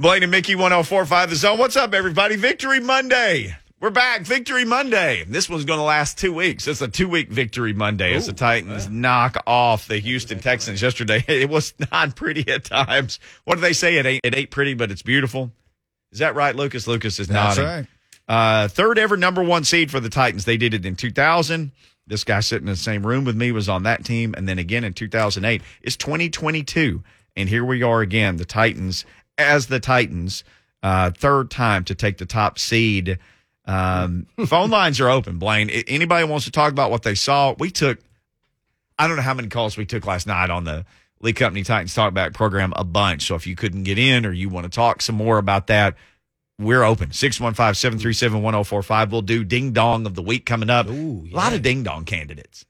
Blaine 0.00 0.22
and 0.22 0.30
Mickey 0.30 0.54
1045 0.54 1.28
The 1.28 1.36
Zone. 1.36 1.58
What's 1.58 1.76
up, 1.76 1.92
everybody? 1.92 2.36
Victory 2.36 2.80
Monday. 2.80 3.54
We're 3.80 3.90
back. 3.90 4.22
Victory 4.22 4.64
Monday. 4.64 5.24
This 5.28 5.46
one's 5.50 5.66
going 5.66 5.78
to 5.78 5.82
last 5.84 6.16
two 6.16 6.32
weeks. 6.32 6.66
It's 6.66 6.80
a 6.80 6.88
two 6.88 7.06
week 7.06 7.28
Victory 7.28 7.74
Monday 7.74 8.14
as 8.14 8.26
the 8.26 8.32
Titans 8.32 8.88
knock 8.88 9.36
off 9.46 9.88
the 9.88 9.98
Houston 9.98 10.38
Texans 10.38 10.80
yesterday. 10.80 11.22
It 11.28 11.50
was 11.50 11.74
not 11.92 12.16
pretty 12.16 12.50
at 12.50 12.64
times. 12.64 13.20
What 13.44 13.56
do 13.56 13.60
they 13.60 13.74
say? 13.74 13.98
It 13.98 14.06
ain't, 14.06 14.22
it 14.24 14.34
ain't 14.34 14.50
pretty, 14.50 14.72
but 14.72 14.90
it's 14.90 15.02
beautiful. 15.02 15.50
Is 16.12 16.20
that 16.20 16.34
right, 16.34 16.56
Lucas? 16.56 16.86
Lucas 16.86 17.20
is 17.20 17.28
That's 17.28 17.58
nodding. 17.58 17.70
right. 17.70 17.86
Uh, 18.26 18.68
third 18.68 18.98
ever 18.98 19.18
number 19.18 19.42
one 19.42 19.64
seed 19.64 19.90
for 19.90 20.00
the 20.00 20.08
Titans. 20.08 20.46
They 20.46 20.56
did 20.56 20.72
it 20.72 20.86
in 20.86 20.96
2000. 20.96 21.72
This 22.06 22.24
guy 22.24 22.40
sitting 22.40 22.68
in 22.68 22.72
the 22.72 22.78
same 22.78 23.06
room 23.06 23.26
with 23.26 23.36
me 23.36 23.52
was 23.52 23.68
on 23.68 23.82
that 23.82 24.02
team. 24.06 24.32
And 24.34 24.48
then 24.48 24.58
again 24.58 24.82
in 24.82 24.94
2008. 24.94 25.60
It's 25.82 25.96
2022. 25.98 27.02
And 27.36 27.48
here 27.48 27.64
we 27.64 27.82
are 27.82 28.00
again, 28.00 28.36
the 28.36 28.44
Titans 28.44 29.04
as 29.40 29.66
the 29.66 29.80
Titans, 29.80 30.44
uh, 30.82 31.10
third 31.10 31.50
time 31.50 31.84
to 31.84 31.94
take 31.94 32.18
the 32.18 32.26
top 32.26 32.58
seed. 32.58 33.18
Um, 33.66 34.26
phone 34.46 34.70
lines 34.70 35.00
are 35.00 35.08
open, 35.08 35.38
Blaine. 35.38 35.70
Anybody 35.70 36.26
wants 36.26 36.44
to 36.46 36.50
talk 36.50 36.72
about 36.72 36.90
what 36.90 37.02
they 37.02 37.14
saw? 37.14 37.54
We 37.58 37.70
took, 37.70 37.98
I 38.98 39.06
don't 39.06 39.16
know 39.16 39.22
how 39.22 39.34
many 39.34 39.48
calls 39.48 39.76
we 39.76 39.86
took 39.86 40.06
last 40.06 40.26
night 40.26 40.50
on 40.50 40.64
the 40.64 40.84
Lee 41.20 41.32
Company 41.32 41.62
Titans 41.62 41.94
Talkback 41.94 42.34
program, 42.34 42.72
a 42.76 42.84
bunch. 42.84 43.26
So 43.26 43.34
if 43.34 43.46
you 43.46 43.54
couldn't 43.56 43.84
get 43.84 43.98
in 43.98 44.24
or 44.24 44.32
you 44.32 44.48
want 44.48 44.64
to 44.64 44.70
talk 44.70 45.02
some 45.02 45.16
more 45.16 45.38
about 45.38 45.66
that, 45.66 45.94
we're 46.58 46.82
open. 46.82 47.12
615 47.12 47.74
737 47.74 48.42
1045. 48.42 49.12
We'll 49.12 49.22
do 49.22 49.44
ding 49.44 49.72
dong 49.72 50.06
of 50.06 50.14
the 50.14 50.22
week 50.22 50.44
coming 50.46 50.70
up. 50.70 50.88
Ooh, 50.88 51.26
A 51.30 51.34
lot 51.34 51.52
of 51.52 51.62
ding 51.62 51.82
dong 51.82 52.04
candidates, 52.04 52.64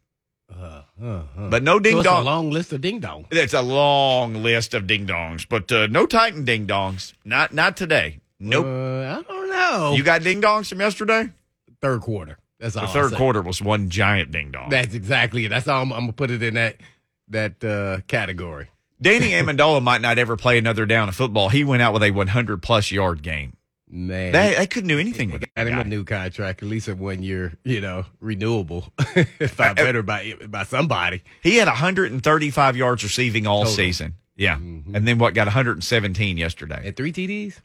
Uh, 0.51 0.83
uh, 1.03 1.23
uh. 1.39 1.49
but 1.49 1.63
no 1.63 1.75
So 1.75 1.81
ding 1.81 1.99
a 1.99 2.03
dong. 2.03 2.25
long 2.25 2.51
list 2.51 2.73
of 2.73 2.81
ding 2.81 3.01
dong. 3.01 3.27
It's 3.31 3.55
a 3.55 3.63
long 3.63 4.43
list 4.43 4.75
of 4.75 4.87
ding 4.87 5.07
dongs, 5.07 5.47
but 5.49 5.71
uh, 5.73 5.87
no 5.87 6.07
Titan 6.07 6.45
ding 6.45 6.67
dongs. 6.67 7.13
Not 7.25 7.53
not 7.55 7.77
today. 7.77 8.21
Nope. 8.39 8.67
Uh, 8.67 9.19
I 9.19 9.23
don't 9.27 9.49
know. 9.51 9.93
you 9.97 10.03
got 10.03 10.23
ding 10.23 10.41
dongs 10.43 10.69
from 10.69 10.81
yesterday? 10.81 11.31
third 11.81 12.01
quarter. 12.03 12.39
That's 12.59 12.77
all. 12.77 12.87
The 12.87 12.93
third 12.93 13.15
quarter 13.15 13.41
was 13.41 13.63
one 13.63 13.89
giant 13.89 14.31
ding 14.33 14.51
dong. 14.51 14.69
That's 14.69 14.95
exactly 14.95 15.47
it. 15.47 15.49
That's 15.49 15.67
all. 15.67 15.83
I'm, 15.83 15.93
I'm 15.93 16.01
gonna 16.01 16.13
put 16.13 16.31
it 16.31 16.43
in 16.43 16.55
that 16.55 16.77
that 17.29 17.65
uh, 17.65 18.01
category. 18.07 18.69
Danny 19.01 19.31
Amendola 19.31 19.83
might 19.83 20.03
not 20.03 20.19
ever 20.19 20.37
play 20.37 20.59
another 20.59 20.85
down 20.85 21.09
of 21.09 21.17
football. 21.17 21.49
He 21.49 21.65
went 21.65 21.81
out 21.81 21.95
with 21.95 22.03
a 22.03 22.11
100 22.11 22.63
plus 22.63 22.91
yard 22.91 23.23
game. 23.23 23.55
Man, 23.93 24.31
They, 24.33 24.55
they 24.57 24.67
couldn't 24.69 24.89
do 24.89 25.01
anything 25.01 25.33
with 25.33 25.43
it. 25.43 25.51
got 25.57 25.67
him 25.67 25.79
a 25.79 25.85
new 25.85 26.05
contract, 26.05 26.63
at 26.63 26.69
least 26.69 26.87
a 26.87 26.95
one 26.95 27.23
year, 27.25 27.55
you 27.65 27.81
know, 27.81 28.05
renewable. 28.21 28.93
if 29.17 29.61
I 29.61 29.73
better 29.73 30.03
by 30.03 30.35
by 30.49 30.63
somebody. 30.63 31.23
He 31.43 31.57
had 31.57 31.67
135 31.67 32.77
yards 32.77 33.03
receiving 33.03 33.47
all 33.49 33.63
Total. 33.63 33.75
season. 33.75 34.15
Yeah. 34.37 34.57
Mhm. 34.59 34.95
And 34.95 35.09
then 35.09 35.19
what 35.19 35.35
got 35.35 35.47
117 35.49 36.37
yesterday? 36.37 36.83
And 36.85 36.97
three 36.97 37.13
TDs. 37.13 37.61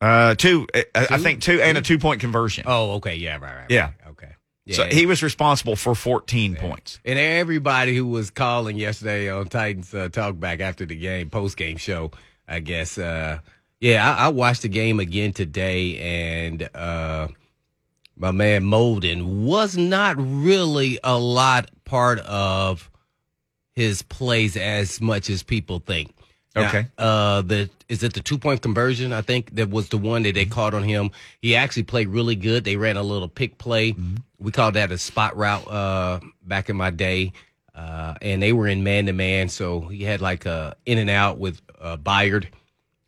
Uh, 0.00 0.34
two, 0.34 0.66
I, 0.74 0.84
I 0.94 1.18
think 1.18 1.40
two 1.40 1.60
and 1.62 1.78
a 1.78 1.82
two 1.82 1.98
point 1.98 2.20
conversion. 2.20 2.64
Oh, 2.66 2.92
okay, 2.94 3.14
yeah, 3.14 3.34
right, 3.34 3.56
right. 3.56 3.70
Yeah. 3.70 3.82
right. 3.84 3.92
okay. 4.10 4.28
Yeah, 4.66 4.76
So 4.76 4.84
he 4.86 5.06
was 5.06 5.22
responsible 5.22 5.76
for 5.76 5.94
14 5.94 6.56
points. 6.56 6.98
and 7.04 7.18
everybody 7.18 7.94
who 7.96 8.06
was 8.06 8.30
calling 8.30 8.76
yesterday 8.76 9.30
on 9.30 9.46
Titans 9.48 9.94
uh, 9.94 10.08
Talkback 10.08 10.60
after 10.60 10.84
the 10.86 10.96
game, 10.96 11.30
post 11.30 11.56
game 11.56 11.76
show, 11.76 12.10
I 12.48 12.60
guess. 12.60 12.98
Uh, 12.98 13.38
yeah, 13.80 14.14
I, 14.14 14.26
I 14.26 14.28
watched 14.28 14.62
the 14.62 14.68
game 14.68 15.00
again 15.00 15.32
today, 15.32 15.98
and 15.98 16.68
uh, 16.74 17.28
my 18.16 18.30
man 18.30 18.62
Molden 18.64 19.44
was 19.44 19.76
not 19.76 20.16
really 20.18 20.98
a 21.04 21.18
lot 21.18 21.70
part 21.84 22.18
of 22.20 22.90
his 23.74 24.02
plays 24.02 24.56
as 24.56 25.00
much 25.00 25.28
as 25.28 25.42
people 25.42 25.80
think. 25.80 26.14
Now, 26.54 26.68
Okay. 26.68 26.86
uh, 26.98 27.42
the 27.42 27.68
is 27.88 28.02
it 28.04 28.14
the 28.14 28.20
two 28.20 28.38
point 28.38 28.62
conversion? 28.62 29.12
I 29.12 29.22
think 29.22 29.56
that 29.56 29.70
was 29.70 29.88
the 29.88 29.98
one 29.98 30.22
that 30.22 30.34
they 30.36 30.46
caught 30.46 30.72
on 30.72 30.84
him. 30.84 31.10
He 31.42 31.56
actually 31.56 31.82
played 31.82 32.08
really 32.08 32.36
good. 32.36 32.64
They 32.64 32.76
ran 32.76 32.96
a 32.96 33.02
little 33.02 33.28
pick 33.28 33.58
play. 33.58 33.94
We 34.38 34.52
called 34.52 34.74
that 34.74 34.92
a 34.92 34.98
spot 34.98 35.36
route 35.36 35.66
uh, 35.68 36.20
back 36.44 36.70
in 36.70 36.76
my 36.76 36.90
day, 36.90 37.32
uh, 37.74 38.14
and 38.22 38.40
they 38.40 38.52
were 38.52 38.68
in 38.68 38.84
man 38.84 39.06
to 39.06 39.12
man. 39.12 39.48
So 39.48 39.80
he 39.80 40.04
had 40.04 40.20
like 40.20 40.46
a 40.46 40.76
in 40.86 40.98
and 40.98 41.10
out 41.10 41.38
with 41.38 41.60
uh, 41.80 41.96
Byard. 41.96 42.46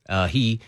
Uh, 0.09 0.27
he 0.29 0.61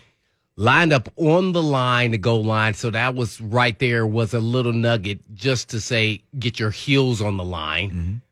lined 0.55 0.91
up 0.91 1.07
on 1.15 1.53
the 1.53 1.63
line, 1.63 2.11
the 2.11 2.17
goal 2.17 2.43
line. 2.43 2.73
So 2.73 2.89
that 2.91 3.15
was 3.15 3.39
right 3.39 3.77
there 3.79 4.05
was 4.05 4.33
a 4.33 4.39
little 4.39 4.73
nugget 4.73 5.19
just 5.33 5.69
to 5.69 5.79
say 5.79 6.21
get 6.37 6.59
your 6.59 6.71
heels 6.71 7.21
on 7.21 7.37
the 7.37 7.45
line 7.45 7.89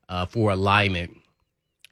uh, 0.10 0.26
for 0.26 0.52
alignment. 0.52 1.18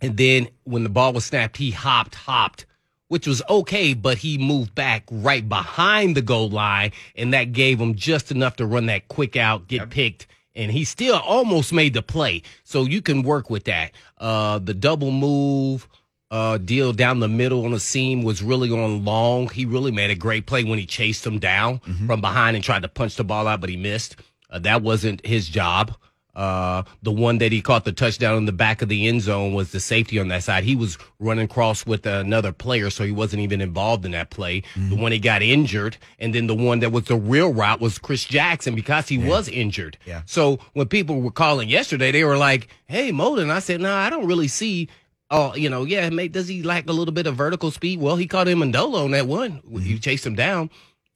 And 0.02 0.18
then 0.18 0.50
when 0.66 0.84
the 0.84 0.90
ball 0.90 1.14
was 1.14 1.26
snapped, 1.26 1.58
he 1.58 1.72
hopped, 1.72 2.16
hopped, 2.16 2.66
which 3.08 3.28
was 3.28 3.42
okay, 3.50 3.94
but 3.94 4.18
he 4.18 4.38
moved 4.38 4.76
back 4.76 5.04
right 5.10 5.48
behind 5.48 6.18
the 6.18 6.22
goal 6.22 6.50
line, 6.50 6.92
and 7.16 7.34
that 7.34 7.54
gave 7.54 7.80
him 7.80 7.96
just 7.96 8.30
enough 8.30 8.58
to 8.58 8.66
run 8.66 8.88
that 8.88 9.08
quick 9.08 9.38
out, 9.38 9.68
get 9.68 9.90
picked, 9.90 10.28
and 10.54 10.72
he 10.72 10.84
still 10.84 11.16
almost 11.18 11.72
made 11.72 11.94
the 11.94 12.02
play. 12.02 12.42
So 12.64 12.84
you 12.84 13.02
can 13.02 13.24
work 13.24 13.50
with 13.50 13.66
that. 13.66 13.92
Uh, 14.18 14.60
the 14.60 14.74
double 14.74 15.12
move. 15.12 15.88
Uh, 16.36 16.58
deal 16.58 16.92
down 16.92 17.22
the 17.22 17.30
middle 17.30 17.64
on 17.64 17.72
the 17.72 17.80
seam 17.80 18.22
was 18.22 18.44
really 18.44 18.70
on 18.70 19.06
long. 19.06 19.48
He 19.48 19.64
really 19.66 19.92
made 19.92 20.10
a 20.10 20.16
great 20.16 20.46
play 20.46 20.66
when 20.66 20.78
he 20.78 20.86
chased 20.86 21.26
him 21.26 21.40
down 21.40 21.80
from 22.08 22.20
behind 22.20 22.56
and 22.58 22.64
tried 22.64 22.82
to 22.82 22.90
punch 22.90 23.16
the 23.16 23.24
ball 23.24 23.48
out, 23.48 23.62
but 23.62 23.70
he 23.70 23.78
missed. 23.78 24.18
Uh, 24.50 24.60
that 24.60 24.82
wasn't 24.82 25.26
his 25.26 25.48
job. 25.48 25.96
Uh, 26.36 26.84
the 27.02 27.12
one 27.14 27.38
that 27.38 27.54
he 27.54 27.62
caught 27.62 27.86
the 27.86 27.94
touchdown 27.94 28.36
in 28.38 28.46
the 28.46 28.52
back 28.52 28.82
of 28.82 28.90
the 28.90 29.08
end 29.08 29.22
zone 29.22 29.54
was 29.54 29.72
the 29.72 29.80
safety 29.80 30.20
on 30.20 30.28
that 30.28 30.44
side. 30.44 30.66
He 30.66 30.76
was 30.76 30.98
running 31.20 31.48
cross 31.48 31.86
with 31.86 32.06
another 32.06 32.52
player, 32.52 32.90
so 32.90 33.06
he 33.06 33.14
wasn't 33.14 33.42
even 33.42 33.62
involved 33.62 34.04
in 34.06 34.12
that 34.12 34.30
play. 34.32 34.64
The 34.76 34.98
one 34.98 35.14
he 35.14 35.20
got 35.20 35.42
injured, 35.42 35.96
and 36.20 36.36
then 36.36 36.48
the 36.48 36.56
one 36.56 36.80
that 36.82 36.92
was 36.92 37.06
the 37.06 37.16
real 37.16 37.54
route 37.54 37.80
was 37.80 37.98
Chris 37.98 38.26
Jackson 38.26 38.76
because 38.76 39.08
he 39.08 39.18
was 39.18 39.48
injured. 39.48 39.98
Yeah. 40.06 40.24
So 40.26 40.60
when 40.74 40.88
people 40.90 41.22
were 41.22 41.32
calling 41.32 41.70
yesterday, 41.70 42.12
they 42.12 42.26
were 42.26 42.38
like, 42.38 42.68
"Hey, 42.88 43.14
Molden," 43.14 43.50
I 43.50 43.60
said, 43.60 43.80
"No, 43.80 43.94
I 43.96 44.10
don't 44.10 44.28
really 44.28 44.50
see." 44.50 44.90
Oh, 45.32 45.56
you 45.56 45.70
know, 45.70 45.84
yeah, 45.86 46.10
mate. 46.10 46.32
Does 46.32 46.48
he 46.48 46.62
lack 46.62 46.88
a 46.88 46.94
little 46.94 47.14
bit 47.14 47.26
of 47.28 47.36
vertical 47.36 47.72
speed? 47.72 48.00
Well, 48.00 48.16
he 48.16 48.28
caught 48.28 48.48
him 48.48 48.60
Mandola 48.60 49.06
on 49.06 49.12
that 49.12 49.28
one. 49.28 49.62
You 49.70 49.98
chased 49.98 50.26
him 50.26 50.36
down. 50.36 50.70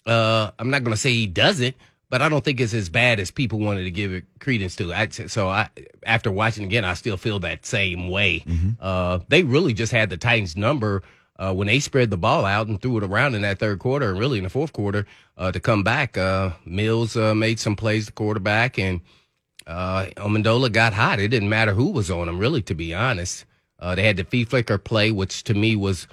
Uh, 0.06 0.52
I'm 0.58 0.70
not 0.72 0.84
going 0.84 0.96
to 0.96 1.00
say 1.00 1.12
he 1.12 1.28
doesn't, 1.28 1.76
but 2.10 2.22
I 2.22 2.30
don't 2.30 2.44
think 2.44 2.60
it's 2.60 2.74
as 2.74 2.90
bad 2.90 3.20
as 3.20 3.30
people 3.30 3.60
wanted 3.60 3.84
to 3.84 3.92
give 3.92 4.12
it 4.12 4.26
credence 4.40 4.76
to. 4.78 4.92
I, 4.92 5.10
so 5.10 5.48
I, 5.48 5.70
after 6.04 6.32
watching 6.32 6.64
again, 6.64 6.86
I 6.86 6.96
still 6.96 7.18
feel 7.18 7.40
that 7.40 7.66
same 7.68 8.10
way. 8.10 8.44
Uh, 8.80 9.20
they 9.28 9.44
really 9.44 9.74
just 9.74 9.92
had 9.92 10.10
the 10.10 10.18
Titans 10.18 10.58
number 10.58 11.04
uh, 11.38 11.54
when 11.54 11.68
they 11.68 11.80
spread 11.80 12.10
the 12.10 12.18
ball 12.18 12.46
out 12.46 12.68
and 12.68 12.82
threw 12.82 12.98
it 12.98 13.04
around 13.04 13.36
in 13.36 13.44
that 13.44 13.60
third 13.60 13.78
quarter, 13.78 14.10
and 14.10 14.20
really 14.20 14.40
in 14.40 14.44
the 14.44 14.50
fourth 14.50 14.74
quarter 14.74 15.06
uh, 15.38 15.52
to 15.52 15.60
come 15.60 15.84
back. 15.84 16.18
Uh, 16.18 16.52
Mills 16.66 17.16
uh, 17.16 17.36
made 17.36 17.60
some 17.60 17.76
plays, 17.76 18.08
the 18.08 18.12
quarterback, 18.12 18.80
and 18.80 19.02
uh, 19.68 20.08
Amendola 20.18 20.72
got 20.72 20.94
hot. 20.94 21.20
It 21.20 21.28
didn't 21.28 21.50
matter 21.50 21.74
who 21.76 21.92
was 21.92 22.10
on 22.10 22.28
him, 22.28 22.40
really, 22.40 22.64
to 22.64 22.74
be 22.74 22.94
honest. 22.96 23.46
Uh, 23.80 23.96
they 23.96 24.04
had 24.04 24.18
the 24.18 24.24
flea 24.24 24.44
flicker 24.44 24.78
play, 24.78 25.12
which 25.12 25.44
to 25.46 25.54
me 25.54 25.76
was 25.76 26.08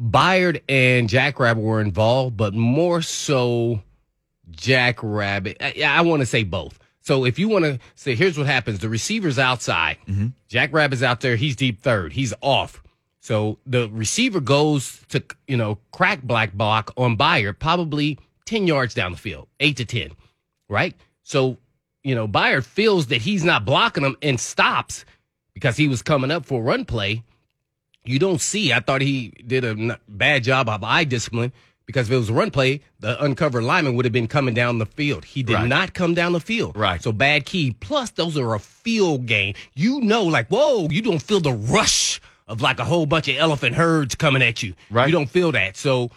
Byard 0.00 0.62
and 0.68 1.08
Jackrabbit 1.08 1.62
were 1.62 1.80
involved, 1.80 2.36
but 2.36 2.54
more 2.54 3.02
so 3.02 3.82
Jackrabbit. 4.50 5.56
I, 5.60 5.82
I 5.86 6.00
want 6.02 6.20
to 6.20 6.26
say 6.26 6.44
both. 6.44 6.78
So 7.00 7.24
if 7.24 7.38
you 7.38 7.48
want 7.48 7.64
to 7.64 7.78
say, 7.94 8.14
here's 8.14 8.36
what 8.36 8.46
happens: 8.46 8.80
the 8.80 8.88
receiver's 8.88 9.38
outside, 9.38 9.98
Jackrabbit's 10.48 11.02
out 11.02 11.20
there. 11.20 11.36
He's 11.36 11.56
deep 11.56 11.80
third. 11.82 12.12
He's 12.12 12.34
off. 12.42 12.82
So 13.20 13.58
the 13.66 13.88
receiver 13.90 14.40
goes 14.40 15.04
to 15.08 15.22
you 15.46 15.56
know 15.56 15.78
crack 15.92 16.22
black 16.22 16.52
block 16.52 16.92
on 16.96 17.16
Byard, 17.16 17.58
probably 17.58 18.18
ten 18.44 18.66
yards 18.66 18.94
down 18.94 19.12
the 19.12 19.18
field, 19.18 19.48
eight 19.60 19.76
to 19.78 19.84
ten, 19.84 20.10
right? 20.68 20.94
So 21.22 21.58
you 22.04 22.14
know 22.14 22.28
Byard 22.28 22.64
feels 22.64 23.06
that 23.08 23.22
he's 23.22 23.44
not 23.44 23.64
blocking 23.64 24.04
him 24.04 24.16
and 24.22 24.38
stops 24.38 25.04
because 25.58 25.76
he 25.76 25.88
was 25.88 26.02
coming 26.02 26.30
up 26.30 26.46
for 26.46 26.62
run 26.62 26.84
play 26.84 27.22
you 28.04 28.18
don't 28.18 28.40
see. 28.40 28.72
I 28.72 28.80
thought 28.80 29.02
he 29.02 29.32
did 29.46 29.64
a 29.64 30.00
bad 30.08 30.42
job 30.44 30.68
of 30.70 30.82
eye 30.82 31.04
discipline 31.04 31.52
because 31.84 32.08
if 32.08 32.14
it 32.14 32.16
was 32.16 32.30
a 32.30 32.32
run 32.32 32.50
play, 32.50 32.80
the 33.00 33.22
uncovered 33.22 33.64
lineman 33.64 33.96
would 33.96 34.06
have 34.06 34.12
been 34.12 34.28
coming 34.28 34.54
down 34.54 34.78
the 34.78 34.86
field. 34.86 35.26
He 35.26 35.42
did 35.42 35.52
Right. 35.54 35.68
not 35.68 35.92
come 35.92 36.14
down 36.14 36.32
the 36.32 36.40
field. 36.40 36.74
Right. 36.74 37.02
So 37.02 37.12
bad 37.12 37.44
key. 37.44 37.76
Plus, 37.80 38.08
those 38.10 38.38
are 38.38 38.54
a 38.54 38.58
field 38.60 39.26
game. 39.26 39.54
You 39.74 40.00
know, 40.00 40.24
like, 40.24 40.48
whoa, 40.48 40.88
you 40.88 41.02
don't 41.02 41.20
feel 41.20 41.40
the 41.40 41.52
rush 41.52 42.18
of 42.46 42.62
like 42.62 42.78
a 42.78 42.84
whole 42.84 43.04
bunch 43.04 43.28
of 43.28 43.36
elephant 43.36 43.76
herds 43.76 44.14
coming 44.14 44.40
at 44.42 44.62
you. 44.62 44.72
Right. 44.90 45.06
You 45.06 45.12
don't 45.12 45.28
feel 45.28 45.52
that. 45.52 45.76
So, 45.76 46.10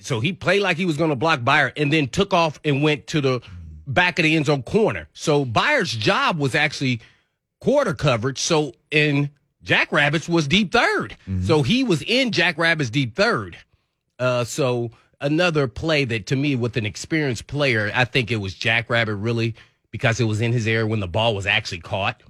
so 0.00 0.20
he 0.20 0.32
played 0.32 0.62
like 0.62 0.78
he 0.78 0.86
was 0.86 0.96
going 0.96 1.10
to 1.10 1.16
block 1.16 1.40
Byard 1.40 1.72
and 1.76 1.92
then 1.92 2.08
took 2.08 2.32
off 2.32 2.58
and 2.64 2.82
went 2.82 3.08
to 3.08 3.20
the 3.20 3.42
back 3.86 4.18
of 4.18 4.22
the 4.22 4.36
end 4.36 4.46
zone 4.46 4.62
corner. 4.62 5.06
So 5.12 5.44
Byard's 5.44 5.94
job 5.94 6.38
was 6.38 6.54
actually 6.54 7.00
quarter 7.60 7.94
coverage. 7.94 8.38
So 8.38 8.72
in 8.90 9.30
Jackrabbits 9.62 10.28
was 10.28 10.46
deep 10.46 10.70
3rd 10.72 11.16
So 11.42 11.62
he 11.62 11.82
was 11.84 12.02
in 12.02 12.30
Jackrabbits 12.32 12.90
deep 12.90 13.16
third. 13.16 13.56
Uh, 14.18 14.44
so 14.44 14.90
another 15.20 15.66
play 15.68 16.04
that 16.04 16.26
to 16.26 16.36
me 16.36 16.54
with 16.56 16.76
an 16.76 16.86
experienced 16.86 17.46
player, 17.46 17.90
I 17.94 18.04
think 18.04 18.30
it 18.30 18.36
was 18.36 18.54
Jackrabbit 18.54 19.16
really 19.16 19.54
because 19.90 20.20
it 20.20 20.24
was 20.24 20.40
in 20.40 20.52
his 20.52 20.66
area 20.66 20.86
when 20.86 21.00
the 21.00 21.08
ball 21.08 21.34
was 21.34 21.46
actually 21.46 21.80
caught 21.80 22.22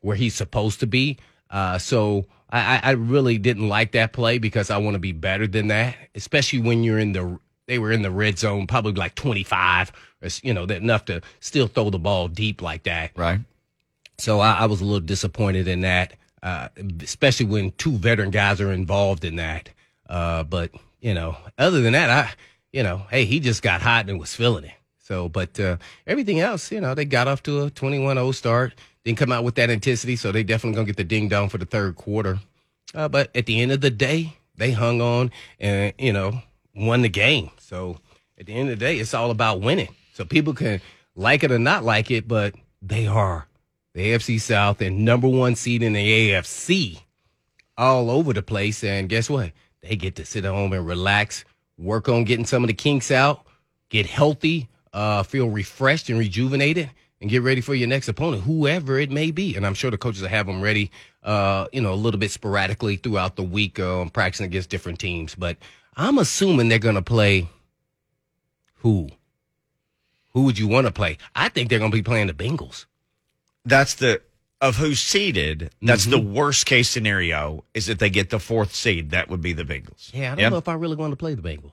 where 0.00 0.16
he's 0.16 0.34
supposed 0.34 0.80
to 0.80 0.86
be. 0.86 1.18
Uh, 1.50 1.78
so 1.78 2.26
I, 2.50 2.80
I 2.82 2.90
really 2.92 3.38
didn't 3.38 3.68
like 3.68 3.92
that 3.92 4.12
play 4.12 4.38
because 4.38 4.70
I 4.70 4.76
want 4.78 4.94
to 4.94 4.98
be 4.98 5.12
better 5.12 5.46
than 5.46 5.68
that, 5.68 5.96
especially 6.14 6.60
when 6.60 6.84
you're 6.84 6.98
in 6.98 7.12
the 7.12 7.38
they 7.66 7.78
were 7.78 7.92
in 7.92 8.02
the 8.02 8.10
red 8.10 8.38
zone, 8.38 8.66
probably 8.66 8.92
like 8.92 9.14
25, 9.14 9.92
you 10.42 10.52
know, 10.52 10.64
enough 10.64 11.04
to 11.06 11.22
still 11.40 11.68
throw 11.68 11.90
the 11.90 11.98
ball 11.98 12.28
deep 12.28 12.60
like 12.60 12.82
that. 12.82 13.12
Right. 13.16 13.40
So 14.22 14.38
I, 14.38 14.52
I 14.52 14.64
was 14.66 14.80
a 14.80 14.84
little 14.84 15.00
disappointed 15.00 15.66
in 15.66 15.80
that, 15.80 16.14
uh, 16.44 16.68
especially 17.02 17.46
when 17.46 17.72
two 17.72 17.90
veteran 17.96 18.30
guys 18.30 18.60
are 18.60 18.70
involved 18.70 19.24
in 19.24 19.34
that. 19.34 19.68
Uh, 20.08 20.44
but 20.44 20.70
you 21.00 21.12
know, 21.12 21.36
other 21.58 21.80
than 21.80 21.94
that, 21.94 22.08
I, 22.08 22.30
you 22.72 22.84
know, 22.84 23.02
hey, 23.10 23.24
he 23.24 23.40
just 23.40 23.62
got 23.62 23.82
hot 23.82 24.08
and 24.08 24.20
was 24.20 24.32
feeling 24.32 24.62
it. 24.62 24.74
So, 25.00 25.28
but 25.28 25.58
uh, 25.58 25.78
everything 26.06 26.38
else, 26.38 26.70
you 26.70 26.80
know, 26.80 26.94
they 26.94 27.04
got 27.04 27.26
off 27.26 27.42
to 27.42 27.62
a 27.62 27.70
21-0 27.72 28.32
start. 28.32 28.74
Didn't 29.04 29.18
come 29.18 29.32
out 29.32 29.42
with 29.42 29.56
that 29.56 29.70
intensity, 29.70 30.14
so 30.14 30.30
they 30.30 30.44
definitely 30.44 30.76
gonna 30.76 30.86
get 30.86 30.98
the 30.98 31.02
ding 31.02 31.28
dong 31.28 31.48
for 31.48 31.58
the 31.58 31.66
third 31.66 31.96
quarter. 31.96 32.38
Uh, 32.94 33.08
but 33.08 33.28
at 33.36 33.46
the 33.46 33.60
end 33.60 33.72
of 33.72 33.80
the 33.80 33.90
day, 33.90 34.36
they 34.56 34.70
hung 34.70 35.00
on 35.00 35.32
and 35.58 35.94
you 35.98 36.12
know 36.12 36.40
won 36.76 37.02
the 37.02 37.08
game. 37.08 37.50
So 37.58 37.98
at 38.38 38.46
the 38.46 38.52
end 38.52 38.70
of 38.70 38.78
the 38.78 38.84
day, 38.84 39.00
it's 39.00 39.14
all 39.14 39.32
about 39.32 39.60
winning. 39.60 39.96
So 40.14 40.24
people 40.24 40.54
can 40.54 40.80
like 41.16 41.42
it 41.42 41.50
or 41.50 41.58
not 41.58 41.82
like 41.82 42.12
it, 42.12 42.28
but 42.28 42.54
they 42.80 43.08
are 43.08 43.48
the 43.94 44.12
AFC 44.12 44.40
South 44.40 44.80
and 44.80 45.04
number 45.04 45.28
one 45.28 45.54
seed 45.54 45.82
in 45.82 45.92
the 45.92 46.30
AFC 46.30 47.02
all 47.76 48.10
over 48.10 48.32
the 48.32 48.42
place. 48.42 48.82
And 48.84 49.08
guess 49.08 49.28
what? 49.28 49.52
They 49.82 49.96
get 49.96 50.16
to 50.16 50.24
sit 50.24 50.44
at 50.44 50.52
home 50.52 50.72
and 50.72 50.86
relax, 50.86 51.44
work 51.76 52.08
on 52.08 52.24
getting 52.24 52.46
some 52.46 52.62
of 52.64 52.68
the 52.68 52.74
kinks 52.74 53.10
out, 53.10 53.44
get 53.88 54.06
healthy, 54.06 54.68
uh, 54.92 55.22
feel 55.22 55.48
refreshed 55.48 56.08
and 56.08 56.18
rejuvenated, 56.18 56.90
and 57.20 57.30
get 57.30 57.42
ready 57.42 57.60
for 57.60 57.74
your 57.74 57.88
next 57.88 58.08
opponent, 58.08 58.42
whoever 58.42 58.98
it 58.98 59.10
may 59.10 59.30
be. 59.30 59.56
And 59.56 59.66
I'm 59.66 59.74
sure 59.74 59.90
the 59.90 59.98
coaches 59.98 60.22
will 60.22 60.28
have 60.28 60.46
them 60.46 60.60
ready, 60.60 60.90
uh, 61.22 61.66
you 61.72 61.80
know, 61.80 61.92
a 61.92 61.94
little 61.94 62.18
bit 62.18 62.30
sporadically 62.30 62.96
throughout 62.96 63.36
the 63.36 63.42
week, 63.42 63.78
uh, 63.78 64.04
practicing 64.06 64.46
against 64.46 64.70
different 64.70 64.98
teams. 64.98 65.34
But 65.34 65.56
I'm 65.96 66.18
assuming 66.18 66.68
they're 66.68 66.78
going 66.78 66.96
to 66.96 67.02
play 67.02 67.48
who? 68.76 69.08
Who 70.32 70.44
would 70.44 70.58
you 70.58 70.66
want 70.66 70.86
to 70.86 70.92
play? 70.92 71.18
I 71.34 71.48
think 71.48 71.68
they're 71.68 71.78
going 71.78 71.90
to 71.90 71.96
be 71.96 72.02
playing 72.02 72.26
the 72.26 72.32
Bengals. 72.32 72.86
That's 73.64 73.94
the 73.94 74.20
of 74.62 74.76
who's 74.76 75.00
seeded. 75.00 75.70
That's 75.82 76.04
the 76.04 76.18
mm-hmm. 76.18 76.34
worst 76.34 76.66
case 76.66 76.88
scenario. 76.88 77.64
Is 77.74 77.86
that 77.86 77.98
they 77.98 78.10
get 78.10 78.30
the 78.30 78.38
fourth 78.38 78.74
seed? 78.74 79.10
That 79.10 79.28
would 79.28 79.40
be 79.40 79.52
the 79.52 79.64
Bengals. 79.64 80.14
Yeah, 80.14 80.28
I 80.32 80.34
don't 80.36 80.38
Yep. 80.38 80.52
know 80.52 80.58
if 80.58 80.68
I 80.68 80.74
really 80.74 80.94
want 80.94 81.10
to 81.10 81.16
play 81.16 81.34
the 81.34 81.42
Bengals. 81.42 81.72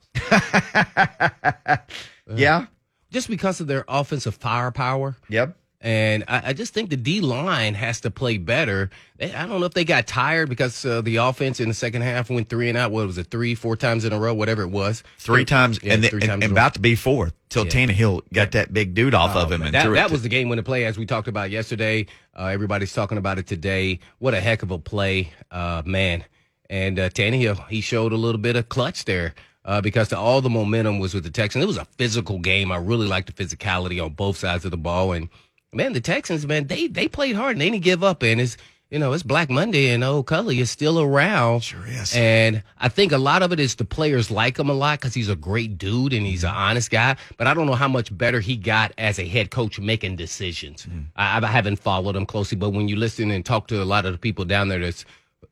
Uh, 2.30 2.36
yeah. 2.36 2.68
Just 3.10 3.28
because 3.28 3.60
of 3.60 3.66
their 3.66 3.84
offensive 3.88 4.36
firepower. 4.36 5.18
Yep. 5.30 5.58
And 5.82 6.26
I, 6.28 6.50
I 6.50 6.54
just 6.54 6.74
think 6.74 6.90
the 6.90 6.98
D 6.98 7.22
line 7.22 7.74
has 7.74 8.02
to 8.02 8.12
play 8.12 8.38
better. 8.38 8.90
I 9.22 9.46
don't 9.46 9.62
know 9.62 9.66
if 9.66 9.74
they 9.74 9.86
got 9.86 10.08
tired 10.08 10.50
because 10.50 10.84
uh, 10.86 11.00
the 11.02 11.18
offense 11.18 11.62
in 11.62 11.70
the 11.70 11.74
second 11.74 12.02
half 12.02 12.30
went 12.30 12.50
three 12.50 12.68
and 12.68 12.78
out. 12.78 12.92
What 12.92 13.08
was 13.08 13.18
it, 13.18 13.28
three, 13.32 13.56
four 13.56 13.78
times 13.78 14.04
in 14.04 14.12
a 14.12 14.20
row, 14.20 14.34
whatever 14.34 14.62
it 14.64 14.72
was. 14.72 15.04
Three 15.20 15.46
times, 15.46 15.80
Yeah, 15.82 15.94
and, 15.94 16.06
three 16.06 16.20
and, 16.22 16.30
times 16.30 16.44
and 16.44 16.52
about 16.52 16.74
to 16.74 16.82
be 16.82 16.96
fourth 16.96 17.34
till 17.48 17.66
Yeah. 17.66 17.72
Tannehill 17.72 18.24
got 18.34 18.52
that 18.52 18.74
big 18.74 18.94
dude 18.94 19.14
off 19.14 19.38
of 19.38 19.50
Oh, 19.50 19.54
him 19.54 19.62
man, 19.62 19.68
and 19.68 19.76
that, 19.76 19.90
that 19.94 20.12
was 20.12 20.22
the 20.22 20.30
game 20.30 20.50
winning 20.50 20.66
play, 20.66 20.84
as 20.84 20.98
we 20.98 21.06
talked 21.06 21.30
about 21.30 21.50
yesterday. 21.50 22.08
Uh, 22.38 22.48
everybody's 22.48 22.94
talking 22.94 23.18
about 23.18 23.40
it 23.40 23.48
today. 23.48 24.00
What 24.18 24.34
a 24.34 24.42
heck 24.42 24.64
of 24.64 24.72
a 24.72 24.80
play, 24.80 25.32
uh, 25.50 25.82
man! 25.86 26.26
And 26.70 27.00
uh, 27.00 27.10
Tannehill, 27.10 27.68
he 27.70 27.80
showed 27.80 28.12
a 28.12 28.18
little 28.18 28.42
bit 28.42 28.58
of 28.58 28.68
clutch 28.68 29.06
there 29.06 29.34
uh, 29.64 29.80
because 29.80 30.10
the, 30.10 30.18
all 30.18 30.42
the 30.42 30.50
momentum 30.50 31.00
was 31.00 31.14
with 31.14 31.24
the 31.24 31.32
Texans. 31.32 31.64
It 31.64 31.68
was 31.68 31.78
a 31.78 31.86
physical 31.86 32.38
game. 32.40 32.70
I 32.72 32.78
really 32.78 33.08
liked 33.08 33.34
the 33.34 33.44
physicality 33.46 34.04
on 34.04 34.12
both 34.14 34.38
sides 34.38 34.66
of 34.66 34.72
the 34.72 34.78
ball, 34.78 35.14
and 35.14 35.30
man, 35.74 35.94
the 35.94 36.02
Texans, 36.02 36.46
man, 36.46 36.68
they 36.68 36.88
they 36.88 37.08
played 37.08 37.36
hard 37.36 37.54
and 37.54 37.62
they 37.62 37.70
didn't 37.70 37.84
give 37.84 38.04
up. 38.04 38.24
And 38.24 38.42
it's 38.42 38.58
you 38.90 38.98
know 39.00 39.14
it's 39.14 39.24
Black 39.24 39.50
Monday, 39.50 39.90
and 39.90 40.04
old 40.04 40.28
Cully 40.28 40.60
is 40.60 40.72
still 40.72 41.00
around. 41.00 41.62
Sure 41.62 41.86
is. 41.88 42.16
And 42.16 42.64
I 42.80 42.90
think 42.90 43.12
a 43.12 43.18
lot 43.18 43.44
of 43.44 43.52
it 43.52 43.60
is 43.60 43.76
the 43.76 43.86
players 43.86 44.32
like 44.32 44.58
him 44.58 44.70
a 44.70 44.74
lot 44.74 45.00
because 45.00 45.14
he's 45.14 45.30
a 45.30 45.36
great 45.36 45.78
dude 45.78 46.14
and 46.14 46.26
he's 46.26 46.44
an 46.44 46.54
honest 46.54 46.90
guy. 46.90 47.16
But 47.38 47.48
I 47.48 47.54
don't 47.54 47.68
know 47.68 47.76
how 47.76 47.88
much 47.88 48.16
better 48.16 48.40
he 48.40 48.56
got 48.58 48.94
as 48.98 49.20
a 49.20 49.28
head 49.28 49.52
coach 49.52 49.80
making 49.80 50.16
decisions. 50.16 50.86
Mm. 50.86 51.06
I, 51.16 51.40
I 51.44 51.48
haven't 51.48 51.78
followed 51.78 52.16
him 52.16 52.26
closely, 52.26 52.58
but 52.58 52.72
when 52.72 52.88
you 52.88 52.96
listen 52.96 53.32
and 53.32 53.46
talk 53.46 53.68
to 53.68 53.82
a 53.82 53.86
lot 53.86 54.06
of 54.06 54.12
the 54.14 54.20
people 54.20 54.46
down 54.46 54.70
there 54.70 54.80
that's 54.80 55.06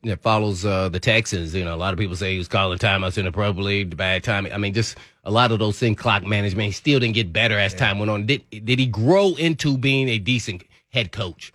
that 0.04 0.20
follows 0.22 0.64
uh, 0.64 0.88
the 0.88 1.00
Texans, 1.00 1.54
you 1.54 1.64
know, 1.64 1.74
a 1.74 1.76
lot 1.76 1.92
of 1.92 1.98
people 1.98 2.16
say 2.16 2.32
he 2.32 2.38
was 2.38 2.48
calling 2.48 2.78
timeouts 2.78 3.18
inappropriately, 3.18 3.84
bad 3.84 4.22
timing. 4.22 4.52
I 4.52 4.58
mean, 4.58 4.72
just 4.74 4.96
a 5.24 5.30
lot 5.30 5.50
of 5.50 5.58
those 5.58 5.78
things, 5.78 5.98
clock 5.98 6.24
management. 6.24 6.66
He 6.66 6.72
still 6.72 7.00
didn't 7.00 7.14
get 7.14 7.32
better 7.32 7.58
as 7.58 7.74
time 7.74 7.98
went 7.98 8.10
on. 8.10 8.26
Did 8.26 8.44
did 8.50 8.78
he 8.78 8.86
grow 8.86 9.34
into 9.34 9.76
being 9.76 10.08
a 10.08 10.18
decent 10.18 10.62
head 10.90 11.12
coach? 11.12 11.52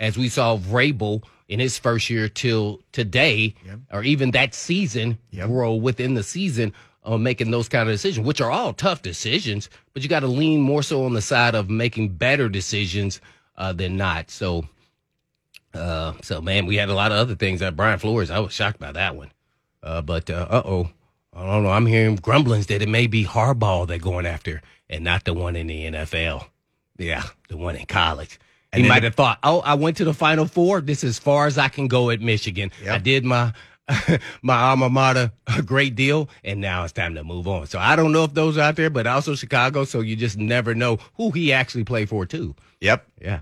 as 0.00 0.16
we 0.18 0.28
saw 0.28 0.56
Vrabel 0.56 1.22
in 1.46 1.60
his 1.60 1.78
first 1.78 2.10
year 2.10 2.28
till 2.28 2.80
today, 2.90 3.54
or 3.92 4.02
even 4.02 4.32
that 4.32 4.54
season, 4.54 5.18
grow 5.46 5.74
within 5.74 6.14
the 6.14 6.22
season 6.22 6.72
on 7.04 7.22
making 7.22 7.50
those 7.50 7.68
kind 7.68 7.88
of 7.88 7.94
decisions, 7.94 8.26
which 8.26 8.40
are 8.40 8.50
all 8.50 8.72
tough 8.72 9.02
decisions, 9.02 9.68
but 9.92 10.02
you 10.02 10.08
got 10.08 10.20
to 10.20 10.26
lean 10.26 10.60
more 10.60 10.82
so 10.82 11.04
on 11.04 11.12
the 11.12 11.22
side 11.22 11.54
of 11.54 11.70
making 11.70 12.08
better 12.08 12.48
decisions 12.48 13.20
uh, 13.56 13.72
than 13.72 13.96
not. 13.96 14.30
So, 14.30 14.64
uh, 15.74 16.14
so 16.22 16.40
man, 16.40 16.66
we 16.66 16.76
had 16.76 16.88
a 16.88 16.94
lot 16.94 17.12
of 17.12 17.18
other 17.18 17.34
things 17.34 17.60
that 17.60 17.76
Brian 17.76 17.98
Flores, 17.98 18.30
I 18.30 18.38
was 18.40 18.52
shocked 18.52 18.80
by 18.80 18.92
that 18.92 19.16
one. 19.16 19.32
Uh, 19.82 20.02
but 20.02 20.28
uh 20.28 20.62
oh, 20.64 20.90
I 21.34 21.46
don't 21.46 21.62
know. 21.62 21.70
I'm 21.70 21.86
hearing 21.86 22.16
grumblings 22.16 22.66
that 22.66 22.82
it 22.82 22.88
may 22.88 23.06
be 23.06 23.24
Harbaugh 23.24 23.86
they're 23.86 23.98
going 23.98 24.26
after, 24.26 24.62
and 24.88 25.04
not 25.04 25.24
the 25.24 25.32
one 25.32 25.56
in 25.56 25.68
the 25.68 25.86
NFL. 25.86 26.46
Yeah, 26.98 27.22
the 27.48 27.56
one 27.56 27.76
in 27.76 27.86
college. 27.86 28.38
And 28.72 28.82
he 28.82 28.88
might 28.88 29.02
have 29.04 29.14
thought, 29.14 29.38
"Oh, 29.42 29.60
I 29.60 29.74
went 29.74 29.96
to 29.98 30.04
the 30.04 30.14
Final 30.14 30.46
Four. 30.46 30.80
This 30.80 31.02
is 31.02 31.10
as 31.10 31.18
far 31.18 31.46
as 31.46 31.58
I 31.58 31.68
can 31.68 31.88
go 31.88 32.10
at 32.10 32.20
Michigan. 32.20 32.70
Yep. 32.82 32.94
I 32.94 32.98
did 32.98 33.24
my 33.24 33.52
my 34.42 34.56
alma 34.56 34.88
mater 34.90 35.32
a 35.46 35.62
great 35.62 35.94
deal, 35.94 36.28
and 36.44 36.60
now 36.60 36.84
it's 36.84 36.92
time 36.92 37.14
to 37.14 37.24
move 37.24 37.48
on." 37.48 37.66
So 37.66 37.78
I 37.78 37.96
don't 37.96 38.12
know 38.12 38.24
if 38.24 38.34
those 38.34 38.58
are 38.58 38.62
out 38.62 38.76
there, 38.76 38.90
but 38.90 39.06
also 39.06 39.34
Chicago. 39.34 39.84
So 39.84 40.00
you 40.00 40.14
just 40.14 40.36
never 40.36 40.74
know 40.74 40.98
who 41.14 41.30
he 41.30 41.52
actually 41.52 41.84
played 41.84 42.08
for, 42.08 42.26
too. 42.26 42.54
Yep. 42.80 43.06
Yeah, 43.20 43.40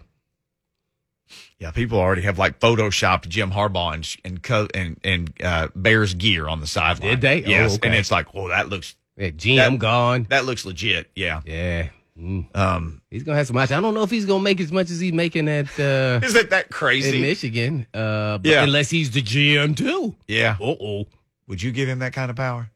Yeah. 1.58 1.70
People 1.72 1.98
already 1.98 2.22
have 2.22 2.38
like 2.38 2.60
photoshopped 2.60 3.28
Jim 3.28 3.50
Harbaugh 3.50 3.94
and 3.94 4.16
and 4.24 4.42
co- 4.42 4.68
and, 4.74 4.98
and 5.04 5.32
uh, 5.42 5.68
Bears 5.74 6.14
gear 6.14 6.48
on 6.48 6.60
the 6.60 6.66
sideline. 6.66 7.10
Did 7.10 7.20
they? 7.20 7.44
Oh, 7.44 7.48
Yes. 7.48 7.74
okay. 7.76 7.88
And 7.88 7.96
it's 7.96 8.10
like, 8.10 8.32
well, 8.34 8.48
that 8.48 8.68
looks 8.68 8.94
yeah 9.16 9.30
GM 9.30 9.56
That- 9.56 9.78
gone. 9.78 10.26
that 10.30 10.44
looks 10.44 10.64
legit. 10.64 11.10
Yeah. 11.16 11.40
Yeah. 11.44 11.88
Mm. 12.18 12.46
Um. 12.56 13.00
He's 13.10 13.22
gonna 13.22 13.38
have 13.38 13.46
some. 13.46 13.56
I 13.56 13.66
don't 13.66 13.94
know 13.94 14.02
if 14.02 14.10
he's 14.10 14.24
gonna 14.26 14.42
make 14.42 14.60
as 14.60 14.72
much 14.72 14.90
as 14.90 14.98
he's 14.98 15.12
making 15.12 15.48
at 15.48 15.66
uh, 15.78 16.18
Is 16.24 16.34
it 16.34 16.50
that 16.50 16.68
crazy 16.70 17.16
in? 17.16 17.22
Michigan. 17.22 17.86
Uh, 17.94 18.38
but 18.38 18.50
Yeah. 18.50 18.64
unless 18.64 18.90
he's 18.90 19.12
the 19.12 19.22
GM 19.22 19.76
too. 19.76 20.16
Yeah. 20.26 20.56
Uh 20.60 20.74
oh. 20.80 21.06
Would 21.46 21.62
you 21.62 21.70
give 21.72 21.88
him 21.88 22.00
that 22.00 22.12
kind 22.12 22.28
of 22.30 22.36
power? 22.36 22.70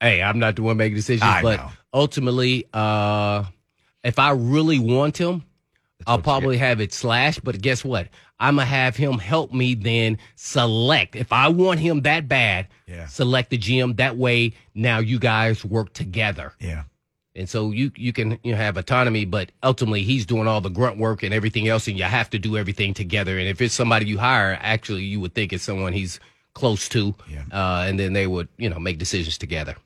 Hey, 0.00 0.22
I'm 0.22 0.38
not 0.38 0.56
the 0.56 0.62
one 0.62 0.76
making 0.76 0.96
decisions, 0.96 1.22
I 1.22 1.40
but 1.42 1.56
know. 1.56 1.70
ultimately, 1.94 2.66
uh, 2.72 3.44
if 4.04 4.18
I 4.18 4.30
really 4.32 4.78
want 4.78 5.16
him, 5.16 5.42
I'll 6.06 6.20
probably 6.20 6.56
have 6.58 6.80
it 6.80 6.92
slashed. 6.92 7.42
But 7.44 7.60
guess 7.62 7.84
what? 7.84 8.08
I'm 8.38 8.56
gonna 8.56 8.66
have 8.66 8.96
him 8.96 9.18
help 9.18 9.52
me 9.52 9.74
then 9.74 10.18
select. 10.34 11.16
If 11.16 11.32
I 11.32 11.48
want 11.48 11.80
him 11.80 12.02
that 12.02 12.28
bad, 12.28 12.68
Yeah. 12.86 13.06
select 13.06 13.50
the 13.50 13.58
GM. 13.58 13.94
That 13.96 14.16
way, 14.16 14.52
now 14.74 14.98
you 14.98 15.18
guys 15.18 15.64
work 15.64 15.92
together. 15.94 16.52
Yeah. 16.60 16.84
And 17.34 17.48
so 17.48 17.70
you 17.70 17.92
you 17.96 18.12
can 18.12 18.38
you 18.42 18.52
know, 18.52 18.56
have 18.58 18.76
autonomy, 18.76 19.24
but 19.24 19.52
ultimately 19.62 20.02
he's 20.02 20.26
doing 20.26 20.46
all 20.46 20.60
the 20.60 20.70
grunt 20.70 20.98
work 20.98 21.22
and 21.22 21.32
everything 21.34 21.68
else, 21.68 21.86
and 21.88 21.98
you 21.98 22.04
have 22.04 22.30
to 22.30 22.38
do 22.38 22.56
everything 22.56 22.94
together. 22.94 23.38
And 23.38 23.48
if 23.48 23.60
it's 23.60 23.74
somebody 23.74 24.06
you 24.06 24.18
hire, 24.18 24.58
actually 24.60 25.04
you 25.04 25.20
would 25.20 25.34
think 25.34 25.52
it's 25.52 25.64
someone 25.64 25.92
he's 25.92 26.18
close 26.54 26.88
to, 26.90 27.14
Yeah. 27.30 27.42
uh, 27.52 27.84
and 27.86 27.98
then 28.00 28.12
they 28.14 28.26
would 28.26 28.48
you 28.58 28.68
know 28.70 28.78
make 28.78 28.98
decisions 28.98 29.36
together. 29.38 29.76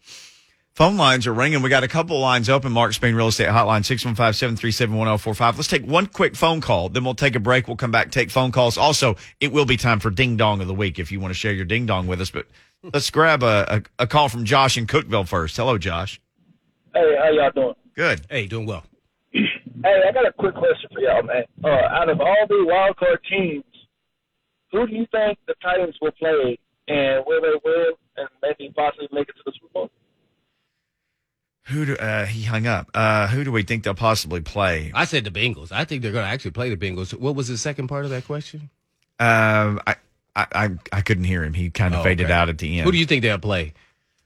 Phone 0.81 0.97
lines 0.97 1.27
are 1.27 1.35
ringing. 1.35 1.61
We 1.61 1.69
got 1.69 1.85
a 1.85 1.89
couple 1.89 2.17
of 2.17 2.23
lines 2.23 2.49
open. 2.49 2.73
Mark 2.73 2.95
Spain 2.95 3.15
Real 3.15 3.29
Estate 3.29 3.49
Hotline, 3.49 3.83
615-737-1045. 3.83 5.57
Let's 5.57 5.69
take 5.69 5.85
one 5.85 6.07
quick 6.07 6.35
phone 6.35 6.63
call. 6.63 6.89
Then 6.89 7.05
we'll 7.05 7.13
take 7.13 7.35
a 7.35 7.39
break. 7.39 7.69
We'll 7.69 7.77
come 7.77 7.91
back, 7.91 8.11
take 8.11 8.31
phone 8.31 8.51
calls. 8.51 8.79
Also, 8.79 9.17
it 9.41 9.53
will 9.53 9.67
be 9.67 9.77
time 9.77 10.01
for 10.01 10.09
Ding 10.09 10.39
Dong 10.39 10.63
of 10.63 10.69
the 10.69 10.73
Week 10.73 10.99
if 10.99 11.13
you 11.13 11.21
want 11.21 11.35
to 11.35 11.39
share 11.39 11.53
your 11.53 11.67
Ding 11.67 11.85
Dong 11.85 12.07
with 12.07 12.19
us. 12.23 12.31
But 12.31 12.47
let's 12.95 13.11
grab 13.11 13.43
a, 13.43 13.83
a, 13.99 14.05
a 14.05 14.07
call 14.07 14.31
from 14.31 14.47
Josh 14.47 14.79
in 14.79 14.87
Cookeville 14.87 15.29
first. 15.29 15.55
Hello, 15.55 15.77
Josh. 15.77 16.19
Hey, 16.95 17.15
how 17.19 17.29
y'all 17.29 17.51
doing? 17.51 17.75
Good. 17.95 18.23
Hey, 18.31 18.47
doing 18.47 18.65
well. 18.65 18.85
Hey, 19.85 20.03
I 20.09 20.13
got 20.13 20.27
a 20.27 20.33
quick 20.33 20.55
question 20.55 20.89
for 20.95 21.01
y'all, 21.01 21.23
man. 21.23 21.45
Uh, 21.63 21.69
out 21.69 22.09
of 22.09 22.21
all 22.23 22.47
the 22.49 22.65
wild 22.67 22.97
card 22.97 23.19
teams, 23.31 23.65
who 24.73 24.87
do 24.87 24.95
you 24.95 25.07
think 25.11 25.39
the 25.47 25.55
Titans 25.63 25.97
will 26.01 26.11
play, 26.13 26.59
and 26.89 27.23
will 27.27 27.43
they 27.43 27.61
win 27.65 27.93
and 28.17 28.29
maybe 28.43 28.73
possibly 28.75 29.09
make 29.13 29.29
it 29.29 29.37
to 29.37 29.43
the 29.45 29.53
Super 29.53 29.73
Bowl? 29.75 29.91
Who 31.65 31.85
do, 31.87 31.97
uh, 31.97 32.27
he 32.27 32.43
hung 32.43 32.67
up. 32.67 32.91
Uh, 32.95 33.29
who 33.29 33.45
do 33.45 33.53
we 33.53 33.63
think 33.63 33.85
they'll 33.85 33.95
possibly 33.95 34.41
play? 34.41 34.91
I 34.95 35.05
said 35.05 35.25
the 35.25 35.31
Bengals. 35.31 35.71
I 35.71 35.85
think 35.85 36.03
they're 36.03 36.11
going 36.13 36.25
to 36.25 36.31
actually 36.31 36.51
play 36.53 36.75
the 36.75 36.77
Bengals. 36.77 37.13
What 37.17 37.37
was 37.37 37.49
the 37.49 37.59
second 37.59 37.87
part 37.89 38.05
of 38.05 38.11
that 38.11 38.25
question? 38.27 38.71
Um, 39.21 39.81
I, 39.87 39.97
I, 40.35 40.47
I, 40.53 40.69
I 40.93 41.01
couldn't 41.03 41.25
hear 41.25 41.45
him. 41.45 41.53
He 41.55 41.71
kind 41.71 41.95
of 41.95 42.01
Oh, 42.01 42.05
faded 42.05 42.27
okay. 42.27 42.33
out 42.33 42.49
at 42.49 42.59
the 42.59 42.79
end. 42.79 42.87
Who 42.87 42.93
do 42.93 42.99
you 42.99 43.07
think 43.07 43.23
they'll 43.23 43.39
play? 43.39 43.75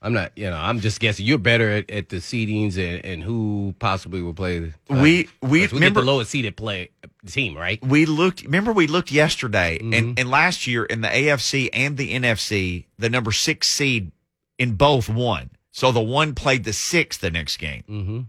I'm 0.00 0.12
not, 0.12 0.32
you 0.36 0.48
know, 0.50 0.56
I'm 0.56 0.80
just 0.80 1.00
guessing. 1.00 1.24
You're 1.26 1.38
better 1.38 1.70
at, 1.70 1.90
at 1.90 2.08
the 2.10 2.16
seedings 2.16 2.76
and, 2.76 3.04
and 3.04 3.22
who 3.22 3.74
possibly 3.78 4.20
will 4.22 4.34
play. 4.34 4.58
The, 4.58 4.72
we, 4.90 5.00
we, 5.00 5.28
we 5.42 5.60
get 5.60 5.72
remember, 5.72 6.00
the 6.02 6.06
lowest 6.06 6.30
seeded 6.30 6.56
play 6.56 6.90
team, 7.26 7.56
right? 7.56 7.82
We 7.82 8.04
looked. 8.04 8.42
Remember, 8.42 8.72
we 8.72 8.86
looked 8.86 9.10
yesterday, 9.10 9.78
Mm-hmm. 9.78 9.92
and 9.94 10.18
and 10.18 10.30
last 10.30 10.66
year 10.66 10.84
in 10.84 11.00
the 11.00 11.08
AFC 11.08 11.70
and 11.72 11.96
the 11.96 12.12
NFC, 12.14 12.84
the 12.98 13.08
number 13.08 13.32
six 13.32 13.66
seed 13.68 14.12
in 14.58 14.74
both 14.74 15.08
won. 15.08 15.50
So 15.74 15.90
the 15.90 16.00
one 16.00 16.36
played 16.36 16.62
the 16.62 16.72
six 16.72 17.18
the 17.18 17.32
next 17.32 17.56
game. 17.56 17.82
Mm-hmm. 17.88 18.20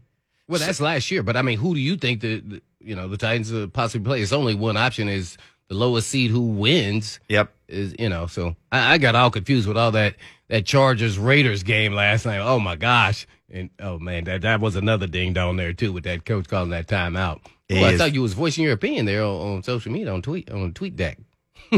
Well, 0.48 0.60
that's 0.60 0.82
last 0.82 1.12
year, 1.12 1.22
but 1.22 1.38
I 1.38 1.44
mean, 1.44 1.60
who 1.60 1.76
do 1.76 1.80
you 1.80 1.96
think 1.96 2.22
that 2.22 2.50
the, 2.50 2.62
you 2.80 2.96
know 2.96 3.08
the 3.08 3.18
Titans 3.18 3.54
uh, 3.54 3.68
possibly 3.72 4.04
play? 4.04 4.22
It's 4.22 4.34
only 4.34 4.56
one 4.56 4.78
option 4.78 5.08
is 5.08 5.38
the 5.68 5.76
lowest 5.76 6.10
seed 6.10 6.32
who 6.32 6.42
wins. 6.42 7.20
Yep. 7.30 7.54
Is 7.68 7.94
you 8.00 8.10
know, 8.10 8.26
so 8.26 8.56
I, 8.72 8.94
I 8.94 8.98
got 8.98 9.14
all 9.14 9.30
confused 9.30 9.68
with 9.68 9.78
all 9.78 9.92
that 9.92 10.16
that 10.48 10.66
Chargers 10.66 11.20
Raiders 11.20 11.62
game 11.62 11.94
last 11.94 12.26
night. 12.26 12.40
Oh 12.40 12.60
my 12.60 12.76
gosh, 12.76 13.28
and 13.48 13.70
oh 13.80 14.00
man, 14.00 14.24
that 14.24 14.42
that 14.42 14.60
was 14.60 14.76
another 14.76 15.06
ding 15.06 15.34
dong 15.34 15.56
there 15.58 15.74
too 15.74 15.94
with 15.94 16.06
that 16.06 16.26
coach 16.26 16.48
calling 16.48 16.72
that 16.72 16.88
timeout. 16.88 17.42
It 17.70 17.76
Well, 17.76 17.94
I 17.94 17.98
thought 17.98 18.16
you 18.16 18.24
was 18.24 18.34
voicing 18.34 18.64
your 18.64 18.74
opinion 18.74 19.06
there 19.06 19.24
on, 19.24 19.58
on 19.58 19.64
social 19.64 19.92
media 19.92 20.12
on 20.12 20.24
tweet 20.24 20.50
on 20.50 20.74
tweet 20.74 20.96
deck. 20.96 21.20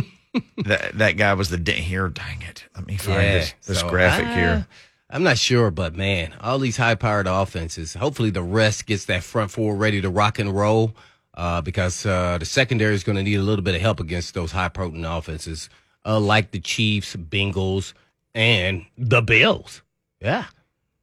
that 0.63 0.97
that 0.97 1.17
guy 1.17 1.33
was 1.33 1.49
the 1.49 1.57
da- 1.57 1.73
here. 1.73 2.07
Dang 2.07 2.41
it! 2.41 2.63
Let 2.73 2.87
me 2.87 2.95
find 2.95 3.19
this, 3.19 3.53
this 3.65 3.81
so 3.81 3.89
graphic 3.89 4.27
I- 4.27 4.33
here. 4.33 4.67
I'm 5.09 5.23
not 5.23 5.37
sure, 5.37 5.71
but 5.71 5.95
man, 5.95 6.33
all 6.41 6.59
these 6.59 6.77
high 6.77 6.95
powered 6.95 7.27
offenses, 7.27 7.93
hopefully 7.93 8.29
the 8.29 8.43
rest 8.43 8.85
gets 8.85 9.05
that 9.05 9.23
front 9.23 9.51
four 9.51 9.75
ready 9.75 10.01
to 10.01 10.09
rock 10.09 10.39
and 10.39 10.55
roll. 10.55 10.95
Uh, 11.33 11.61
because 11.61 12.03
uh, 12.03 12.35
the 12.39 12.45
secondary 12.45 12.95
is 12.95 13.03
going 13.03 13.15
to 13.15 13.21
need 13.21 13.35
a 13.35 13.43
little 13.43 13.63
bit 13.63 13.75
of 13.75 13.81
help 13.81 13.99
against 13.99 14.33
those 14.33 14.51
high 14.51 14.69
protein 14.69 15.05
offenses, 15.05 15.69
uh, 16.03 16.19
like 16.19 16.49
the 16.49 16.59
Chiefs, 16.59 17.15
Bengals, 17.15 17.93
and 18.33 18.87
the 18.97 19.21
Bills. 19.21 19.83
Yeah. 20.19 20.45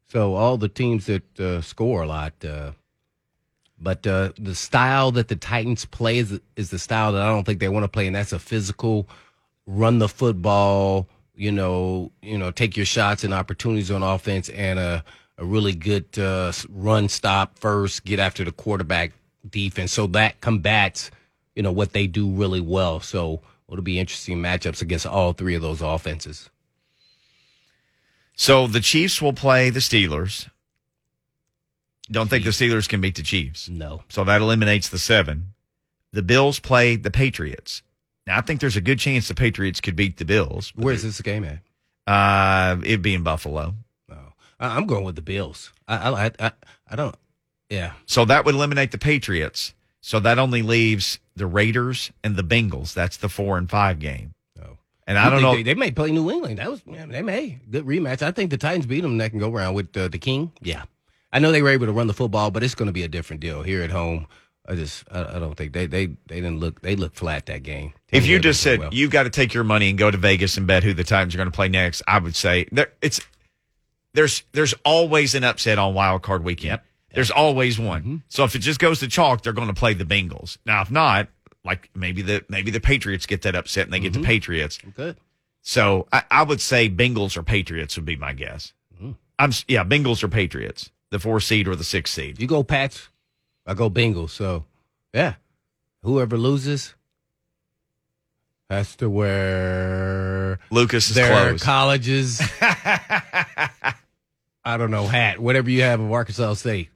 So 0.08 0.34
all 0.34 0.56
the 0.56 0.68
teams 0.68 1.06
that 1.06 1.38
uh, 1.38 1.60
score 1.60 2.02
a 2.02 2.06
lot. 2.08 2.32
Uh, 2.44 2.72
but 3.78 4.04
uh, 4.08 4.32
the 4.36 4.56
style 4.56 5.12
that 5.12 5.28
the 5.28 5.36
Titans 5.36 5.84
play 5.84 6.18
is, 6.18 6.40
is 6.56 6.70
the 6.70 6.80
style 6.80 7.12
that 7.12 7.22
I 7.22 7.28
don't 7.28 7.44
think 7.44 7.60
they 7.60 7.68
want 7.68 7.84
to 7.84 7.88
play, 7.88 8.08
and 8.08 8.16
that's 8.16 8.32
a 8.32 8.40
physical, 8.40 9.08
run 9.66 10.00
the 10.00 10.08
football. 10.08 11.06
You 11.34 11.50
know, 11.52 12.12
you 12.22 12.38
know, 12.38 12.50
take 12.50 12.76
your 12.76 12.86
shots 12.86 13.24
and 13.24 13.34
opportunities 13.34 13.90
on 13.90 14.02
offense, 14.02 14.48
and 14.50 14.78
a 14.78 15.04
a 15.38 15.44
really 15.44 15.74
good 15.74 16.18
uh, 16.18 16.52
run 16.68 17.08
stop 17.08 17.58
first, 17.58 18.04
get 18.04 18.18
after 18.18 18.44
the 18.44 18.52
quarterback 18.52 19.12
defense. 19.48 19.92
So 19.92 20.06
that 20.08 20.40
combats, 20.40 21.10
you 21.54 21.62
know, 21.62 21.72
what 21.72 21.92
they 21.92 22.06
do 22.06 22.30
really 22.30 22.60
well. 22.60 23.00
So 23.00 23.40
it'll 23.68 23.82
be 23.82 23.98
interesting 23.98 24.38
matchups 24.38 24.82
against 24.82 25.06
all 25.06 25.32
three 25.32 25.54
of 25.54 25.62
those 25.62 25.82
offenses. 25.82 26.50
So 28.36 28.66
the 28.66 28.80
Chiefs 28.80 29.22
will 29.22 29.32
play 29.32 29.70
the 29.70 29.80
Steelers. 29.80 30.48
Don't 32.10 32.28
think 32.28 32.44
the 32.44 32.50
Steelers 32.50 32.88
can 32.88 33.00
beat 33.00 33.14
the 33.14 33.22
Chiefs. 33.22 33.68
No. 33.68 34.02
So 34.08 34.24
that 34.24 34.40
eliminates 34.40 34.88
the 34.88 34.98
seven. 34.98 35.54
The 36.12 36.22
Bills 36.22 36.60
play 36.60 36.96
the 36.96 37.10
Patriots. 37.10 37.82
Now 38.26 38.38
I 38.38 38.40
think 38.40 38.60
there's 38.60 38.76
a 38.76 38.80
good 38.80 38.98
chance 38.98 39.28
the 39.28 39.34
Patriots 39.34 39.80
could 39.80 39.96
beat 39.96 40.16
the 40.16 40.24
Bills. 40.24 40.72
Where's 40.76 41.02
this 41.02 41.20
game 41.20 41.44
at? 41.44 41.58
Uh, 42.06 42.80
it'd 42.84 43.02
be 43.02 43.14
in 43.14 43.22
Buffalo. 43.22 43.74
I, 44.58 44.76
I'm 44.76 44.86
going 44.86 45.04
with 45.04 45.16
the 45.16 45.22
Bills. 45.22 45.72
I, 45.88 46.10
I, 46.10 46.30
I, 46.40 46.52
I 46.90 46.96
don't. 46.96 47.16
Yeah. 47.68 47.92
So 48.06 48.24
that 48.26 48.44
would 48.44 48.54
eliminate 48.54 48.92
the 48.92 48.98
Patriots. 48.98 49.74
So 50.00 50.20
that 50.20 50.38
only 50.38 50.62
leaves 50.62 51.18
the 51.34 51.46
Raiders 51.46 52.12
and 52.22 52.36
the 52.36 52.44
Bengals. 52.44 52.94
That's 52.94 53.16
the 53.16 53.28
four 53.28 53.56
and 53.56 53.70
five 53.70 53.98
game. 53.98 54.34
No. 54.56 54.78
And 55.06 55.18
I 55.18 55.30
don't 55.30 55.42
know. 55.42 55.54
They, 55.54 55.62
they 55.62 55.74
may 55.74 55.90
play 55.90 56.10
New 56.10 56.30
England. 56.30 56.58
That 56.58 56.70
was 56.70 56.82
they 56.86 57.22
may 57.22 57.58
good 57.70 57.86
rematch. 57.86 58.22
I 58.22 58.30
think 58.30 58.50
the 58.50 58.58
Titans 58.58 58.86
beat 58.86 59.00
them. 59.00 59.18
That 59.18 59.30
can 59.30 59.38
go 59.38 59.52
around 59.52 59.74
with 59.74 59.96
uh, 59.96 60.08
the 60.08 60.18
King. 60.18 60.52
Yeah, 60.60 60.84
I 61.32 61.38
know 61.38 61.52
they 61.52 61.62
were 61.62 61.70
able 61.70 61.86
to 61.86 61.92
run 61.92 62.06
the 62.06 62.12
football, 62.14 62.50
but 62.50 62.62
it's 62.62 62.74
going 62.74 62.86
to 62.86 62.92
be 62.92 63.02
a 63.02 63.08
different 63.08 63.40
deal 63.40 63.62
here 63.62 63.82
at 63.82 63.90
home. 63.90 64.26
I 64.66 64.74
just 64.74 65.04
I, 65.10 65.36
I 65.36 65.38
don't 65.38 65.54
think 65.54 65.72
they 65.72 65.86
they 65.86 66.06
they 66.06 66.36
didn't 66.36 66.58
look 66.60 66.80
they 66.80 66.96
looked 66.96 67.16
flat 67.16 67.46
that 67.46 67.62
game. 67.62 67.92
if 68.10 68.26
you 68.26 68.38
just 68.38 68.62
said 68.62 68.78
well. 68.78 68.94
you've 68.94 69.10
got 69.10 69.24
to 69.24 69.30
take 69.30 69.52
your 69.54 69.64
money 69.64 69.90
and 69.90 69.98
go 69.98 70.10
to 70.10 70.16
Vegas 70.16 70.56
and 70.56 70.66
bet 70.66 70.82
who 70.84 70.94
the 70.94 71.04
Titans 71.04 71.34
are 71.34 71.38
going 71.38 71.50
to 71.50 71.54
play 71.54 71.68
next, 71.68 72.02
I 72.08 72.18
would 72.18 72.34
say 72.36 72.66
there 72.72 72.92
it's 73.02 73.20
there's 74.14 74.42
there's 74.52 74.74
always 74.84 75.34
an 75.34 75.44
upset 75.44 75.78
on 75.78 75.94
Wild 75.94 76.22
Card 76.22 76.44
Weekend. 76.44 76.70
Yep. 76.70 76.84
There's 77.14 77.30
always 77.30 77.78
one. 77.78 78.00
Mm-hmm. 78.00 78.16
So 78.28 78.44
if 78.44 78.54
it 78.56 78.60
just 78.60 78.80
goes 78.80 79.00
to 79.00 79.08
chalk, 79.08 79.42
they're 79.42 79.52
going 79.52 79.68
to 79.68 79.74
play 79.74 79.94
the 79.94 80.04
Bengals. 80.04 80.58
Now, 80.66 80.82
if 80.82 80.90
not, 80.90 81.28
like 81.64 81.90
maybe 81.94 82.22
the 82.22 82.44
maybe 82.48 82.70
the 82.70 82.80
Patriots 82.80 83.26
get 83.26 83.42
that 83.42 83.54
upset 83.54 83.84
and 83.84 83.92
they 83.92 84.00
get 84.00 84.12
Mm-hmm. 84.12 84.22
the 84.22 84.26
Patriots. 84.26 84.78
good. 84.96 85.16
So 85.62 86.06
I, 86.12 86.22
I 86.30 86.42
would 86.42 86.60
say 86.60 86.90
Bengals 86.90 87.36
or 87.36 87.42
Patriots 87.42 87.96
would 87.96 88.04
be 88.04 88.16
my 88.16 88.32
guess. 88.32 88.72
Mm-hmm. 88.96 89.12
I'm 89.38 89.50
yeah, 89.68 89.82
Bengals 89.84 90.22
or 90.22 90.28
Patriots, 90.28 90.90
the 91.10 91.18
four 91.18 91.40
seed 91.40 91.66
or 91.68 91.74
the 91.76 91.84
six 91.84 92.10
seed. 92.10 92.40
You 92.40 92.46
go 92.46 92.62
Pats, 92.62 93.08
I 93.66 93.74
go 93.74 93.88
Bengals. 93.90 94.30
So 94.30 94.64
yeah, 95.12 95.34
whoever 96.02 96.36
loses 96.36 96.94
has 98.70 98.96
to 98.96 99.08
wear 99.10 100.58
Lucas 100.70 101.08
is 101.10 101.14
their 101.16 101.48
close. 101.48 101.62
colleges. 101.62 102.40
I 104.66 104.76
don't 104.78 104.90
know 104.90 105.06
hat, 105.06 105.38
whatever 105.38 105.68
you 105.70 105.82
have 105.82 106.00
of 106.00 106.10
Arkansas 106.10 106.54
State. 106.54 106.88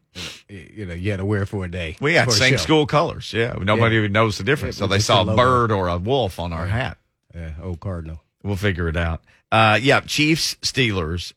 You 0.48 0.86
know, 0.86 0.94
you 0.94 1.10
had 1.10 1.18
to 1.18 1.24
wear 1.24 1.44
for 1.46 1.64
a 1.64 1.70
day. 1.70 1.96
we 2.00 2.14
had 2.14 2.32
same 2.32 2.58
school 2.58 2.86
colors. 2.86 3.32
Yeah, 3.32 3.54
nobody 3.60 3.94
Yeah. 3.96 4.00
even 4.00 4.12
knows 4.12 4.38
the 4.38 4.44
difference. 4.44 4.76
Yeah, 4.76 4.86
so 4.86 4.86
they 4.88 4.98
saw 4.98 5.22
a 5.22 5.36
bird 5.36 5.70
or 5.70 5.88
a 5.88 5.98
wolf 5.98 6.40
on 6.40 6.52
our 6.52 6.66
hat. 6.66 6.96
Yeah, 7.34 7.52
old 7.62 7.78
Cardinal. 7.80 8.20
We'll 8.42 8.56
figure 8.56 8.88
it 8.88 8.96
out. 8.96 9.22
Uh, 9.52 9.78
yeah, 9.80 10.00
Chiefs, 10.00 10.56
Steelers, 10.62 11.34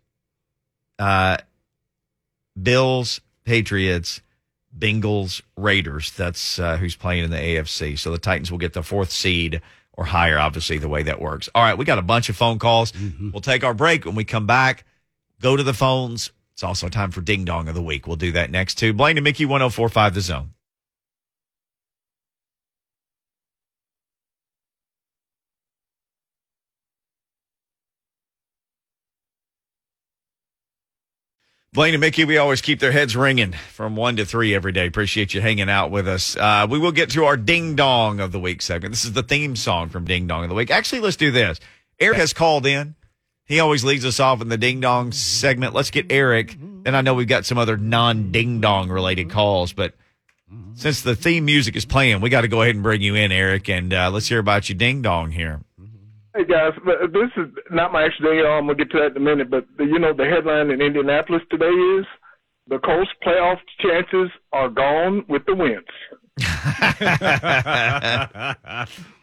uh, 0.98 1.38
Bills, 2.62 3.22
Patriots, 3.44 4.22
Bengals, 4.78 5.42
Raiders. 5.58 6.12
That's 6.12 6.60
uh, 6.60 6.78
who's 6.78 6.96
playing 6.96 7.26
in 7.26 7.32
the 7.32 7.38
AFC. 7.38 7.98
So 7.98 8.12
the 8.12 8.18
Titans 8.18 8.52
will 8.52 8.58
get 8.58 8.74
the 8.74 8.84
fourth 8.84 9.12
seed 9.12 9.62
or 9.94 10.06
higher, 10.06 10.40
obviously, 10.40 10.78
the 10.78 10.88
way 10.90 11.04
that 11.04 11.20
works. 11.22 11.50
All 11.54 11.64
right, 11.64 11.78
we 11.78 11.86
got 11.86 11.98
a 11.98 12.04
bunch 12.04 12.30
of 12.30 12.36
phone 12.38 12.60
calls. 12.60 12.94
We'll 13.32 13.42
take 13.42 13.64
our 13.64 13.74
break. 13.74 14.06
When 14.06 14.16
we 14.16 14.24
come 14.24 14.48
back, 14.48 14.86
go 15.42 15.56
to 15.58 15.64
the 15.64 15.74
phones. 15.74 16.32
It's 16.54 16.64
also 16.64 16.90
time 16.90 17.12
for 17.12 17.22
Ding 17.22 17.44
Dong 17.46 17.68
of 17.68 17.76
the 17.76 17.82
Week. 17.82 18.08
We'll 18.08 18.16
do 18.16 18.32
that 18.34 18.52
next, 18.52 18.76
too. 18.76 18.94
Blaine 18.94 19.18
and 19.18 19.24
Mickey, 19.24 19.46
1045 19.46 20.14
The 20.14 20.22
Zone. 20.22 20.52
Blaine 31.74 31.94
and 31.94 32.02
Mickey, 32.02 32.26
we 32.26 32.38
always 32.38 32.60
keep 32.60 32.82
their 32.82 32.92
heads 32.92 33.16
ringing 33.16 33.54
from 33.72 33.96
one 33.96 34.18
to 34.18 34.26
three 34.26 34.54
every 34.54 34.74
day. 34.74 34.88
Appreciate 34.88 35.34
you 35.34 35.40
hanging 35.40 35.70
out 35.70 35.90
with 35.90 36.06
us. 36.06 36.36
Uh, 36.36 36.68
we 36.70 36.78
will 36.78 36.92
get 36.92 37.12
to 37.12 37.24
our 37.24 37.38
Ding 37.38 37.78
Dong 37.78 38.20
of 38.20 38.34
the 38.34 38.42
Week 38.42 38.62
segment. 38.62 38.92
This 38.92 39.06
is 39.06 39.14
the 39.14 39.24
theme 39.24 39.56
song 39.56 39.88
from 39.88 40.04
Ding 40.04 40.28
Dong 40.28 40.44
of 40.44 40.50
the 40.50 40.56
Week. 40.56 40.70
Actually, 40.70 41.00
let's 41.00 41.16
do 41.16 41.32
this. 41.32 41.62
Eric 41.98 42.18
has 42.18 42.34
called 42.34 42.66
in. 42.66 42.96
He 43.46 43.62
always 43.62 43.86
leads 43.86 44.04
us 44.04 44.20
off 44.20 44.42
in 44.42 44.50
the 44.50 44.58
Ding 44.58 44.82
Dong 44.82 45.14
segment. 45.14 45.74
Let's 45.74 45.92
get 45.92 46.12
Eric. 46.12 46.58
And 46.86 46.90
I 46.90 47.00
know 47.00 47.14
we've 47.14 47.26
got 47.26 47.46
some 47.46 47.58
other 47.58 47.78
non 47.78 48.34
Ding 48.34 48.60
Dong 48.60 48.90
related 48.90 49.30
calls, 49.30 49.72
but 49.72 49.94
since 50.74 51.02
the 51.04 51.16
theme 51.16 51.46
music 51.46 51.78
is 51.78 51.86
playing, 51.86 52.20
we 52.20 52.30
got 52.30 52.42
to 52.42 52.50
go 52.50 52.62
ahead 52.64 52.76
and 52.76 52.84
bring 52.84 53.02
you 53.02 53.16
in, 53.16 53.32
Eric, 53.32 53.70
and 53.70 53.94
uh, 53.94 54.12
let's 54.12 54.28
hear 54.28 54.40
about 54.40 54.68
your 54.68 54.78
Ding 54.78 55.02
Dong 55.02 55.32
here. 55.32 55.62
Hey 56.34 56.46
guys, 56.46 56.72
this 57.12 57.30
is 57.36 57.52
not 57.72 57.92
my 57.92 58.06
actual 58.06 58.32
day. 58.32 58.40
I'm 58.48 58.68
gonna 58.68 58.76
get 58.76 58.90
to 58.92 59.00
that 59.00 59.12
in 59.12 59.18
a 59.18 59.20
minute. 59.20 59.50
But 59.50 59.66
the, 59.78 59.84
you 59.84 60.00
know, 60.00 60.14
the 60.14 60.24
headline 60.24 60.70
in 60.70 60.82
Indianapolis 60.82 61.42
today 61.50 61.66
is 61.66 62.06
the 62.68 62.80
Colts 62.80 63.12
playoff 63.26 63.58
chances 63.82 64.30
are 64.54 64.70
gone 64.70 65.26
with 65.28 65.46
the 65.46 65.56
wins. 65.56 65.84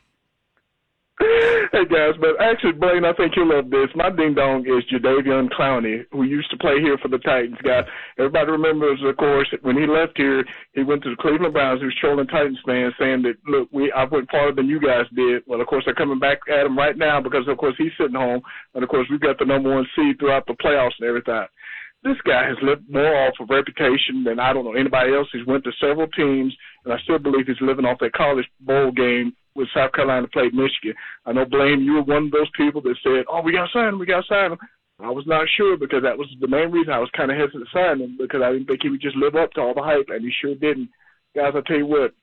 hey 1.20 1.84
guys, 1.90 2.14
but 2.20 2.40
actually, 2.40 2.72
Blaine, 2.72 3.04
I 3.04 3.12
think 3.12 3.32
you'll 3.34 3.54
love 3.54 3.70
this. 3.70 3.88
My 3.94 4.10
ding 4.10 4.34
dong 4.34 4.64
is 4.66 4.84
Jadeveon 4.86 5.50
Clowney, 5.50 6.04
who 6.12 6.22
used 6.22 6.50
to 6.50 6.56
play 6.58 6.80
here 6.80 6.96
for 6.98 7.08
the 7.08 7.18
Titans. 7.18 7.58
Guys, 7.64 7.84
everybody 8.18 8.52
remembers, 8.52 9.00
of 9.04 9.16
course, 9.16 9.48
when 9.62 9.76
he 9.76 9.86
left 9.86 10.16
here, 10.16 10.44
he 10.74 10.82
went 10.84 11.02
to 11.02 11.10
the 11.10 11.16
Cleveland 11.16 11.54
Browns. 11.54 11.80
He 11.80 11.86
was 11.86 11.96
trolling 12.00 12.28
Titans 12.28 12.58
fans, 12.64 12.94
saying 12.98 13.22
that, 13.22 13.34
look, 13.46 13.68
we 13.72 13.90
I 13.92 14.04
went 14.04 14.30
farther 14.30 14.54
than 14.54 14.68
you 14.68 14.80
guys 14.80 15.06
did. 15.14 15.42
Well, 15.46 15.60
of 15.60 15.66
course, 15.66 15.84
they're 15.84 15.94
coming 15.94 16.20
back 16.20 16.38
at 16.48 16.66
him 16.66 16.78
right 16.78 16.96
now 16.96 17.20
because, 17.20 17.48
of 17.48 17.58
course, 17.58 17.74
he's 17.78 17.92
sitting 17.98 18.14
home, 18.14 18.40
and 18.74 18.84
of 18.84 18.88
course, 18.88 19.06
we've 19.10 19.20
got 19.20 19.38
the 19.38 19.44
number 19.44 19.74
one 19.74 19.86
seed 19.96 20.18
throughout 20.18 20.46
the 20.46 20.54
playoffs 20.54 20.98
and 21.00 21.08
everything. 21.08 21.46
This 22.04 22.16
guy 22.24 22.46
has 22.46 22.56
lived 22.62 22.88
more 22.88 23.26
off 23.26 23.34
of 23.40 23.50
reputation 23.50 24.22
than 24.22 24.38
I 24.38 24.52
don't 24.52 24.64
know 24.64 24.78
anybody 24.78 25.14
else. 25.14 25.26
He's 25.32 25.46
went 25.46 25.64
to 25.64 25.72
several 25.80 26.06
teams, 26.08 26.54
and 26.84 26.94
I 26.94 26.98
still 27.02 27.18
believe 27.18 27.48
he's 27.48 27.60
living 27.60 27.84
off 27.84 27.98
that 28.00 28.12
college 28.12 28.46
bowl 28.60 28.92
game 28.92 29.34
with 29.58 29.68
South 29.74 29.92
Carolina 29.92 30.28
played 30.28 30.54
Michigan. 30.54 30.94
I 31.26 31.32
know, 31.32 31.44
Blaine, 31.44 31.80
you 31.80 31.94
were 31.94 32.02
one 32.02 32.26
of 32.26 32.30
those 32.30 32.50
people 32.56 32.80
that 32.82 32.96
said, 33.02 33.26
"Oh, 33.28 33.42
we 33.42 33.52
got 33.52 33.66
to 33.66 33.72
sign 33.72 33.88
him. 33.88 33.98
We 33.98 34.06
got 34.06 34.22
to 34.22 34.28
sign 34.28 34.52
him." 34.52 34.58
I 35.00 35.10
was 35.10 35.26
not 35.26 35.46
sure 35.56 35.76
because 35.76 36.02
that 36.02 36.18
was 36.18 36.28
the 36.40 36.48
main 36.48 36.70
reason 36.70 36.92
I 36.92 36.98
was 36.98 37.10
kind 37.16 37.30
of 37.30 37.36
hesitant 37.36 37.66
to 37.66 37.76
sign 37.76 38.00
him 38.00 38.16
because 38.18 38.40
I 38.42 38.52
didn't 38.52 38.66
think 38.66 38.82
he 38.82 38.88
would 38.88 39.02
just 39.02 39.16
live 39.16 39.36
up 39.36 39.52
to 39.52 39.60
all 39.60 39.74
the 39.74 39.82
hype, 39.82 40.08
and 40.08 40.22
he 40.22 40.32
sure 40.40 40.54
didn't. 40.54 40.90
Guys, 41.36 41.52
I 41.54 41.60
tell 41.66 41.76
you 41.76 41.86
what. 41.86 42.14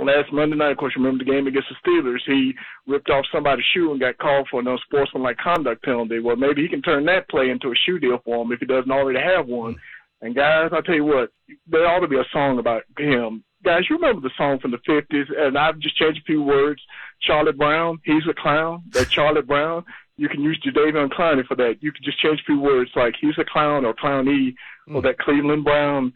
Last 0.00 0.32
Monday 0.32 0.54
night, 0.54 0.70
of 0.70 0.76
course, 0.76 0.94
you 0.96 1.02
remember 1.02 1.24
the 1.24 1.30
game 1.30 1.48
against 1.48 1.68
the 1.68 1.74
Steelers. 1.82 2.20
He 2.24 2.54
ripped 2.86 3.10
off 3.10 3.24
somebody's 3.32 3.64
shoe 3.74 3.90
and 3.90 3.98
got 3.98 4.16
called 4.18 4.46
for 4.48 4.60
an 4.60 4.68
unsportsmanlike 4.68 5.38
conduct 5.38 5.82
penalty. 5.82 6.20
Well, 6.20 6.36
maybe 6.36 6.62
he 6.62 6.68
can 6.68 6.82
turn 6.82 7.04
that 7.06 7.28
play 7.28 7.50
into 7.50 7.72
a 7.72 7.74
shoe 7.84 7.98
deal 7.98 8.18
for 8.24 8.44
him 8.44 8.52
if 8.52 8.60
he 8.60 8.66
doesn't 8.66 8.92
already 8.92 9.18
have 9.18 9.48
one. 9.48 9.74
Mm. 9.74 9.78
And 10.22 10.34
guys, 10.36 10.70
I 10.72 10.82
tell 10.82 10.94
you 10.94 11.04
what, 11.04 11.30
there 11.66 11.86
ought 11.88 11.98
to 11.98 12.06
be 12.06 12.16
a 12.16 12.24
song 12.32 12.60
about 12.60 12.84
him 12.96 13.42
guys, 13.64 13.82
you 13.90 13.96
remember 13.96 14.20
the 14.20 14.30
song 14.36 14.58
from 14.60 14.70
the 14.70 14.78
fifties, 14.86 15.26
and 15.36 15.56
I've 15.58 15.78
just 15.78 15.96
changed 15.96 16.20
a 16.20 16.24
few 16.24 16.42
words. 16.42 16.80
Charlie 17.20 17.52
Brown, 17.52 17.98
he's 18.04 18.22
a 18.28 18.34
clown. 18.34 18.82
That 18.92 19.08
Charlie 19.10 19.42
Brown, 19.42 19.84
you 20.16 20.28
can 20.28 20.42
use 20.42 20.60
Jadeveon 20.64 21.10
Clowney 21.12 21.46
for 21.46 21.54
that. 21.56 21.76
You 21.80 21.92
can 21.92 22.02
just 22.04 22.18
change 22.20 22.40
a 22.40 22.44
few 22.44 22.60
words 22.60 22.90
like 22.96 23.14
he's 23.20 23.38
a 23.38 23.44
clown 23.44 23.84
or 23.84 23.94
clowny 23.94 24.54
or 24.92 25.02
that 25.02 25.18
Cleveland 25.18 25.64
Brown. 25.64 26.12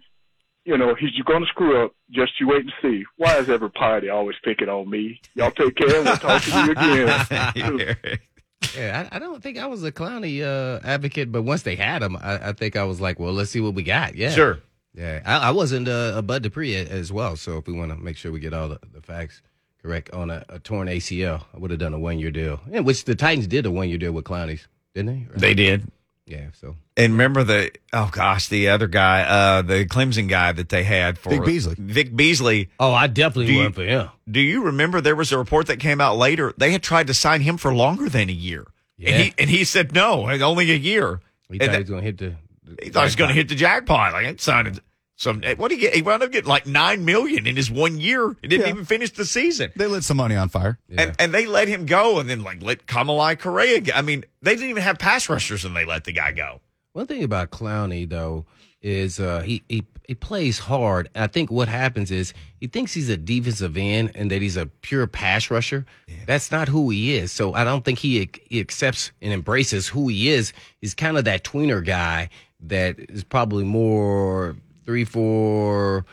You 0.65 0.79
know, 0.79 0.95
he's 0.95 1.11
you're 1.15 1.25
going 1.25 1.43
to 1.43 1.49
screw 1.49 1.85
up. 1.85 1.93
Just 2.13 2.39
you 2.39 2.47
wait 2.49 2.61
and 2.63 2.73
see. 2.81 3.05
Why 3.17 3.37
is 3.39 3.49
every 3.51 3.71
party 3.71 4.09
always 4.09 4.37
picking 4.45 4.69
on 4.69 4.89
me? 4.89 5.21
Y'all 5.35 5.51
take 5.51 5.75
care. 5.75 5.89
We'll 6.05 6.17
talk 6.17 6.43
to 6.43 6.51
you 6.65 6.71
again. 6.71 8.19
Yeah, 8.77 9.09
I, 9.13 9.17
I 9.17 9.19
don't 9.19 9.43
think 9.43 9.59
I 9.59 9.67
was 9.67 9.83
a 9.85 9.91
Clowney 9.93 10.41
uh, 10.43 10.81
advocate, 10.87 11.31
but 11.33 11.43
once 11.43 11.63
they 11.63 11.75
had 11.75 12.01
him, 12.03 12.17
I, 12.17 12.51
I 12.51 12.53
think 12.53 12.77
I 12.77 12.85
was 12.85 13.01
like, 13.01 13.19
well, 13.19 13.33
let's 13.33 13.51
see 13.51 13.61
what 13.61 13.75
we 13.75 13.83
got. 13.83 14.15
Yeah, 14.15 14.31
Sure. 14.31 14.61
Yeah, 14.95 15.23
I, 15.25 15.49
I 15.49 15.51
wasn't 15.53 15.89
uh, 15.89 16.13
a 16.17 16.23
Bud 16.23 16.43
Dupree 16.43 16.75
as 16.77 17.13
well. 17.13 17.37
So 17.37 17.57
if 17.59 17.67
we 17.67 17.73
want 17.73 17.91
to 17.93 17.97
make 17.97 18.17
sure 18.17 18.31
we 18.31 18.41
get 18.41 18.53
all 18.53 18.69
the, 18.69 18.79
the 18.93 19.01
facts 19.01 19.41
correct 19.81 20.11
on 20.13 20.31
a, 20.31 20.45
a 20.49 20.59
torn 20.59 20.87
ACL, 20.89 21.45
I 21.55 21.59
would 21.59 21.71
have 21.71 21.81
done 21.81 21.95
a 21.95 21.99
one 21.99 22.19
year 22.19 22.31
deal, 22.31 22.61
yeah, 22.71 22.81
which 22.81 23.05
the 23.05 23.15
Titans 23.15 23.47
did 23.47 23.65
a 23.67 23.71
one 23.71 23.89
year 23.89 23.99
deal 23.99 24.13
with 24.13 24.25
Clowney's, 24.25 24.69
didn't 24.95 25.07
they? 25.15 25.27
Right? 25.31 25.39
They 25.39 25.55
did. 25.55 25.91
Yeah. 26.27 26.47
So 26.53 26.77
And 26.97 27.15
remember 27.15 27.43
the 27.43 27.73
oh 27.93 28.09
gosh, 28.13 28.49
the 28.49 28.69
other 28.69 28.87
guy, 28.87 29.23
uh, 29.23 29.63
the 29.63 29.87
Clemson 29.87 30.29
guy 30.29 30.53
that 30.53 30.69
they 30.69 30.85
had 30.85 31.19
for 31.19 31.31
Vic 31.31 31.45
Beasley. 31.45 31.75
Vic 31.79 32.15
Beasley. 32.15 32.69
oh, 32.79 32.93
I 32.93 33.07
definitely 33.07 33.47
Do 33.47 33.53
you- 33.55 33.61
went 33.61 33.75
for 33.75 33.85
him. 33.85 34.09
Do 34.31 34.41
you 34.41 34.63
remember 34.65 35.01
there 35.01 35.17
was 35.17 35.33
a 35.33 35.39
report 35.39 35.67
that 35.67 35.81
came 35.81 36.01
out 36.01 36.17
later? 36.17 36.55
They 36.57 36.71
had 36.71 36.83
tried 36.83 37.09
to 37.09 37.15
sign 37.15 37.41
him 37.41 37.57
for 37.57 37.75
longer 37.75 38.09
than 38.09 38.29
a 38.29 38.33
year. 38.33 38.67
Yeah. 38.99 39.11
And 39.11 39.23
he 39.25 39.35
and 39.39 39.51
he 39.51 39.65
said 39.65 39.95
no, 39.95 40.31
only 40.43 40.71
a 40.71 40.77
year. 40.77 41.21
He 41.51 41.59
thought 41.59 41.67
that- 41.67 41.73
he 41.75 41.81
was 41.81 41.91
going 41.91 42.01
to 42.03 42.07
hit 42.07 42.19
the. 42.19 42.35
The 42.65 42.77
he 42.85 42.91
thought 42.91 43.01
he 43.03 43.07
was 43.07 43.17
going 43.17 43.29
to 43.29 43.35
hit 43.35 43.49
the 43.49 43.55
jackpot. 43.55 44.13
Like, 44.13 44.27
I 44.27 44.35
signed 44.37 44.81
some. 45.17 45.43
What 45.57 45.69
did 45.69 45.77
he 45.77 45.81
get? 45.81 45.95
He 45.95 46.03
wound 46.03 46.23
up 46.23 46.31
getting 46.33 46.49
like 46.49 46.67
nine 46.67 47.05
million 47.05 47.47
in 47.47 47.57
his 47.57 47.71
one 47.71 47.99
year. 48.01 48.37
He 48.43 48.49
didn't 48.49 48.67
Yeah. 48.67 48.73
even 48.73 48.85
finish 48.85 49.11
the 49.13 49.25
season. 49.25 49.73
They 49.77 49.87
lit 49.87 50.05
some 50.05 50.17
money 50.17 50.37
on 50.37 50.49
fire. 50.49 50.79
Yeah. 50.89 51.03
And 51.03 51.17
and 51.19 51.35
they 51.35 51.47
let 51.47 51.69
him 51.69 51.87
go, 51.87 52.19
and 52.19 52.29
then 52.31 52.43
like 52.43 52.63
let 52.63 52.87
Kamalei 52.87 53.39
Correa. 53.39 53.81
Go. 53.81 53.93
I 53.95 54.03
mean, 54.03 54.25
they 54.43 54.55
didn't 54.55 54.71
even 54.71 54.83
have 54.83 54.99
pass 54.99 55.29
rushers, 55.29 55.65
and 55.65 55.77
they 55.77 55.85
let 55.85 56.05
the 56.05 56.13
guy 56.13 56.33
go. 56.33 56.61
One 56.93 57.07
thing 57.07 57.23
about 57.25 57.51
Clowney 57.51 58.09
though 58.09 58.45
is 58.81 59.21
uh, 59.21 59.41
he 59.41 59.63
he 59.69 59.85
he 60.09 60.15
plays 60.17 60.59
hard. 60.59 61.09
I 61.15 61.29
think 61.29 61.51
what 61.51 61.69
happens 61.69 62.11
is 62.11 62.35
he 62.61 62.67
thinks 62.67 62.93
he's 62.93 63.09
a 63.09 63.17
defensive 63.17 63.77
end 63.77 64.11
and 64.17 64.31
that 64.33 64.43
he's 64.43 64.57
a 64.57 64.67
pure 64.67 65.07
pass 65.07 65.51
rusher. 65.51 65.87
That's 66.27 66.51
not 66.51 66.69
who 66.69 66.91
he 66.91 67.15
is. 67.15 67.31
So 67.33 67.55
I 67.55 67.63
don't 67.65 67.85
think 67.85 68.01
he 68.01 68.29
he 68.49 68.59
accepts 68.61 69.13
and 69.23 69.33
embraces 69.33 69.89
who 69.89 70.09
he 70.09 70.31
is. 70.31 70.53
He's 70.81 70.95
kind 70.95 71.17
of 71.17 71.25
that 71.27 71.45
tweener 71.45 71.85
guy 71.85 72.29
that 72.63 72.99
is 72.99 73.25
probably 73.25 73.65
more 73.65 74.57
three 74.85 75.05
four 75.05 76.05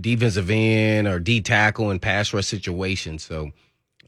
defensive 0.00 0.50
end 0.50 1.06
or 1.06 1.18
D 1.18 1.40
tackle 1.40 1.90
in 1.90 1.98
pass 1.98 2.32
rush 2.32 2.46
situations. 2.46 3.22
So. 3.22 3.50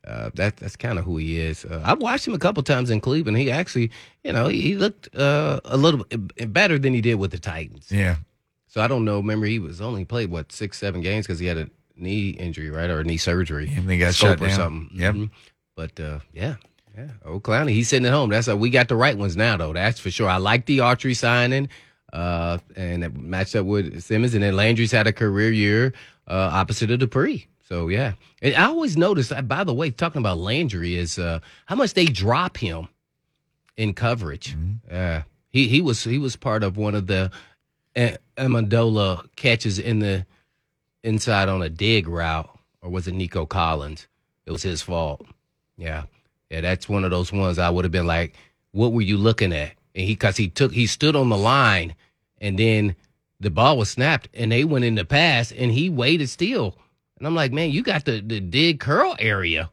Uh, 0.05 0.31
that 0.35 0.57
that's 0.57 0.75
kind 0.75 0.99
of 0.99 1.05
who 1.05 1.17
he 1.17 1.39
is. 1.39 1.65
Uh, 1.65 1.81
I've 1.85 2.01
watched 2.03 2.27
him 2.27 2.35
a 2.35 2.39
couple 2.39 2.61
times 2.65 2.91
in 2.91 3.01
Cleveland. 3.01 3.39
He 3.39 3.53
actually, 3.53 3.93
you 4.25 4.33
know, 4.33 4.49
he, 4.49 4.61
he 4.61 4.75
looked 4.75 5.15
uh, 5.15 5.61
a 5.65 5.77
little 5.77 6.03
bit 6.05 6.53
better 6.53 6.77
than 6.77 6.93
he 6.93 7.01
did 7.01 7.15
with 7.15 7.31
the 7.31 7.39
Titans. 7.39 7.87
Yeah. 7.89 8.17
So 8.67 8.81
I 8.81 8.89
don't 8.89 9.05
know. 9.05 9.19
Remember, 9.19 9.47
he 9.47 9.61
was 9.61 9.81
only 9.81 10.05
played 10.05 10.29
what 10.29 10.51
six, 10.51 10.77
seven 10.77 11.03
games 11.03 11.25
because 11.29 11.39
he 11.39 11.47
had 11.47 11.57
a 11.57 11.71
knee 11.95 12.31
injury, 12.31 12.69
right, 12.69 12.91
or 12.91 13.05
knee 13.05 13.17
surgery, 13.17 13.73
And 13.77 13.89
they 13.89 13.97
got 13.97 14.13
shut 14.17 14.43
or 14.43 14.51
something. 14.51 14.91
Yep. 14.99 15.15
Mhm. 15.15 15.31
But 15.77 16.01
uh, 16.01 16.19
yeah, 16.33 16.57
yeah. 16.97 17.09
Old 17.25 17.43
Clowney, 17.43 17.71
he's 17.71 17.89
sitting 17.89 18.07
at 18.07 18.13
home. 18.13 18.31
That's 18.31 18.47
how 18.47 18.57
we 18.57 18.71
got 18.71 18.89
the 18.89 18.97
right 18.97 19.17
ones 19.17 19.37
now, 19.37 19.57
though. 19.57 19.73
That's 19.73 20.01
for 20.01 20.11
sure. 20.11 20.29
I 20.29 20.37
like 20.37 20.67
the 20.67 20.81
Archery 20.81 21.15
signing, 21.15 21.69
uh, 22.13 22.59
and 22.77 23.05
it 23.05 23.17
matched 23.17 23.57
up 23.57 23.67
with 23.67 24.03
Simmons, 24.03 24.35
and 24.35 24.43
then 24.43 24.57
Landry's 24.57 24.93
had 24.93 25.07
a 25.07 25.13
career 25.13 25.51
year 25.51 25.93
uh, 26.29 26.51
opposite 26.53 26.91
of 26.91 26.99
Dupree. 26.99 27.47
So 27.69 27.89
yeah, 27.89 28.13
and 28.43 28.55
I 28.55 28.65
always 28.67 28.97
notice. 28.97 29.33
uh, 29.33 29.41
By 29.43 29.65
the 29.65 29.73
way, 29.73 29.91
talking 29.91 30.19
about 30.21 30.39
Landry 30.39 30.97
is 30.97 31.19
uh, 31.19 31.41
how 31.67 31.75
much 31.77 31.95
they 31.95 32.05
drop 32.05 32.59
him 32.59 32.89
in 33.77 33.95
coverage. 33.95 34.55
Uh, 34.91 35.23
he 35.49 35.69
he 35.69 35.81
was 35.81 36.05
he 36.05 36.19
was 36.19 36.37
part 36.37 36.63
of 36.63 36.77
one 36.77 36.95
of 36.95 37.07
the 37.07 37.31
A- 37.97 38.19
Amendola 38.37 39.27
catches 39.37 39.79
in 39.79 40.01
the 40.01 40.27
inside 41.03 41.49
on 41.49 41.63
a 41.63 41.71
dig 41.71 42.07
route, 42.09 42.51
or 42.83 42.91
was 42.91 43.09
it 43.09 43.15
Nico 43.15 43.47
Collins? 43.47 44.07
It 44.45 44.51
was 44.51 44.63
his 44.63 44.83
fault. 44.83 45.25
Yeah, 45.79 46.03
yeah, 46.53 46.61
that's 46.61 46.89
one 46.89 47.03
of 47.03 47.11
those 47.11 47.33
ones 47.33 47.59
I 47.59 47.71
would 47.71 47.87
have 47.87 47.93
been 47.93 48.07
like, 48.07 48.35
"What 48.73 48.93
were 48.93 49.01
you 49.01 49.17
looking 49.17 49.53
at?" 49.53 49.73
And 49.95 50.05
he 50.05 50.13
because 50.15 50.37
he 50.37 50.49
took 50.49 50.73
he 50.73 50.87
stood 50.87 51.17
on 51.17 51.31
the 51.31 51.37
line, 51.37 51.95
and 52.41 52.59
then 52.59 52.95
the 53.41 53.51
ball 53.51 53.79
was 53.79 53.89
snapped, 53.89 54.29
and 54.35 54.53
they 54.53 54.63
went 54.65 54.85
in 54.85 54.95
the 54.95 55.05
pass, 55.05 55.51
and 55.51 55.73
he 55.73 55.89
waited 55.89 56.29
still, 56.29 56.77
and 57.19 57.27
I'm 57.27 57.35
like, 57.35 57.53
"Man, 57.53 57.71
you 57.71 57.83
got 57.83 58.05
the 58.05 58.21
the 58.21 58.39
dig 58.39 58.81
curl 58.81 59.17
area." 59.19 59.71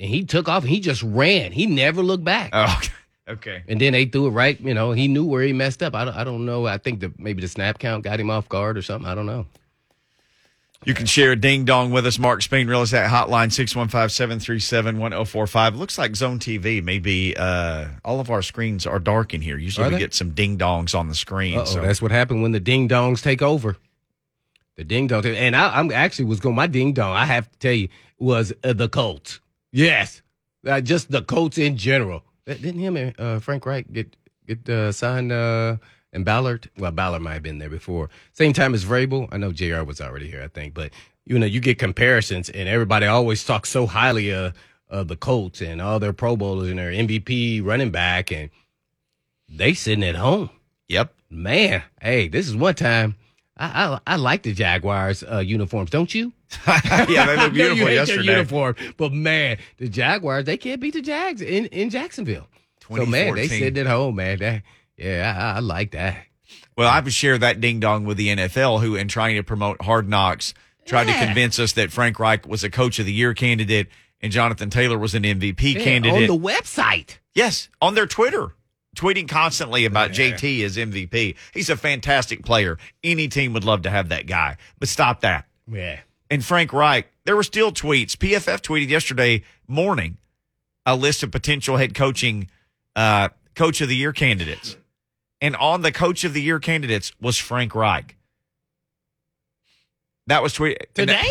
And 0.00 0.08
he 0.08 0.24
took 0.24 0.48
off 0.48 0.62
and 0.62 0.70
he 0.70 0.80
just 0.80 1.02
ran. 1.02 1.50
He 1.50 1.66
never 1.66 2.02
looked 2.02 2.24
back. 2.24 2.50
Oh, 2.52 2.78
okay. 2.78 2.92
okay. 3.28 3.62
And 3.66 3.80
then 3.80 3.92
they 3.92 4.04
threw 4.04 4.28
it 4.28 4.30
right. 4.30 4.58
You 4.60 4.72
know, 4.72 4.92
he 4.92 5.08
knew 5.08 5.24
where 5.24 5.42
he 5.42 5.52
messed 5.52 5.82
up. 5.82 5.94
I 5.94 6.04
don't, 6.04 6.16
I 6.16 6.22
don't 6.22 6.46
know. 6.46 6.66
I 6.66 6.78
think 6.78 7.00
the 7.00 7.12
maybe 7.18 7.42
the 7.42 7.48
snap 7.48 7.80
count 7.80 8.04
got 8.04 8.20
him 8.20 8.30
off 8.30 8.48
guard 8.48 8.78
or 8.78 8.82
something. 8.82 9.10
I 9.10 9.14
don't 9.14 9.26
know. 9.26 9.46
You 10.84 10.94
can 10.94 11.06
share 11.06 11.32
a 11.32 11.36
ding 11.36 11.64
dong 11.64 11.90
with 11.90 12.06
us. 12.06 12.18
Mark 12.18 12.40
Spain, 12.40 12.68
Real 12.68 12.82
Estate 12.82 13.08
Hotline, 13.08 13.52
615 13.52 14.08
737 14.08 14.98
1045. 14.98 15.76
Looks 15.76 15.98
like 15.98 16.14
Zone 16.14 16.38
TV. 16.38 16.82
Maybe 16.82 17.36
uh, 17.36 17.88
all 18.04 18.20
of 18.20 18.30
our 18.30 18.42
screens 18.42 18.86
are 18.86 19.00
dark 19.00 19.34
in 19.34 19.40
here. 19.42 19.58
Usually 19.58 19.86
Are 19.86 19.90
we 19.90 19.96
they? 19.96 20.00
get 20.00 20.14
some 20.14 20.30
ding 20.30 20.56
dongs 20.56 20.96
on 20.98 21.08
the 21.08 21.14
screen. 21.16 21.66
So 21.66 21.82
that's 21.82 22.00
what 22.00 22.12
happened 22.12 22.42
when 22.42 22.52
the 22.52 22.60
ding 22.60 22.88
dongs 22.88 23.22
take 23.22 23.42
over. 23.42 23.76
The 24.76 24.84
ding 24.84 25.08
dong, 25.08 25.26
and 25.26 25.56
I, 25.56 25.80
I'm 25.80 25.90
actually 25.90 26.26
was 26.26 26.38
going. 26.38 26.54
My 26.54 26.68
ding 26.68 26.92
dong, 26.92 27.16
I 27.16 27.24
have 27.24 27.50
to 27.50 27.58
tell 27.58 27.72
you, 27.72 27.88
was 28.20 28.52
uh, 28.62 28.72
the 28.72 28.88
Colts. 28.88 29.40
Yes, 29.72 30.22
uh, 30.64 30.80
just 30.80 31.10
the 31.10 31.22
Colts 31.22 31.58
in 31.58 31.76
general. 31.76 32.22
Uh, 32.46 32.54
Didn't 32.54 32.78
him 32.78 32.96
and 32.96 33.18
uh, 33.18 33.40
Frank 33.40 33.66
Reich 33.66 33.92
get 33.92 34.14
get 34.46 34.68
uh, 34.68 34.92
signed? 34.92 35.32
And 36.12 36.24
Ballard, 36.24 36.70
well, 36.78 36.90
Ballard 36.90 37.22
might 37.22 37.34
have 37.34 37.42
been 37.42 37.58
there 37.58 37.68
before. 37.68 38.08
Same 38.32 38.52
time 38.52 38.74
as 38.74 38.84
Vrabel. 38.84 39.28
I 39.30 39.36
know 39.36 39.52
Jr. 39.52 39.82
was 39.82 40.00
already 40.00 40.30
here, 40.30 40.42
I 40.42 40.48
think, 40.48 40.74
but 40.74 40.90
you 41.26 41.38
know, 41.38 41.46
you 41.46 41.60
get 41.60 41.78
comparisons, 41.78 42.48
and 42.48 42.68
everybody 42.68 43.04
always 43.04 43.44
talks 43.44 43.68
so 43.68 43.86
highly 43.86 44.32
of, 44.32 44.54
of 44.88 45.08
the 45.08 45.16
Colts 45.16 45.60
and 45.60 45.82
all 45.82 45.98
their 46.00 46.14
Pro 46.14 46.36
Bowlers 46.36 46.70
and 46.70 46.78
their 46.78 46.90
MVP 46.90 47.62
running 47.62 47.90
back, 47.90 48.32
and 48.32 48.48
they 49.48 49.74
sitting 49.74 50.04
at 50.04 50.14
home 50.14 50.48
yep. 50.88 51.14
man, 51.30 51.82
hey, 52.00 52.28
this 52.28 52.48
is 52.48 52.56
one 52.56 52.74
time. 52.74 53.16
I 53.56 53.84
I, 53.84 54.00
I 54.06 54.16
like 54.16 54.42
the 54.42 54.52
Jaguars 54.52 55.22
uh, 55.22 55.38
uniforms, 55.38 55.90
don't 55.90 56.14
you? 56.14 56.32
yeah, 56.66 57.26
they 57.26 57.36
look 57.36 57.52
you 57.52 57.58
beautiful 57.58 57.86
hate 57.86 57.94
yesterday. 57.94 58.32
Uniform, 58.32 58.76
but 58.96 59.12
man, 59.12 59.58
the 59.76 59.88
Jaguars 59.88 60.44
they 60.44 60.56
can't 60.56 60.80
beat 60.80 60.94
the 60.94 61.02
Jags 61.02 61.42
in, 61.42 61.66
in 61.66 61.90
Jacksonville. 61.90 62.48
So 62.94 63.04
man, 63.04 63.34
they 63.34 63.48
sitting 63.48 63.78
at 63.78 63.86
home, 63.86 64.16
man. 64.16 64.38
That, 64.38 64.62
yeah, 64.98 65.54
I, 65.56 65.60
like 65.60 65.92
that. 65.92 66.16
Well, 66.76 66.88
I 66.88 67.00
would 67.00 67.12
share 67.12 67.38
that 67.38 67.60
ding 67.60 67.80
dong 67.80 68.04
with 68.04 68.16
the 68.16 68.28
NFL, 68.28 68.80
who, 68.82 68.94
in 68.96 69.08
trying 69.08 69.36
to 69.36 69.42
promote 69.42 69.82
Hard 69.82 70.08
Knocks, 70.08 70.54
tried 70.86 71.06
to 71.06 71.14
convince 71.14 71.58
us 71.58 71.72
that 71.72 71.90
Frank 71.92 72.18
Reich 72.18 72.46
was 72.46 72.62
a 72.64 72.70
Coach 72.70 72.98
of 72.98 73.06
the 73.06 73.12
Year 73.12 73.34
candidate 73.34 73.88
and 74.20 74.32
Jonathan 74.32 74.70
Taylor 74.70 74.98
was 74.98 75.14
an 75.14 75.22
MVP 75.24 75.74
Yeah, 75.74 75.82
candidate. 75.84 76.28
on 76.30 76.40
the 76.40 76.48
website. 76.48 77.18
yes, 77.34 77.68
on 77.80 77.94
their 77.94 78.06
Twitter, 78.06 78.54
tweeting 78.96 79.28
constantly 79.28 79.84
about 79.84 80.10
JT 80.12 80.64
as 80.64 80.76
MVP. 80.76 81.36
He's 81.54 81.70
a 81.70 81.76
fantastic 81.76 82.44
player. 82.44 82.78
Any 83.04 83.28
team 83.28 83.52
would 83.52 83.64
love 83.64 83.82
to 83.82 83.90
have 83.90 84.08
that 84.08 84.26
guy, 84.26 84.56
but 84.78 84.88
stop 84.88 85.20
that. 85.20 85.46
Yeah, 85.70 86.00
And 86.30 86.44
Frank 86.44 86.72
Reich, 86.72 87.06
there 87.24 87.36
were 87.36 87.42
still 87.44 87.70
tweets. 87.72 88.12
PFF 88.16 88.60
tweeted 88.62 88.88
yesterday 88.88 89.42
morning 89.66 90.16
a 90.86 90.96
list 90.96 91.22
of 91.22 91.30
potential 91.30 91.76
head 91.76 91.94
coaching, 91.94 92.48
uh, 92.96 93.28
Coach 93.54 93.80
of 93.80 93.88
the 93.88 93.96
Year 93.96 94.12
candidates. 94.12 94.76
And 95.40 95.54
on 95.56 95.82
the 95.82 95.92
Coach 95.92 96.24
of 96.24 96.32
the 96.34 96.42
Year 96.42 96.58
candidates 96.58 97.12
was 97.20 97.38
Frank 97.38 97.74
Reich. 97.74 98.16
That 100.26 100.42
was 100.42 100.52
tweet 100.52 100.78
today. 100.94 101.26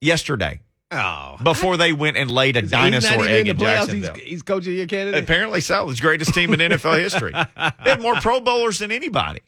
yesterday 0.00 0.60
Oh, 0.90 1.36
before 1.42 1.76
they 1.76 1.92
went 1.92 2.16
and 2.16 2.30
laid 2.30 2.56
a 2.56 2.62
dinosaur 2.62 3.26
egg 3.26 3.46
in 3.46 3.50
in 3.50 3.56
the 3.58 3.62
playoffs. 3.64 3.76
Jacksonville. 3.76 4.14
He's, 4.14 4.22
he's 4.24 4.42
coaching 4.42 4.74
your 4.74 4.86
candidate. 4.86 5.22
Apparently 5.22 5.60
so. 5.60 5.90
It's 5.90 6.00
the 6.00 6.06
greatest 6.06 6.32
team 6.32 6.54
in 6.54 6.60
NFL 6.60 6.98
history. 7.02 7.32
They 7.32 7.90
had 7.90 8.00
more 8.00 8.14
Pro 8.14 8.40
Bowlers 8.40 8.78
than 8.78 8.90
anybody, 8.90 9.40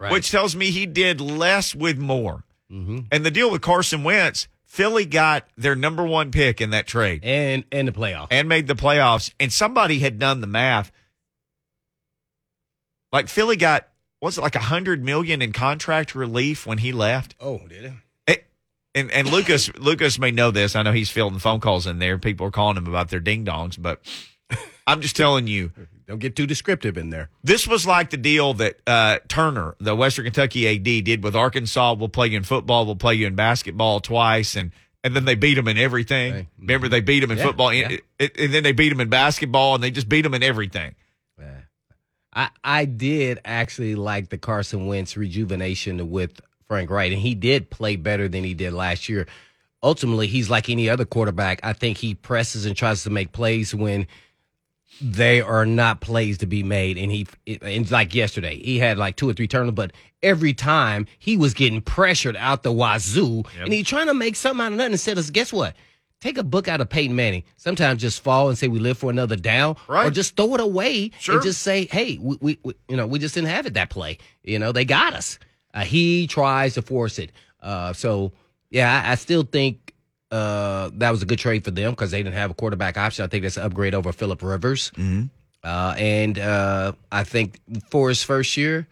Right. 0.00 0.10
which 0.10 0.32
tells 0.32 0.56
me 0.56 0.72
he 0.72 0.86
did 0.86 1.20
less 1.20 1.76
with 1.76 1.96
more. 1.98 2.42
Mhm. 2.72 3.06
And 3.12 3.24
the 3.24 3.30
deal 3.30 3.52
with 3.52 3.62
Carson 3.62 4.02
Wentz, 4.02 4.48
Philly 4.64 5.04
got 5.04 5.46
their 5.56 5.76
number 5.76 6.02
one 6.04 6.32
pick 6.32 6.60
in 6.60 6.70
that 6.70 6.88
trade 6.88 7.20
and 7.22 7.62
and 7.70 7.86
the 7.86 7.92
playoff. 7.92 8.26
and 8.32 8.48
made 8.48 8.66
the 8.66 8.74
playoffs. 8.74 9.32
And 9.38 9.52
somebody 9.52 10.00
had 10.00 10.18
done 10.18 10.40
the 10.40 10.46
math. 10.48 10.90
Like 13.12 13.28
Philly 13.28 13.56
got 13.56 13.86
was 14.22 14.36
it 14.38 14.42
like 14.42 14.54
a 14.54 14.60
hundred 14.60 15.02
million 15.04 15.40
in 15.42 15.52
contract 15.52 16.14
relief 16.14 16.66
when 16.66 16.78
he 16.78 16.92
left? 16.92 17.34
oh, 17.40 17.58
did 17.68 17.84
it? 17.84 17.92
It, 18.26 18.46
and 18.94 19.10
and 19.10 19.30
Lucas 19.30 19.74
Lucas 19.78 20.18
may 20.18 20.30
know 20.30 20.50
this. 20.50 20.76
I 20.76 20.82
know 20.82 20.92
he's 20.92 21.10
fielding 21.10 21.38
phone 21.38 21.60
calls 21.60 21.86
in 21.86 21.98
there. 21.98 22.18
People 22.18 22.46
are 22.46 22.50
calling 22.50 22.76
him 22.76 22.86
about 22.86 23.08
their 23.10 23.20
ding 23.20 23.44
dongs, 23.44 23.80
but 23.80 24.00
I'm 24.86 25.00
just 25.00 25.16
telling 25.16 25.46
you, 25.46 25.72
Don't 26.06 26.18
get 26.18 26.34
too 26.34 26.46
descriptive 26.46 26.98
in 26.98 27.10
there. 27.10 27.30
this 27.44 27.68
was 27.68 27.86
like 27.86 28.10
the 28.10 28.16
deal 28.16 28.52
that 28.54 28.80
uh, 28.84 29.20
Turner, 29.28 29.76
the 29.78 29.94
Western 29.94 30.24
Kentucky 30.24 30.66
AD, 30.66 31.04
did 31.04 31.22
with 31.22 31.36
Arkansas. 31.36 31.92
We'll 31.94 32.08
play 32.08 32.26
you 32.26 32.36
in 32.36 32.42
football. 32.42 32.84
We'll 32.84 32.96
play 32.96 33.14
you 33.14 33.28
in 33.28 33.36
basketball 33.36 34.00
twice, 34.00 34.56
and 34.56 34.72
and 35.04 35.14
then 35.16 35.24
they 35.24 35.34
beat 35.36 35.54
them 35.54 35.68
in 35.68 35.78
everything. 35.78 36.34
Right. 36.34 36.46
Remember, 36.58 36.88
they 36.88 37.00
beat 37.00 37.20
them 37.20 37.30
in 37.30 37.38
Yeah, 37.38 37.44
football, 37.46 37.72
yeah. 37.72 37.84
and, 37.88 38.00
and- 38.18 38.30
and 38.38 38.52
then 38.54 38.62
they 38.64 38.72
beat 38.72 38.88
them 38.90 39.00
in 39.00 39.08
basketball, 39.08 39.74
and 39.76 39.82
they 39.84 39.90
just 39.92 40.08
beat 40.08 40.22
them 40.22 40.34
in 40.34 40.42
everything. 40.42 40.94
I, 42.32 42.50
I 42.62 42.84
did 42.84 43.40
actually 43.44 43.94
like 43.94 44.28
the 44.28 44.38
Carson 44.38 44.86
Wentz 44.86 45.16
rejuvenation 45.16 46.10
with 46.10 46.40
Frank 46.68 46.90
Reich, 46.90 47.12
and 47.12 47.20
he 47.20 47.34
did 47.34 47.70
play 47.70 47.96
better 47.96 48.28
than 48.28 48.44
he 48.44 48.54
did 48.54 48.72
last 48.72 49.08
year. 49.08 49.26
Ultimately, 49.82 50.26
he's 50.26 50.50
like 50.50 50.68
any 50.68 50.88
other 50.88 51.04
quarterback. 51.04 51.60
I 51.62 51.72
think 51.72 51.98
he 51.98 52.14
presses 52.14 52.66
and 52.66 52.76
tries 52.76 53.02
to 53.04 53.10
make 53.10 53.32
plays 53.32 53.74
when 53.74 54.06
they 55.00 55.40
are 55.40 55.64
not 55.64 56.00
plays 56.00 56.38
to 56.38 56.46
be 56.46 56.62
made. 56.62 56.98
And 56.98 57.10
he, 57.10 57.26
and 57.46 57.90
like 57.90 58.14
yesterday, 58.14 58.62
he 58.62 58.78
had 58.78 58.98
like 58.98 59.16
two 59.16 59.28
or 59.28 59.32
three 59.32 59.48
turnovers, 59.48 59.74
but 59.74 59.92
every 60.22 60.52
time 60.52 61.06
he 61.18 61.36
was 61.36 61.54
getting 61.54 61.80
pressured 61.80 62.36
out 62.36 62.62
the 62.62 62.72
wazoo, 62.72 63.42
and 63.58 63.72
he 63.72 63.82
trying 63.82 64.08
to 64.08 64.14
make 64.14 64.36
something 64.36 64.64
out 64.64 64.72
of 64.72 64.78
nothing. 64.78 64.92
Instead 64.92 65.18
of 65.18 65.32
guess 65.32 65.52
what? 65.52 65.74
Take 66.20 66.36
a 66.36 66.42
book 66.42 66.68
out 66.68 66.80
of 66.80 66.88
Peyton 66.90 67.16
Manning. 67.16 67.44
Sometimes 67.56 68.02
just 68.02 68.20
fall 68.22 68.48
and 68.50 68.58
say 68.58 68.68
we 68.68 68.78
live 68.78 68.98
for 68.98 69.10
another 69.10 69.36
down, 69.36 69.76
or 69.88 70.10
just 70.10 70.36
throw 70.36 70.54
it 70.54 70.60
away 70.60 71.12
Sure. 71.18 71.36
and 71.36 71.42
just 71.44 71.62
say, 71.62 71.86
"Hey, 71.86 72.18
we, 72.20 72.36
we, 72.40 72.58
we, 72.62 72.74
you 72.88 72.96
know, 72.96 73.06
we 73.06 73.18
just 73.18 73.34
didn't 73.34 73.48
have 73.48 73.64
it 73.66 73.74
that 73.74 73.88
play. 73.88 74.18
You 74.44 74.58
know, 74.58 74.70
they 74.72 74.84
got 74.84 75.14
us." 75.14 75.38
Uh, 75.72 75.84
he 75.84 76.26
tries 76.26 76.74
to 76.74 76.82
force 76.82 77.18
it. 77.18 77.32
Uh, 77.62 77.92
so 77.94 78.32
yeah, 78.70 79.02
I, 79.06 79.12
I 79.12 79.14
still 79.14 79.44
think 79.44 79.94
uh, 80.30 80.90
that 80.94 81.10
was 81.10 81.22
a 81.22 81.26
good 81.26 81.38
trade 81.38 81.64
for 81.64 81.70
them 81.70 81.92
because 81.92 82.10
they 82.10 82.22
didn't 82.22 82.34
have 82.36 82.50
a 82.50 82.54
quarterback 82.54 82.98
option. 82.98 83.24
I 83.24 83.28
think 83.28 83.42
that's 83.44 83.56
an 83.56 83.62
upgrade 83.64 83.94
over 83.94 84.12
Philip 84.12 84.42
Rivers. 84.42 84.90
Mm-hmm. 84.96 85.26
Uh, 85.64 85.94
and 85.96 86.38
uh, 86.38 86.92
I 87.12 87.24
think 87.24 87.60
for 87.90 88.08
his 88.08 88.22
first 88.22 88.56
year, 88.56 88.86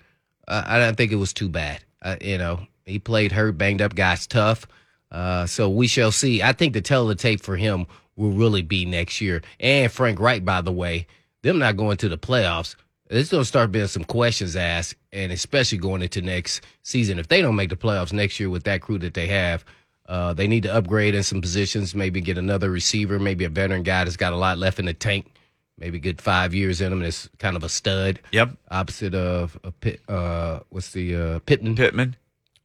uh, 0.46 0.62
I 0.66 0.78
don't 0.78 0.96
think 0.96 1.12
it 1.12 1.16
was 1.16 1.32
too 1.32 1.48
bad. 1.48 1.82
Uh, 2.02 2.16
you 2.20 2.38
know, 2.38 2.60
he 2.86 2.98
played 2.98 3.32
hurt, 3.32 3.58
banged 3.58 3.82
up, 3.82 3.94
guys 3.94 4.26
tough. 4.26 4.66
Uh, 5.10 5.46
so 5.46 5.68
we 5.68 5.86
shall 5.86 6.12
see. 6.12 6.42
I 6.42 6.52
think 6.52 6.72
the 6.74 6.80
tell 6.80 7.02
of 7.02 7.08
the 7.08 7.14
tape 7.14 7.40
for 7.40 7.56
him 7.56 7.86
will 8.16 8.32
really 8.32 8.62
be 8.62 8.84
next 8.84 9.20
year. 9.20 9.42
And 9.60 9.90
Frank 9.90 10.20
Reich, 10.20 10.44
by 10.44 10.60
the 10.60 10.72
way, 10.72 11.06
them 11.42 11.58
not 11.58 11.76
going 11.76 11.96
to 11.98 12.08
the 12.08 12.18
playoffs. 12.18 12.74
There's 13.08 13.30
going 13.30 13.42
to 13.42 13.48
start 13.48 13.72
being 13.72 13.86
some 13.86 14.04
questions 14.04 14.54
asked, 14.54 14.96
and 15.12 15.32
especially 15.32 15.78
going 15.78 16.02
into 16.02 16.20
next 16.20 16.60
season. 16.82 17.18
If 17.18 17.28
they 17.28 17.40
don't 17.40 17.56
make 17.56 17.70
the 17.70 17.76
playoffs 17.76 18.12
next 18.12 18.38
year 18.38 18.50
with 18.50 18.64
that 18.64 18.82
crew 18.82 18.98
that 18.98 19.14
they 19.14 19.28
have, 19.28 19.64
uh, 20.08 20.34
they 20.34 20.46
need 20.46 20.64
to 20.64 20.74
upgrade 20.74 21.14
in 21.14 21.22
some 21.22 21.40
positions, 21.40 21.94
maybe 21.94 22.20
get 22.20 22.36
another 22.36 22.70
receiver, 22.70 23.18
maybe 23.18 23.44
a 23.44 23.48
veteran 23.48 23.82
guy 23.82 24.04
that's 24.04 24.16
got 24.16 24.32
a 24.32 24.36
lot 24.36 24.58
left 24.58 24.78
in 24.78 24.86
the 24.86 24.94
tank, 24.94 25.32
maybe 25.78 25.96
a 25.96 26.00
good 26.00 26.20
five 26.20 26.54
years 26.54 26.80
in 26.80 26.92
him, 26.92 26.98
and 26.98 27.06
is 27.06 27.30
kind 27.38 27.56
of 27.56 27.64
a 27.64 27.68
stud. 27.68 28.20
Yep, 28.32 28.50
Opposite 28.70 29.14
of 29.14 29.58
a 29.64 29.70
Pitt, 29.70 30.00
uh, 30.08 30.60
what's 30.68 30.92
the 30.92 31.14
uh, 31.14 31.38
Pittman 31.40 31.76
Pittman. 31.76 32.16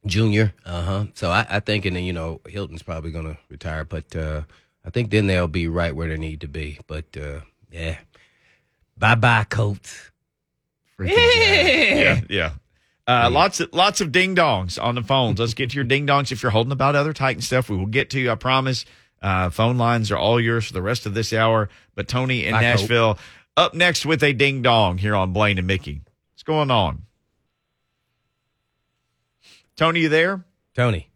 Junior? 0.06 0.54
Uh 0.64 0.82
huh. 0.82 1.04
So 1.14 1.30
I, 1.30 1.46
I 1.48 1.60
think, 1.60 1.84
and 1.84 1.96
then 1.96 2.04
you 2.04 2.12
know, 2.12 2.40
Hilton's 2.46 2.82
probably 2.82 3.10
going 3.10 3.24
to 3.26 3.38
retire, 3.48 3.84
but 3.84 4.14
uh, 4.14 4.42
I 4.84 4.90
think 4.90 5.10
then 5.10 5.26
they'll 5.26 5.48
be 5.48 5.68
right 5.68 5.94
where 5.94 6.08
they 6.08 6.16
need 6.18 6.40
to 6.42 6.48
be. 6.48 6.78
But 6.86 7.16
uh, 7.16 7.40
yeah, 7.70 7.98
bye 8.98 9.14
bye, 9.14 9.44
Colts. 9.48 10.10
Yeah, 11.00 12.20
yeah. 12.28 12.50
Uh, 13.06 13.28
Lots 13.30 13.60
of 13.60 13.72
lots 13.74 14.00
of 14.00 14.12
ding 14.12 14.34
dongs 14.34 14.82
on 14.82 14.94
the 14.94 15.02
phones. 15.02 15.38
Let's 15.38 15.54
get 15.54 15.70
to 15.70 15.76
your 15.76 15.84
ding 15.84 16.06
dongs. 16.06 16.32
If 16.32 16.42
you're 16.42 16.52
holding 16.52 16.72
about 16.72 16.96
other 16.96 17.12
Titan 17.12 17.42
stuff, 17.42 17.68
we 17.68 17.76
will 17.76 17.86
get 17.86 18.10
to 18.10 18.20
you. 18.20 18.30
I 18.30 18.34
promise. 18.34 18.84
Uh, 19.20 19.48
phone 19.48 19.78
lines 19.78 20.10
are 20.10 20.18
all 20.18 20.38
yours 20.38 20.66
for 20.66 20.74
the 20.74 20.82
rest 20.82 21.06
of 21.06 21.14
this 21.14 21.32
hour. 21.32 21.70
But 21.94 22.08
Tony 22.08 22.44
in 22.44 22.52
Bye, 22.52 22.60
Cope. 22.60 22.80
Nashville 22.80 23.18
up 23.56 23.74
next 23.74 24.04
with 24.06 24.22
a 24.22 24.32
ding 24.32 24.62
dong 24.62 24.98
here 24.98 25.14
on 25.14 25.32
Blaine 25.32 25.58
and 25.58 25.66
Mickey. 25.66 26.02
What's 26.32 26.42
going 26.42 26.70
on? 26.70 27.02
Tony, 29.76 30.00
you 30.00 30.08
there? 30.08 30.44
Tony, 30.74 31.08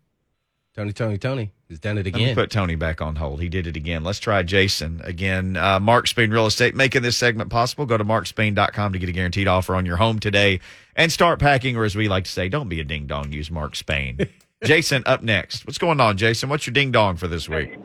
Tony, 0.74 0.92
Tony, 0.92 1.18
Tony 1.18 1.52
has 1.68 1.78
done 1.78 1.98
it 1.98 2.06
again. 2.06 2.12
Let 2.12 2.18
me 2.18 2.24
again. 2.32 2.34
put 2.34 2.50
Tony 2.50 2.74
back 2.74 3.00
on 3.00 3.16
hold. 3.16 3.40
He 3.40 3.48
did 3.48 3.66
it 3.66 3.76
again. 3.76 4.04
Let's 4.04 4.20
try 4.20 4.42
Jason 4.42 5.00
again. 5.04 5.56
Uh, 5.56 5.78
Mark 5.80 6.06
Spain 6.06 6.30
Real 6.30 6.46
Estate 6.46 6.74
making 6.74 7.02
this 7.02 7.16
segment 7.16 7.50
possible. 7.50 7.86
Go 7.86 7.96
to 7.96 8.04
markspain.com 8.04 8.92
to 8.92 8.98
get 8.98 9.08
a 9.08 9.12
guaranteed 9.12 9.48
offer 9.48 9.74
on 9.74 9.86
your 9.86 9.96
home 9.96 10.18
today 10.18 10.60
and 10.96 11.12
start 11.12 11.38
packing, 11.38 11.76
or 11.76 11.84
as 11.84 11.94
we 11.94 12.08
like 12.08 12.24
to 12.24 12.30
say, 12.30 12.48
don't 12.48 12.68
be 12.68 12.80
a 12.80 12.84
ding 12.84 13.06
dong. 13.06 13.32
Use 13.32 13.50
Mark 13.50 13.76
Spain. 13.76 14.18
Jason 14.64 15.02
up 15.06 15.22
next. 15.22 15.66
What's 15.66 15.78
going 15.78 16.00
on, 16.00 16.16
Jason? 16.16 16.48
What's 16.48 16.66
your 16.66 16.74
ding 16.74 16.90
dong 16.90 17.16
for 17.16 17.28
this 17.28 17.48
week? 17.48 17.76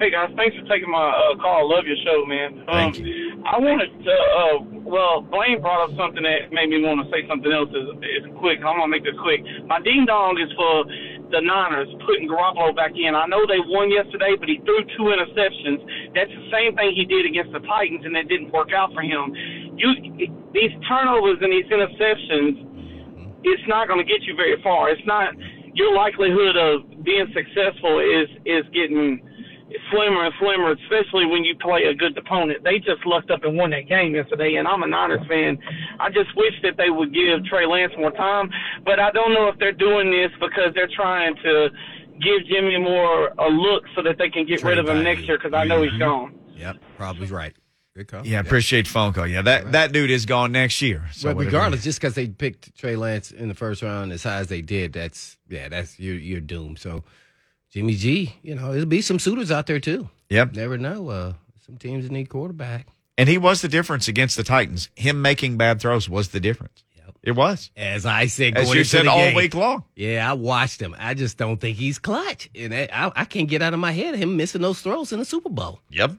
Hey 0.00 0.08
guys, 0.08 0.32
thanks 0.32 0.56
for 0.56 0.64
taking 0.64 0.88
my 0.88 1.12
uh, 1.12 1.36
call. 1.36 1.60
I 1.60 1.76
love 1.76 1.84
your 1.84 2.00
show, 2.00 2.24
man. 2.24 2.64
Thank 2.64 3.04
um, 3.04 3.44
I 3.44 3.60
wanted 3.60 3.92
to, 4.00 4.14
uh, 4.32 4.56
well, 4.80 5.20
Blaine 5.20 5.60
brought 5.60 5.84
up 5.84 5.92
something 5.92 6.24
that 6.24 6.48
made 6.48 6.72
me 6.72 6.80
want 6.80 7.04
to 7.04 7.06
say 7.12 7.28
something 7.28 7.52
else. 7.52 7.68
Is, 7.68 8.00
is 8.00 8.24
quick. 8.40 8.64
I'm 8.64 8.80
gonna 8.80 8.88
make 8.88 9.04
this 9.04 9.12
quick. 9.20 9.44
My 9.68 9.76
ding 9.84 10.08
dong 10.08 10.40
is 10.40 10.48
for 10.56 10.88
the 11.28 11.44
Niners 11.44 11.92
putting 12.08 12.32
Garoppolo 12.32 12.72
back 12.72 12.96
in. 12.96 13.12
I 13.12 13.28
know 13.28 13.44
they 13.44 13.60
won 13.60 13.92
yesterday, 13.92 14.40
but 14.40 14.48
he 14.48 14.64
threw 14.64 14.80
two 14.96 15.12
interceptions. 15.12 15.84
That's 16.16 16.32
the 16.32 16.48
same 16.48 16.80
thing 16.80 16.96
he 16.96 17.04
did 17.04 17.28
against 17.28 17.52
the 17.52 17.60
Titans, 17.60 18.00
and 18.08 18.16
it 18.16 18.24
didn't 18.24 18.56
work 18.56 18.72
out 18.72 18.96
for 18.96 19.04
him. 19.04 19.36
You, 19.76 19.92
these 20.56 20.72
turnovers 20.88 21.44
and 21.44 21.52
these 21.52 21.68
interceptions, 21.68 22.56
it's 23.44 23.66
not 23.68 23.84
going 23.84 24.00
to 24.00 24.08
get 24.08 24.24
you 24.24 24.32
very 24.32 24.56
far. 24.64 24.88
It's 24.88 25.04
not 25.04 25.36
your 25.76 25.92
likelihood 25.92 26.56
of 26.56 27.04
being 27.04 27.28
successful 27.36 28.00
is 28.00 28.32
is 28.48 28.64
getting 28.72 29.20
slimmer 29.90 30.24
and 30.24 30.34
slimmer, 30.40 30.72
especially 30.72 31.26
when 31.26 31.44
you 31.44 31.54
play 31.56 31.84
a 31.84 31.94
good 31.94 32.16
opponent. 32.16 32.64
They 32.64 32.78
just 32.78 33.04
lucked 33.06 33.30
up 33.30 33.44
and 33.44 33.56
won 33.56 33.70
that 33.70 33.88
game 33.88 34.14
yesterday, 34.14 34.56
and 34.56 34.66
I'm 34.66 34.82
a 34.82 34.86
Niners 34.86 35.26
fan. 35.28 35.58
I 35.98 36.08
just 36.10 36.34
wish 36.36 36.54
that 36.62 36.76
they 36.76 36.90
would 36.90 37.14
give 37.14 37.44
Trey 37.44 37.66
Lance 37.66 37.92
more 37.98 38.10
time, 38.12 38.50
but 38.84 38.98
I 38.98 39.10
don't 39.10 39.32
know 39.34 39.48
if 39.48 39.58
they're 39.58 39.72
doing 39.72 40.10
this 40.10 40.30
because 40.40 40.74
they're 40.74 40.90
trying 40.94 41.34
to 41.44 41.68
give 42.20 42.46
Jimmy 42.46 42.78
more 42.78 43.28
a 43.38 43.48
look 43.48 43.84
so 43.94 44.02
that 44.02 44.18
they 44.18 44.28
can 44.28 44.46
get 44.46 44.62
rid 44.62 44.78
of 44.78 44.88
him 44.88 45.02
next 45.02 45.22
year 45.22 45.38
because 45.38 45.54
I 45.54 45.64
know 45.64 45.82
he's 45.82 45.92
mm-hmm. 45.92 46.00
gone. 46.00 46.34
Yep, 46.56 46.76
probably 46.96 47.26
right. 47.28 47.54
Good 47.96 48.06
call. 48.06 48.26
Yeah, 48.26 48.40
appreciate 48.40 48.86
the 48.86 48.92
phone 48.92 49.12
call. 49.12 49.26
Yeah, 49.26 49.42
that, 49.42 49.72
that 49.72 49.92
dude 49.92 50.10
is 50.10 50.24
gone 50.24 50.52
next 50.52 50.80
year. 50.80 51.06
So 51.12 51.28
But 51.28 51.36
whatever- 51.36 51.56
regardless, 51.56 51.82
just 51.82 52.00
because 52.00 52.14
they 52.14 52.28
picked 52.28 52.76
Trey 52.78 52.94
Lance 52.94 53.32
in 53.32 53.48
the 53.48 53.54
first 53.54 53.82
round 53.82 54.12
as 54.12 54.22
high 54.22 54.36
as 54.36 54.46
they 54.46 54.62
did, 54.62 54.92
that's 54.92 55.36
yeah, 55.48 55.68
that's 55.68 55.98
you're 55.98 56.14
you're 56.14 56.40
doomed. 56.40 56.78
So 56.78 57.02
Jimmy 57.70 57.94
G, 57.94 58.34
you 58.42 58.54
know, 58.54 58.72
there'll 58.72 58.86
be 58.86 59.00
some 59.00 59.18
suitors 59.18 59.50
out 59.50 59.66
there 59.66 59.80
too. 59.80 60.08
Yep. 60.28 60.54
Never 60.54 60.76
know. 60.76 61.08
Uh, 61.08 61.32
some 61.64 61.76
teams 61.76 62.10
need 62.10 62.28
quarterback. 62.28 62.88
And 63.16 63.28
he 63.28 63.38
was 63.38 63.62
the 63.62 63.68
difference 63.68 64.08
against 64.08 64.36
the 64.36 64.42
Titans. 64.42 64.88
Him 64.96 65.22
making 65.22 65.56
bad 65.56 65.80
throws 65.80 66.08
was 66.08 66.28
the 66.28 66.40
difference. 66.40 66.82
Yep. 66.96 67.16
It 67.22 67.32
was. 67.32 67.70
As 67.76 68.06
I 68.06 68.26
said, 68.26 68.56
As 68.56 68.72
you 68.74 68.82
said 68.82 69.06
all 69.06 69.18
game. 69.18 69.36
week 69.36 69.54
long. 69.54 69.84
Yeah, 69.94 70.28
I 70.28 70.32
watched 70.32 70.80
him. 70.80 70.96
I 70.98 71.14
just 71.14 71.36
don't 71.36 71.60
think 71.60 71.76
he's 71.76 71.98
clutch, 71.98 72.48
and 72.54 72.74
I, 72.74 73.12
I, 73.14 73.24
can't 73.24 73.48
get 73.48 73.62
out 73.62 73.74
of 73.74 73.78
my 73.78 73.92
head 73.92 74.16
him 74.16 74.36
missing 74.36 74.62
those 74.62 74.80
throws 74.80 75.12
in 75.12 75.18
the 75.18 75.24
Super 75.24 75.50
Bowl. 75.50 75.80
Yep. 75.90 76.12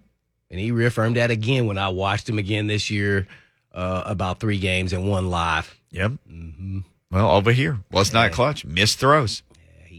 And 0.52 0.60
he 0.60 0.72
reaffirmed 0.72 1.16
that 1.16 1.32
again 1.32 1.66
when 1.66 1.78
I 1.78 1.90
watched 1.90 2.30
him 2.30 2.38
again 2.38 2.68
this 2.68 2.90
year, 2.90 3.28
uh, 3.74 4.04
about 4.06 4.40
three 4.40 4.60
games 4.60 4.94
and 4.94 5.10
one 5.10 5.30
live. 5.30 5.76
Yep. 5.92 6.14
Well, 7.10 7.32
over 7.32 7.52
here 7.52 7.80
was 7.92 8.14
not 8.14 8.32
clutch. 8.32 8.64
Missed 8.64 9.00
throws. 9.00 9.44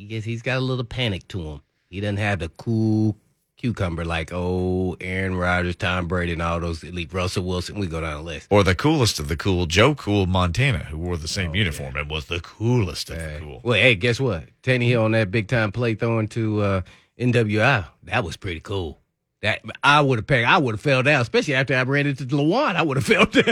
He 0.03 0.09
gets, 0.09 0.25
he's 0.27 0.43
got 0.43 0.57
a 0.57 0.61
little 0.61 0.85
panic 0.85 1.29
to 1.29 1.41
him. 1.41 1.61
He 1.89 2.01
doesn't 2.01 2.17
have 2.17 2.41
the 2.41 2.49
cool 2.49 3.17
cucumber 3.57 4.05
like 4.05 4.33
oh 4.33 4.97
Aaron 5.01 5.37
Rodgers, 5.37 5.77
Tom 5.77 6.09
Brady, 6.09 6.33
and 6.33 6.43
all 6.43 6.59
those 6.59 6.83
elite 6.83 7.15
Russell 7.15 7.45
Wilson. 7.45 7.79
We 7.79 7.87
go 7.87 8.01
down 8.01 8.17
the 8.17 8.23
list. 8.23 8.49
Or 8.51 8.65
the 8.65 8.75
coolest 8.75 9.21
of 9.21 9.29
the 9.29 9.37
cool, 9.37 9.67
Joe 9.67 9.95
Cool 9.95 10.27
Montana, 10.27 10.81
who 10.81 10.99
wore 10.99 11.17
the 11.17 11.29
same 11.29 11.55
uniform 11.55 11.95
and 11.95 12.11
was 12.11 12.27
the 12.27 12.41
coolest 12.41 13.11
of 13.11 13.19
the 13.19 13.39
cool. 13.39 13.61
Well, 13.63 13.79
hey, 13.79 13.95
guess 13.95 14.19
what? 14.19 14.49
Tannehill 14.65 15.05
on 15.05 15.13
that 15.13 15.31
big 15.31 15.47
time 15.47 15.71
play 15.71 15.95
throwing 15.95 16.27
to 16.31 16.63
uh, 16.63 16.81
NWI. 17.17 17.87
That 18.03 18.25
was 18.25 18.37
pretty 18.37 18.59
cool. 18.59 19.02
That 19.43 19.61
I 19.83 20.01
would 20.01 20.21
have 20.21 20.27
paid. 20.29 20.45
I 20.45 20.57
would 20.59 20.75
have 20.75 20.81
fell 20.81 21.03
down, 21.03 21.21
especially 21.21 21.55
after 21.55 21.75
I 21.75 21.83
ran 21.83 22.07
into 22.07 22.25
Lawan. 22.27 22.77
I 22.77 22.83
would 22.83 22.97
have 22.97 23.05
fell 23.07 23.27
down. 23.27 23.45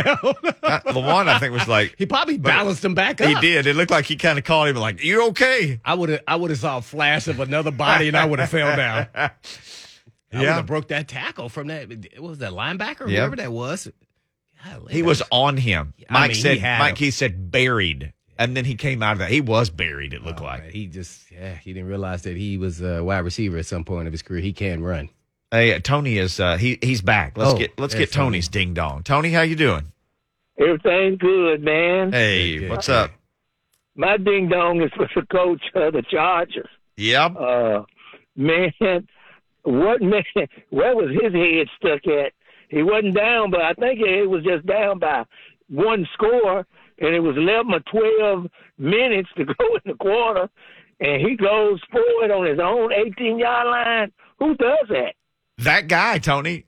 Uh, 0.62 0.80
Lawan, 0.92 1.26
I 1.26 1.38
think, 1.40 1.52
was 1.52 1.66
like, 1.66 1.96
he 1.98 2.06
probably 2.06 2.38
balanced 2.38 2.84
him 2.84 2.94
back 2.94 3.20
up. 3.20 3.26
he 3.28 3.34
did. 3.40 3.66
It 3.66 3.74
looked 3.74 3.90
like 3.90 4.04
he 4.04 4.14
kind 4.14 4.38
of 4.38 4.44
called 4.44 4.68
him 4.68 4.76
like, 4.76 5.02
"You 5.02 5.28
okay?" 5.30 5.80
I 5.84 5.94
would 5.94 6.08
have. 6.10 6.20
I 6.28 6.36
would 6.36 6.50
have 6.50 6.60
saw 6.60 6.78
a 6.78 6.82
flash 6.82 7.26
of 7.26 7.40
another 7.40 7.72
body, 7.72 8.06
and 8.06 8.16
I 8.16 8.24
would 8.24 8.38
have 8.38 8.50
fell 8.50 8.76
down. 8.76 9.08
I 9.14 9.30
would 10.32 10.42
Yeah. 10.42 10.54
have 10.54 10.66
broke 10.66 10.88
that 10.88 11.08
tackle 11.08 11.48
from 11.48 11.66
that. 11.66 11.88
What 12.18 12.22
was 12.30 12.38
that 12.38 12.52
linebacker? 12.52 13.08
Yeah. 13.10 13.18
Whoever 13.20 13.36
that 13.36 13.50
was. 13.52 13.90
Golly, 14.64 14.92
He 14.92 15.02
was 15.02 15.22
on 15.32 15.56
him. 15.56 15.94
I 16.08 16.12
Mike 16.12 16.30
mean, 16.32 16.40
said, 16.40 16.58
had 16.58 16.78
Mike 16.78 16.90
him. 16.92 16.96
Keith 16.96 17.14
said 17.14 17.50
buried, 17.50 18.12
and 18.38 18.56
then 18.56 18.64
he 18.64 18.76
came 18.76 19.02
out 19.02 19.14
of 19.14 19.18
that. 19.18 19.30
He 19.30 19.40
was 19.40 19.70
buried. 19.70 20.14
It 20.14 20.22
looked 20.22 20.40
Oh, 20.40 20.44
like. 20.44 20.62
man, 20.62 20.70
he 20.72 20.86
just 20.86 21.32
yeah 21.32 21.54
he 21.56 21.72
didn't 21.72 21.88
realize 21.88 22.22
that 22.22 22.36
he 22.36 22.58
was 22.58 22.80
a 22.80 23.02
wide 23.02 23.20
receiver 23.24 23.56
at 23.58 23.66
some 23.66 23.82
point 23.84 24.06
of 24.06 24.12
his 24.12 24.22
career. 24.22 24.40
He 24.40 24.52
can 24.52 24.82
run. 24.84 25.08
Hey, 25.50 25.78
Tony 25.80 26.18
is 26.18 26.38
uh, 26.38 26.56
he 26.56 26.78
he's 26.80 27.00
back. 27.02 27.36
Let's 27.36 27.52
Oh, 27.54 27.58
get 27.58 27.78
let's 27.78 27.94
there's 27.94 28.08
get 28.08 28.14
Tony's 28.14 28.48
ding 28.48 28.74
dong. 28.74 29.02
Tony, 29.02 29.30
how 29.30 29.42
you 29.42 29.56
doing? 29.56 29.92
Everything 30.58 31.16
good, 31.16 31.62
man. 31.62 32.12
Hey, 32.12 32.58
Good, 32.58 32.70
what's 32.70 32.88
up? 32.88 33.10
My 33.96 34.16
ding 34.16 34.48
dong 34.48 34.80
is 34.82 34.90
with 34.98 35.10
the 35.16 35.22
coach 35.22 35.62
of 35.74 35.94
the 35.94 36.02
Chargers. 36.08 36.68
Yep. 36.96 37.36
Uh, 37.36 37.82
man, 38.36 38.72
what 39.62 40.00
man? 40.00 40.22
Where 40.70 40.94
was 40.94 41.10
his 41.10 41.32
head 41.32 41.66
stuck 41.78 42.06
at 42.06 42.32
he 42.68 42.84
wasn't 42.84 43.16
down, 43.16 43.50
but 43.50 43.62
I 43.62 43.72
think 43.74 43.98
it 44.00 44.30
was 44.30 44.44
just 44.44 44.64
down 44.66 45.00
by 45.00 45.24
one 45.68 46.06
score, 46.14 46.64
and 47.00 47.14
it 47.14 47.18
was 47.20 47.36
11 47.36 47.72
or 47.74 47.80
12 47.80 48.46
minutes 48.78 49.28
to 49.36 49.44
go 49.58 49.74
in 49.74 49.80
the 49.86 49.94
quarter, 49.94 50.48
and 51.00 51.20
he 51.20 51.34
goes 51.34 51.80
forward 51.90 52.30
on 52.30 52.46
his 52.46 52.60
own 52.60 52.92
18 52.92 53.38
yard 53.40 53.66
line. 53.66 54.12
Who 54.38 54.54
does 54.54 54.86
that? 54.90 55.14
That 55.60 55.88
guy, 55.88 56.18
Tony, 56.18 56.64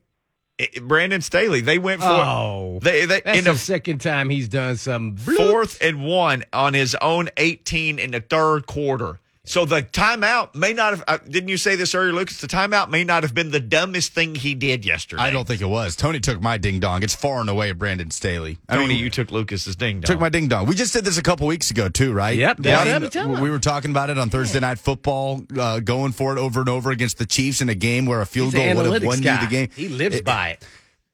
eh, 0.59 0.66
Brandon 0.83 1.20
Staley. 1.20 1.61
They 1.61 1.78
went 1.78 2.00
for 2.00 2.09
Oh, 2.09 2.78
they, 2.83 3.07
they 3.07 3.20
that's 3.20 3.38
in 3.38 3.44
the 3.44 3.52
the 3.52 3.59
second 3.59 4.00
time 4.00 4.28
he's 4.31 4.48
done 4.48 4.76
something. 4.76 5.16
fourth 5.37 5.78
and 5.83 6.05
one 6.05 6.44
on 6.52 6.74
his 6.74 6.94
own 7.00 7.28
18 7.37 7.98
in 7.98 8.11
the 8.12 8.20
third 8.20 8.66
quarter. 8.66 9.18
So 9.44 9.64
the 9.64 9.83
timeout 9.83 10.55
may 10.55 10.72
not 10.72 10.90
have. 10.92 11.05
Uh, 11.09 11.18
didn't 11.28 11.48
you 11.48 11.57
say 11.57 11.74
this 11.74 11.96
earlier, 11.96 12.12
Lucas? 12.12 12.40
The 12.40 12.46
timeout 12.46 12.90
may 12.90 13.02
not 13.02 13.24
have 13.24 13.35
been 13.35 13.50
the 13.50 13.59
dumbest 13.59 14.12
thing 14.12 14.37
he 14.37 14.55
did 14.55 14.85
yesterday. 14.85 15.20
I 15.20 15.31
don't 15.31 15.48
think 15.48 15.61
it 15.61 15.66
was. 15.66 15.96
Tony 15.96 16.20
took 16.20 16.40
my 16.40 16.59
ding 16.59 16.78
dong. 16.78 17.02
It's 17.02 17.16
far 17.16 17.40
and 17.40 17.50
away 17.50 17.72
Brandon 17.72 18.12
Staley. 18.12 18.59
I 18.68 18.76
Tony, 18.76 18.88
mean, 18.90 18.98
you 19.02 19.11
took 19.11 19.33
Lucas's 19.33 19.74
ding 19.74 19.96
dong. 19.98 20.02
took 20.07 20.20
my 20.20 20.28
ding 20.28 20.46
dong. 20.46 20.66
We 20.66 20.76
just 20.76 20.92
did 20.92 21.05
this 21.05 21.18
a 21.18 21.22
couple 21.22 21.48
weeks 21.48 21.72
ago 21.72 21.88
too, 21.88 22.12
right? 22.12 22.38
Yep, 22.38 22.59
Yeah. 22.62 23.40
we 23.40 23.50
were 23.50 23.59
talking 23.59 23.90
about 23.90 24.11
it 24.11 24.18
on 24.18 24.31
Thursday 24.31 24.61
Night 24.61 24.78
Football, 24.78 25.42
uh, 25.59 25.81
going 25.81 26.12
for 26.12 26.37
it 26.37 26.38
over 26.40 26.61
and 26.61 26.68
over 26.68 26.92
against 26.92 27.18
the 27.18 27.26
Chiefs 27.26 27.61
in 27.61 27.68
a 27.68 27.74
game 27.74 28.07
where 28.07 28.20
a 28.20 28.26
field 28.26 28.55
He's 28.55 28.62
goal 28.62 28.76
would 28.76 28.92
have 28.92 29.02
won 29.02 29.20
guy. 29.22 29.40
you 29.40 29.46
the 29.48 29.50
game. 29.50 29.68
He 29.74 29.88
lives 29.88 30.16
It- 30.18 30.24
by 30.24 30.50
it. 30.50 30.64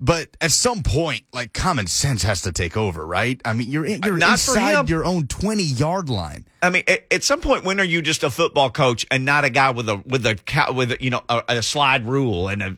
But 0.01 0.37
at 0.41 0.53
some 0.53 0.85
point, 0.85 1.25
like 1.33 1.53
common 1.53 1.89
sense 1.89 2.23
has 2.23 2.43
to 2.43 2.53
take 2.53 2.77
over, 2.77 3.05
right? 3.05 3.41
I 3.45 3.53
mean, 3.53 3.69
you're 3.69 3.85
in, 3.85 4.03
you're 4.03 4.17
Not 4.17 4.33
inside 4.33 4.89
your 4.89 5.05
own 5.05 5.27
twenty 5.27 5.65
yard 5.65 6.09
line. 6.09 6.47
I 6.63 6.71
mean, 6.71 6.85
at, 6.87 7.13
at 7.13 7.25
some 7.25 7.41
point, 7.41 7.65
when 7.65 7.81
are 7.81 7.85
you 7.85 8.01
just 8.01 8.23
a 8.23 8.31
football 8.31 8.71
coach 8.71 9.07
and 9.11 9.25
not 9.25 9.45
a 9.45 9.51
guy 9.51 9.71
with 9.71 9.89
a 9.89 9.97
with 10.07 10.25
a 10.25 10.39
with 10.73 10.93
a, 10.93 10.99
you 11.01 11.11
know 11.11 11.23
a, 11.29 11.43
a 11.49 11.63
slide 11.63 12.07
rule 12.07 12.47
and 12.49 12.63
a, 12.63 12.77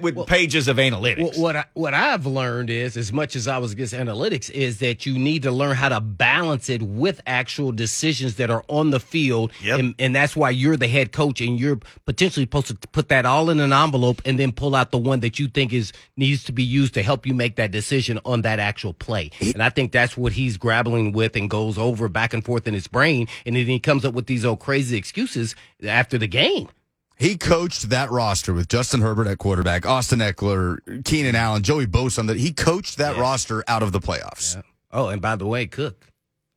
with 0.00 0.26
pages 0.26 0.68
of 0.68 0.76
analytics? 0.78 1.22
What, 1.22 1.36
what 1.36 1.56
I 1.56 1.64
what 1.74 1.94
I've 1.94 2.26
learned 2.26 2.70
is, 2.70 2.96
as 2.96 3.12
much 3.12 3.36
as 3.36 3.46
I 3.46 3.58
was 3.58 3.72
against 3.72 3.94
analytics, 3.94 4.50
is 4.50 4.78
that 4.78 5.06
you 5.06 5.18
need 5.18 5.42
to 5.44 5.50
learn 5.50 5.76
how 5.76 5.88
to 5.88 6.00
balance 6.00 6.68
it 6.68 6.82
with 6.82 7.20
actual 7.26 7.72
decisions 7.72 8.36
that 8.36 8.50
are 8.50 8.64
on 8.68 8.90
the 8.90 9.00
field, 9.00 9.52
Yep. 9.62 9.78
and, 9.78 9.94
and 9.98 10.14
that's 10.16 10.34
why 10.36 10.50
you're 10.50 10.76
the 10.76 10.88
head 10.88 11.12
coach, 11.12 11.40
and 11.40 11.58
you're 11.60 11.78
potentially 12.04 12.44
supposed 12.44 12.68
to 12.68 12.88
put 12.88 13.08
that 13.08 13.24
all 13.26 13.50
in 13.50 13.60
an 13.60 13.72
envelope, 13.72 14.20
and 14.24 14.38
then 14.38 14.52
pull 14.52 14.74
out 14.74 14.90
the 14.90 14.98
one 14.98 15.20
that 15.20 15.38
you 15.38 15.48
think 15.48 15.72
is 15.72 15.92
needs 16.16 16.44
to 16.44 16.52
be 16.52 16.62
used 16.64 16.94
to 16.94 17.02
help 17.02 17.26
you 17.26 17.34
make 17.34 17.56
that 17.56 17.70
decision 17.70 18.18
on 18.24 18.42
that 18.42 18.58
actual 18.58 18.92
play. 18.94 19.30
And 19.40 19.62
I 19.62 19.70
think 19.70 19.92
that's 19.92 20.16
what 20.16 20.32
he's 20.32 20.56
grappling 20.56 21.12
with 21.12 21.36
and 21.36 21.48
goes 21.48 21.78
over 21.78 22.08
back 22.08 22.34
and 22.34 22.44
forth 22.44 22.66
in 22.66 22.74
his 22.74 22.86
brain, 22.88 23.28
and 23.44 23.54
then 23.54 23.66
he 23.66 23.78
comes 23.78 24.04
up 24.04 24.14
with 24.14 24.26
these 24.26 24.44
old 24.44 24.60
crazy 24.60 24.96
excuses 24.96 25.54
after 25.86 26.18
the 26.18 26.26
game. 26.26 26.68
He 27.16 27.38
coached 27.38 27.88
that 27.88 28.10
roster 28.10 28.52
with 28.52 28.68
Justin 28.68 29.00
Herbert 29.00 29.26
at 29.26 29.38
quarterback, 29.38 29.86
Austin 29.86 30.18
Ekeler, 30.18 31.04
Keenan 31.04 31.34
Allen, 31.34 31.62
Joey 31.62 31.86
Bosa. 31.86 32.18
On 32.20 32.26
the, 32.26 32.34
he 32.34 32.52
coached 32.52 32.98
that 32.98 33.16
roster 33.16 33.64
out 33.66 33.82
of 33.82 33.92
the 33.92 34.00
playoffs. 34.00 34.62
Oh, 34.92 35.08
and 35.08 35.22
by 35.22 35.36
the 35.36 35.46
way, 35.46 35.66
Cook, 35.66 36.12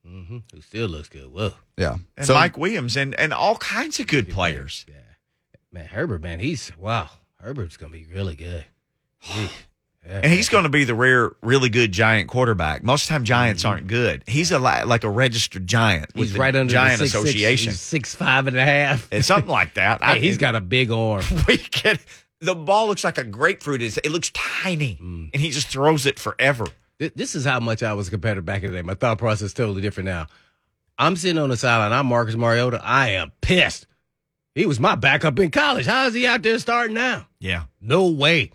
hmm 0.06 0.40
who 0.54 0.62
still 0.62 0.90
looks 0.90 1.08
good. 1.10 1.32
Whoa. 1.32 1.54
Yeah. 1.78 1.96
and 2.18 2.28
So 2.28 2.34
Mike 2.34 2.58
Williams 2.58 2.98
and 2.98 3.16
and 3.16 3.34
all 3.34 3.56
kinds 3.56 4.00
of 4.00 4.08
good 4.08 4.30
players. 4.30 4.86
Yeah. 4.88 4.96
Man, 5.72 5.86
Herbert, 5.86 6.22
man, 6.22 6.40
he's 6.40 6.72
wow. 6.78 7.10
Herbert's 7.42 7.78
gonna 7.78 7.94
be 7.94 8.06
really 8.06 8.36
good. 8.36 8.66
And 10.10 10.26
he's 10.34 10.50
going 10.50 10.64
to 10.64 10.70
be 10.70 10.84
the 10.86 10.96
rare, 10.96 11.32
really 11.42 11.70
good 11.70 11.92
giant 11.92 12.28
quarterback. 12.30 12.84
Most 12.84 13.04
of 13.04 13.08
the 13.10 13.14
time, 13.14 13.24
giants 13.26 13.64
aren't 13.64 13.88
good. 13.88 14.24
He's 14.28 14.52
a 14.52 14.58
li- 14.60 14.84
like 14.84 15.04
a 15.04 15.10
registered 15.10 15.68
giant 15.68 16.12
he's 16.16 16.36
right 16.38 16.56
under 16.56 16.72
Giant 16.72 17.00
the 17.00 17.08
six, 17.08 17.14
Association. 17.24 17.72
Six, 17.74 17.82
six 17.82 18.16
five 18.16 18.48
and 18.48 18.58
a 18.58 18.66
half. 18.66 19.08
It's 19.12 19.28
something 19.28 19.50
like 19.52 19.76
that. 19.76 20.04
Hey, 20.10 20.20
he's 20.20 20.38
got 20.38 20.56
a 20.56 20.62
big 20.62 20.90
arm. 20.92 21.24
we 21.48 21.58
get 21.58 22.00
the 22.42 22.56
ball 22.56 22.88
looks 22.88 23.04
like 23.04 23.18
a 23.18 23.24
grapefruit. 23.24 23.82
It's- 23.82 24.00
It 24.04 24.12
looks 24.12 24.32
tiny, 24.34 24.98
Mm. 25.02 25.30
and 25.34 25.42
he 25.42 25.52
just 25.52 25.68
throws 25.68 26.06
it 26.06 26.18
forever. 26.20 26.66
This 26.98 27.36
is 27.36 27.46
how 27.46 27.60
much 27.60 27.82
I 27.84 27.94
was 27.94 28.08
a 28.08 28.12
competitor 28.12 28.42
back 28.42 28.64
in 28.64 28.72
the 28.72 28.78
day. 28.78 28.82
My 28.82 28.94
thought 28.96 29.20
process 29.20 29.44
is 29.44 29.54
totally 29.54 29.82
different 29.82 30.06
now. 30.08 30.28
I'm 30.98 31.16
sitting 31.16 31.38
on 31.38 31.50
the 31.50 31.56
sideline. 31.56 31.94
I'm 31.94 32.08
Marcus 32.08 32.36
Mariota. 32.36 32.82
I 32.84 33.12
am 33.12 33.32
pissed. 33.42 33.88
He 34.54 34.66
was 34.66 34.80
my 34.82 34.96
backup 34.96 35.40
in 35.40 35.50
college. 35.52 35.86
How 35.86 36.08
is 36.08 36.14
he 36.14 36.28
out 36.28 36.42
there 36.42 36.60
starting 36.60 36.96
now? 36.96 37.28
Yeah, 37.40 37.64
No 37.80 38.08
way. 38.08 38.52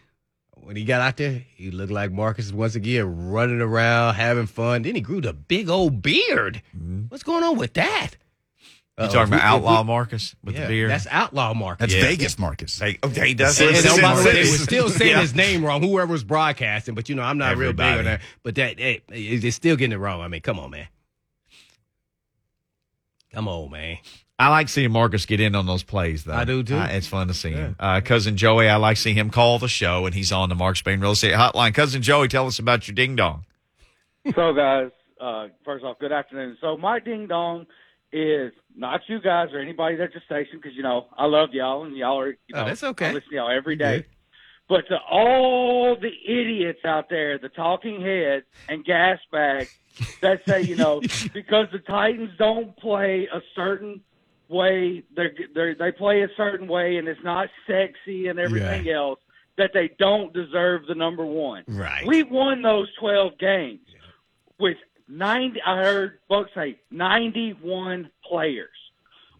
When 0.64 0.76
he 0.76 0.84
got 0.84 1.00
out 1.00 1.16
there, 1.18 1.42
he 1.56 1.70
looked 1.70 1.92
like 1.92 2.10
Marcus 2.10 2.52
once 2.52 2.74
again, 2.74 3.28
running 3.30 3.60
around, 3.60 4.14
having 4.14 4.46
fun. 4.46 4.82
Then 4.82 4.94
he 4.94 5.00
grew 5.00 5.20
the 5.20 5.32
big 5.32 5.68
old 5.68 6.00
beard. 6.02 6.62
Mm-hmm. 6.76 7.02
What's 7.08 7.22
going 7.22 7.44
on 7.44 7.56
with 7.58 7.74
that? 7.74 8.12
you 8.96 9.06
talking 9.08 9.22
about 9.34 9.40
uh, 9.40 9.58
we- 9.58 9.66
outlaw 9.66 9.80
we- 9.82 9.86
Marcus 9.88 10.36
with 10.44 10.54
yeah, 10.54 10.62
the 10.62 10.66
beard? 10.68 10.90
That's 10.90 11.06
outlaw 11.10 11.52
Marcus. 11.52 11.80
that's 11.80 11.94
Yeah. 11.94 12.02
Vegas, 12.08 12.38
Marcus. 12.38 12.78
Hey, 12.78 12.98
okay, 13.02 13.28
he 13.28 13.34
does. 13.34 13.60
And 13.60 13.70
And 13.70 13.76
Listen, 13.84 14.00
they 14.00 14.40
was 14.40 14.50
listen. 14.52 14.64
still 14.66 14.88
saying 14.88 15.10
Yeah. 15.10 15.20
his 15.20 15.34
name 15.34 15.64
wrong, 15.64 15.82
whoever 15.82 16.12
was 16.12 16.22
broadcasting, 16.22 16.94
but 16.94 17.08
you 17.08 17.14
know, 17.16 17.22
I'm 17.22 17.36
not 17.36 17.56
real 17.56 17.72
big 17.72 17.98
on 17.98 18.04
that. 18.04 18.20
But 18.44 18.54
that 18.54 18.78
hey, 18.78 19.02
they're 19.08 19.50
still 19.50 19.74
getting 19.76 19.92
it 19.92 19.96
wrong. 19.98 20.20
I 20.20 20.28
mean, 20.28 20.42
come 20.42 20.58
on, 20.60 20.70
man. 20.70 20.86
Come 23.34 23.48
on, 23.48 23.70
man. 23.70 23.98
I 24.38 24.48
like 24.48 24.68
seeing 24.68 24.90
Marcus 24.90 25.26
get 25.26 25.40
in 25.40 25.54
on 25.54 25.66
those 25.66 25.82
plays, 25.82 26.24
though. 26.24 26.34
I 26.34 26.44
do, 26.44 26.62
too. 26.62 26.76
Uh, 26.76 26.86
it's 26.86 27.06
fun 27.06 27.28
to 27.28 27.34
see 27.34 27.50
him. 27.50 27.76
Uh, 27.78 28.00
Cousin 28.00 28.36
Joey, 28.36 28.68
I 28.68 28.76
like 28.76 28.96
seeing 28.96 29.16
him 29.16 29.30
call 29.30 29.58
the 29.58 29.68
show, 29.68 30.06
and 30.06 30.14
he's 30.14 30.32
on 30.32 30.48
the 30.48 30.54
Mark 30.54 30.76
Spain 30.76 31.00
Real 31.00 31.12
Estate 31.12 31.34
Hotline. 31.34 31.72
Cousin 31.74 32.02
Joey, 32.02 32.28
tell 32.28 32.46
us 32.46 32.58
about 32.58 32.88
your 32.88 32.94
ding 32.94 33.14
dong. 33.16 33.44
So, 34.34 34.52
guys, 34.52 34.90
uh, 35.20 35.48
first 35.64 35.84
off, 35.84 35.98
good 35.98 36.12
afternoon. 36.12 36.56
So, 36.60 36.76
my 36.76 36.98
ding 36.98 37.26
dong 37.28 37.66
is 38.12 38.52
not 38.76 39.00
you 39.08 39.20
guys 39.20 39.48
or 39.52 39.58
anybody 39.60 40.00
at 40.00 40.12
the 40.12 40.20
station 40.26 40.58
because 40.60 40.76
you 40.76 40.82
know 40.82 41.06
I 41.18 41.26
love 41.26 41.50
y'all 41.52 41.84
and 41.84 41.96
y'all 41.96 42.18
are. 42.20 42.28
You 42.28 42.36
Oh, 42.54 42.64
that's 42.64 42.82
okay. 42.82 43.08
I 43.08 43.12
listen 43.12 43.30
to 43.30 43.36
y'all 43.36 43.50
every 43.50 43.76
day. 43.76 44.06
But 44.68 44.88
to 44.88 44.98
all 44.98 45.94
the 45.96 46.12
idiots 46.26 46.84
out 46.84 47.10
there, 47.10 47.38
the 47.38 47.50
talking 47.50 48.00
heads 48.00 48.46
and 48.68 48.84
gas 48.84 49.18
bags 49.30 49.70
that 50.22 50.40
say, 50.46 50.62
you 50.62 50.76
know, 50.76 51.00
because 51.34 51.66
the 51.70 51.80
Titans 51.80 52.30
don't 52.38 52.76
play 52.78 53.28
a 53.32 53.40
certain 53.54 54.00
way, 54.48 55.02
they 55.16 55.28
they 55.54 55.74
they 55.74 55.92
play 55.92 56.22
a 56.22 56.28
certain 56.36 56.66
way, 56.66 56.96
and 56.96 57.06
it's 57.08 57.22
not 57.22 57.48
sexy 57.66 58.28
and 58.28 58.38
everything 58.38 58.88
else, 58.88 59.18
that 59.58 59.72
they 59.74 59.90
don't 59.98 60.32
deserve 60.32 60.86
the 60.86 60.94
number 60.94 61.26
one. 61.26 61.64
Right. 61.68 62.06
We 62.06 62.22
won 62.22 62.62
those 62.62 62.88
12 62.98 63.38
games 63.38 63.80
with 64.58 64.76
90, 65.08 65.60
I 65.62 65.76
heard 65.82 66.18
Buck 66.28 66.46
say 66.54 66.80
91 66.90 68.10
players. 68.26 68.70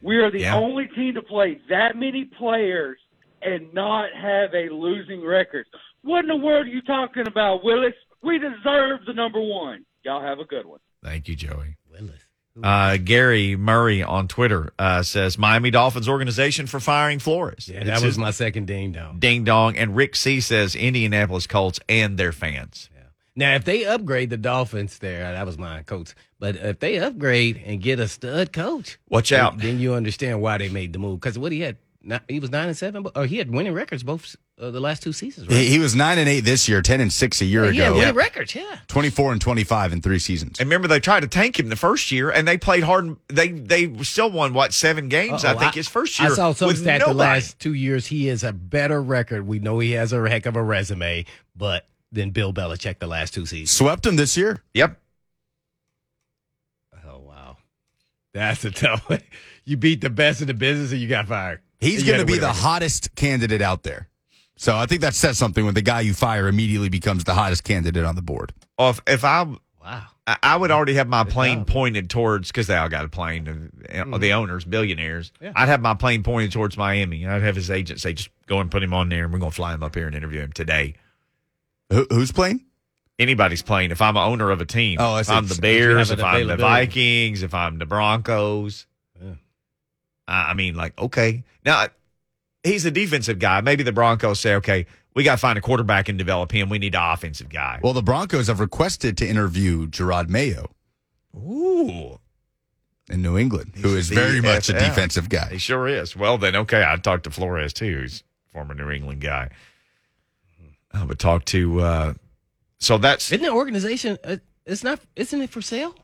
We 0.03 0.17
are 0.19 0.31
the 0.31 0.41
Yeah. 0.41 0.57
only 0.57 0.87
team 0.89 1.15
to 1.15 1.23
play 1.23 1.61
that 1.71 1.97
many 1.97 2.27
players 2.27 2.99
and 3.45 3.73
not 3.75 4.09
have 4.15 4.55
a 4.55 4.69
losing 4.73 5.25
record. 5.25 5.67
What 6.03 6.21
in 6.21 6.29
the 6.29 6.37
world 6.37 6.67
are 6.67 6.71
you 6.71 6.83
talking 6.83 7.27
about, 7.27 7.65
Willis? 7.65 7.95
We 8.23 8.39
deserve 8.39 9.01
the 9.07 9.13
number 9.15 9.41
one. 9.41 9.85
Y'all 10.05 10.21
have 10.23 10.39
a 10.39 10.45
good 10.45 10.67
one. 10.67 10.81
Thank 11.03 11.29
you, 11.29 11.37
Joey. 11.37 11.77
Willis. 11.91 12.21
Uh, 12.63 12.97
Gary 12.99 13.57
Murray 13.57 14.01
on 14.03 14.29
Twitter 14.29 14.73
uh, 14.79 15.03
says 15.03 15.37
Miami 15.37 15.73
Dolphins 15.73 16.09
organization 16.09 16.67
for 16.69 16.79
firing 16.79 17.19
Flores. 17.19 17.69
Yeah, 17.69 17.79
It's 17.79 17.87
that 17.87 17.95
his 17.95 18.05
was 18.05 18.19
my 18.19 18.31
second 18.31 18.67
ding 18.67 18.93
dong. 18.93 19.19
ding 19.19 19.43
dong. 19.43 19.77
And 19.77 19.97
Rick 19.97 20.15
C 20.15 20.41
says 20.41 20.77
Indianapolis 20.77 21.49
Colts 21.49 21.81
and 21.89 22.17
their 22.17 22.31
fans. 22.31 22.89
Yeah. 22.95 23.01
Now, 23.35 23.55
if 23.57 23.65
they 23.65 23.85
upgrade 23.85 24.31
the 24.31 24.37
Dolphins, 24.37 24.99
there 25.01 25.33
that 25.33 25.45
was 25.45 25.59
my 25.59 25.83
coach. 25.83 26.15
But 26.39 26.55
if 26.55 26.79
they 26.79 26.99
upgrade 26.99 27.61
and 27.67 27.83
get 27.83 27.99
a 27.99 28.07
stud 28.07 28.53
coach, 28.53 28.99
Watch 29.09 29.33
out. 29.33 29.59
then 29.59 29.81
you 29.81 29.95
understand 29.95 30.41
why 30.41 30.57
they 30.59 30.69
made 30.69 30.93
the 30.93 31.01
move. 31.01 31.19
Because 31.21 31.37
what 31.37 31.51
he 31.51 31.59
had, 31.61 31.77
not, 32.05 32.23
he 32.29 32.39
was 32.41 32.51
nine 32.51 32.69
and 32.69 32.77
seven, 32.77 33.03
but 33.03 33.17
or 33.17 33.27
he 33.27 33.39
had 33.39 33.51
winning 33.51 33.73
records 33.73 34.03
both 34.03 34.37
uh, 34.61 34.71
the 34.71 34.81
last 34.81 35.03
two 35.03 35.13
seasons. 35.13 35.49
Right? 35.49 35.57
He, 35.57 35.67
he 35.71 35.79
was 35.79 35.95
nine 35.97 36.19
and 36.19 36.29
eight 36.29 36.41
this 36.41 36.69
year, 36.69 36.83
ten 36.83 37.01
and 37.01 37.13
six 37.13 37.41
a 37.41 37.45
year 37.45 37.71
he 37.73 37.79
had 37.79 37.89
ago. 37.89 37.99
winning 37.99 38.15
records. 38.15 38.55
Yeah. 38.55 38.79
Twenty 38.89 39.11
four 39.11 39.33
and 39.33 39.41
twenty 39.41 39.65
five 39.65 39.93
in 39.93 40.01
three 40.03 40.19
seasons. 40.19 40.61
And 40.61 40.69
remember, 40.69 40.87
they 40.87 41.01
tried 41.01 41.21
to 41.21 41.29
tank 41.29 41.59
him 41.59 41.69
the 41.71 41.77
first 41.77 42.13
year, 42.13 42.31
and 42.31 42.47
they 42.47 42.59
played 42.59 42.83
hard. 42.85 43.17
They 43.29 43.49
they 43.49 43.95
still 44.05 44.31
won 44.31 44.53
what 44.55 44.73
seven 44.75 45.09
games? 45.09 45.45
I 45.45 45.53
Uh-oh, 45.53 45.59
think 45.59 45.75
his 45.75 45.89
first 45.89 46.19
year. 46.21 46.31
I 46.31 46.35
saw 46.35 46.53
some 46.53 46.69
with 46.69 46.79
stat 46.79 47.03
the 47.07 47.15
last 47.15 47.59
two 47.59 47.75
years. 47.75 48.07
He 48.07 48.29
is 48.29 48.45
a 48.45 48.53
better 48.53 49.03
record. 49.03 49.47
We 49.47 49.59
know 49.59 49.79
he 49.79 49.93
has 49.93 50.13
a 50.13 50.29
heck 50.29 50.47
of 50.47 50.57
a 50.57 50.63
resume, 50.63 51.25
but 51.57 51.87
than 52.13 52.31
Bill 52.31 52.53
Belichick 52.53 52.99
the 53.01 53.07
last 53.09 53.35
two 53.35 53.47
seasons. 53.47 53.71
Swept 53.73 54.07
him 54.07 54.17
this 54.17 54.37
year. 54.37 54.63
Yep. 54.75 55.01
Oh 57.07 57.19
wow, 57.19 57.57
that's 58.33 58.65
a 58.65 58.71
tough 58.71 59.09
one. 59.09 59.21
You 59.67 59.79
beat 59.79 60.03
the 60.03 60.11
best 60.11 60.43
in 60.43 60.47
the 60.47 60.53
business, 60.53 60.93
and 60.93 61.01
you 61.01 61.09
got 61.09 61.27
fired. 61.27 61.63
He's 61.85 62.03
going 62.03 62.19
gotta 62.19 62.27
be 62.27 62.39
the 62.39 62.53
hottest 62.53 63.15
candidate 63.15 63.63
out 63.63 63.83
there. 63.83 64.09
So 64.57 64.77
I 64.77 64.87
think 64.87 65.01
that 65.01 65.15
says 65.15 65.37
something 65.37 65.65
when 65.65 65.75
the 65.75 65.83
guy 65.83 66.01
you 66.03 66.15
fire 66.15 66.47
immediately 66.49 66.89
becomes 66.89 67.25
the 67.25 67.35
hottest 67.35 67.65
candidate 67.65 68.05
on 68.05 68.15
the 68.15 68.23
board. 68.23 68.53
Well, 68.79 68.91
if, 68.91 69.01
if 69.07 69.25
I 69.25 69.43
Wow. 69.83 70.07
I 70.27 70.37
I 70.43 70.57
would 70.57 70.71
already 70.71 70.95
have 70.95 71.09
my 71.09 71.25
plane 71.25 71.59
job. 71.59 71.67
pointed 71.67 72.09
towards 72.09 72.49
because 72.49 72.67
they 72.69 72.77
all 72.77 72.89
got 72.89 73.05
a 73.05 73.09
plane. 73.09 73.71
uh, 73.93 74.17
The 74.19 74.33
owners, 74.33 74.65
billionaires. 74.65 75.31
Yeah. 75.43 75.53
I'd 75.55 75.69
have 75.69 75.83
my 75.83 75.93
plane 75.95 76.23
pointed 76.23 76.53
towards 76.53 76.79
Miami. 76.79 77.27
I'd 77.27 77.43
have 77.43 77.55
his 77.57 77.71
agent 77.71 78.01
say, 78.01 78.15
"Just 78.15 78.31
go 78.47 78.61
and 78.61 78.71
put 78.71 78.83
him 78.83 78.95
on 78.95 79.11
there, 79.11 79.25
and 79.25 79.33
we're 79.33 79.39
going 79.41 79.51
to 79.51 79.55
fly 79.57 79.75
him 79.75 79.83
up 79.83 79.95
here 79.95 80.07
and 80.07 80.17
interview 80.17 80.41
him 80.41 80.53
today." 80.53 80.95
Who, 81.91 82.07
who's 82.09 82.33
playing? 82.33 82.65
Anybody's 83.19 83.61
plane. 83.63 83.91
If 83.93 84.01
I'm 84.01 84.17
an 84.17 84.23
owner 84.23 84.51
of 84.51 84.61
a 84.63 84.65
team, 84.65 84.97
Oh, 85.01 85.15
I 85.15 85.21
if 85.21 85.27
see. 85.27 85.33
I'm 85.35 85.47
the 85.47 85.55
Bears, 85.61 86.11
if 86.11 86.23
I'm 86.25 86.47
the. 86.47 86.57
Vikings, 86.57 87.43
if 87.43 87.53
I'm 87.53 87.79
the 87.79 87.85
Broncos, 87.87 88.87
Yeah. 88.87 88.94
I 90.27 90.51
I 90.51 90.55
mean, 90.55 90.75
like, 90.75 90.99
okay. 90.99 91.45
Now, 91.65 91.87
he's 92.63 92.85
a 92.85 92.91
defensive 92.91 93.39
guy. 93.39 93.61
Maybe 93.61 93.83
the 93.83 93.93
Broncos 93.93 94.41
say, 94.41 94.55
okay, 94.57 94.87
we 95.15 95.23
got 95.25 95.33
to 95.33 95.39
find 95.39 95.57
a 95.59 95.61
quarterback 95.61 96.09
and 96.09 96.19
develop 96.19 96.53
him. 96.53 96.69
We 96.69 96.79
need 96.79 96.95
an 96.95 97.03
offensive 97.13 97.49
guy. 97.49 97.81
Well, 97.83 97.93
the 97.93 98.03
Broncos 98.03 98.49
have 98.49 98.61
requested 98.61 99.17
to 99.19 99.27
interview 99.29 99.87
Jerod 99.87 100.29
Mayo 100.29 100.71
Ooh, 101.37 102.19
in 103.11 103.23
New 103.23 103.37
England, 103.39 103.73
who 103.77 103.89
He's 103.89 103.97
is 103.97 104.09
the 104.11 104.15
very 104.15 104.41
much 104.41 104.69
a 104.69 104.73
defensive 104.73 105.29
guy. 105.29 105.49
he 105.51 105.59
sure 105.59 105.87
is. 105.89 106.17
Well, 106.17 106.39
then, 106.39 106.57
okay, 106.57 106.85
I 106.87 106.97
talked 106.97 107.25
to 107.25 107.31
Flores 107.31 107.73
too, 107.73 108.01
who's 108.01 108.23
a 108.49 108.53
former 108.53 108.75
New 108.75 108.91
England 108.91 109.21
guy. 109.21 109.51
I 110.93 111.05
would 111.05 111.19
talk 111.19 111.45
to. 111.47 111.81
Uh, 111.81 112.15
so 112.79 112.99
that's 112.99 113.33
Isn't 113.33 113.45
the 113.45 113.51
organization? 113.53 114.17
Uh, 114.23 114.37
it's 114.65 114.85
not. 114.85 115.01
Isn't 115.17 115.43
it 115.43 115.51
for 115.51 115.61
sale, 115.61 115.95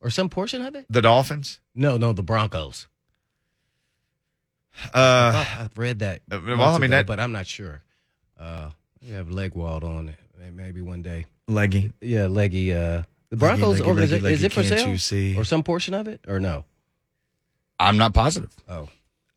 or 0.00 0.10
some 0.10 0.28
portion 0.28 0.62
of 0.62 0.74
it? 0.74 0.86
the 0.90 1.00
Dolphins. 1.00 1.60
No, 1.74 1.96
no, 1.96 2.12
the 2.12 2.22
Broncos. 2.24 2.88
Uh, 4.94 5.44
I 5.44 5.56
I've 5.64 5.78
read 5.78 6.00
that. 6.00 6.20
Uh, 6.30 6.40
well, 6.46 6.62
I 6.62 6.72
mean, 6.78 6.84
ago, 6.84 6.96
that- 6.98 7.06
but 7.06 7.20
I'm 7.20 7.32
not 7.32 7.46
sure. 7.46 7.82
Uh, 8.38 8.70
we 9.02 9.08
have 9.10 9.28
Legwold 9.28 9.82
on 9.84 10.08
it. 10.08 10.16
Maybe 10.54 10.80
one 10.82 11.02
day. 11.02 11.26
leggy. 11.48 11.92
Yeah, 12.00 12.26
Leggy. 12.26 12.72
Uh, 12.72 13.02
the 13.30 13.36
Broncos 13.36 13.78
leggy, 13.78 13.82
organization 13.88 14.24
leggy, 14.24 14.34
is 14.34 14.42
it 14.44 14.52
for 14.52 14.62
can't 14.62 14.80
sale 14.80 14.88
you 14.90 14.98
see? 14.98 15.36
or 15.36 15.44
some 15.44 15.62
portion 15.62 15.94
of 15.94 16.06
it 16.08 16.20
or 16.28 16.38
no? 16.38 16.64
I'm 17.80 17.96
not 17.96 18.14
positive. 18.14 18.50
Oh, 18.68 18.88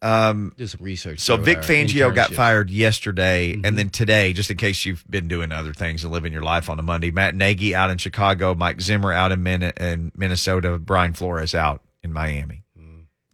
Um, 0.01 0.53
do 0.57 0.65
some 0.67 0.81
research. 0.83 1.19
So 1.19 1.35
Vic 1.37 1.57
our 1.57 1.63
Fangio 1.63 2.13
got 2.15 2.31
fired 2.31 2.69
yesterday, 2.69 3.53
and 3.63 3.77
then 3.77 3.89
today, 3.89 4.31
just 4.33 4.49
in 4.51 4.57
case 4.57 4.85
you've 4.85 5.03
been 5.09 5.27
doing 5.27 5.51
other 5.51 5.73
things 5.73 6.03
and 6.03 6.13
living 6.13 6.31
your 6.31 6.43
life 6.43 6.69
on 6.69 6.79
a 6.79 6.83
Monday, 6.83 7.11
Matt 7.11 7.35
Nagy 7.35 7.73
out 7.75 7.89
in 7.89 7.97
Chicago, 7.97 8.53
Mike 8.55 8.79
Zimmer 8.81 9.11
out 9.11 9.31
in, 9.31 9.41
Min- 9.43 9.63
in 9.63 10.11
Minnesota, 10.15 10.77
Brian 10.79 11.13
Flores 11.13 11.53
out 11.55 11.81
in 12.03 12.13
Miami. 12.13 12.63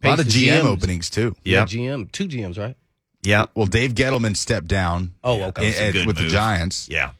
A 0.06 0.10
lot 0.10 0.20
of 0.20 0.26
GM 0.26 0.60
GMs. 0.60 0.64
openings 0.64 1.10
too. 1.10 1.34
Yeah, 1.44 1.60
Yep. 1.60 1.68
GM, 1.68 2.12
two 2.12 2.28
GMs, 2.28 2.58
right? 2.58 2.76
Yeah, 3.22 3.46
Well, 3.54 3.66
Dave 3.66 3.94
Gettleman 3.94 4.36
stepped 4.36 4.68
down 4.68 5.14
Oh, 5.24 5.42
okay. 5.44 5.70
That's 5.70 5.80
a 5.80 5.92
good 5.92 6.06
with 6.06 6.16
the 6.16 6.22
move. 6.22 6.32
Giants. 6.32 6.88
yeah, 6.90 7.10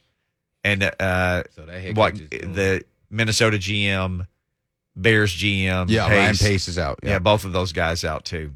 and 0.65 0.83
uh, 0.85 1.43
So 1.55 1.67
that 1.67 1.81
head 1.81 1.97
what 1.97 2.15
coach 2.15 2.23
is- 2.31 2.55
the 2.55 2.85
Minnesota 3.11 3.57
GM, 3.59 4.27
Bears 4.95 5.35
GM, 5.35 5.89
Yeah, 5.91 6.09
Ryan 6.09 6.37
Pace 6.37 6.69
is 6.69 6.79
out. 6.79 7.01
yeah. 7.03 7.11
Yeah. 7.11 7.19
both 7.19 7.45
of 7.45 7.53
those 7.53 7.73
guys 7.73 8.05
out 8.05 8.25
too. 8.25 8.53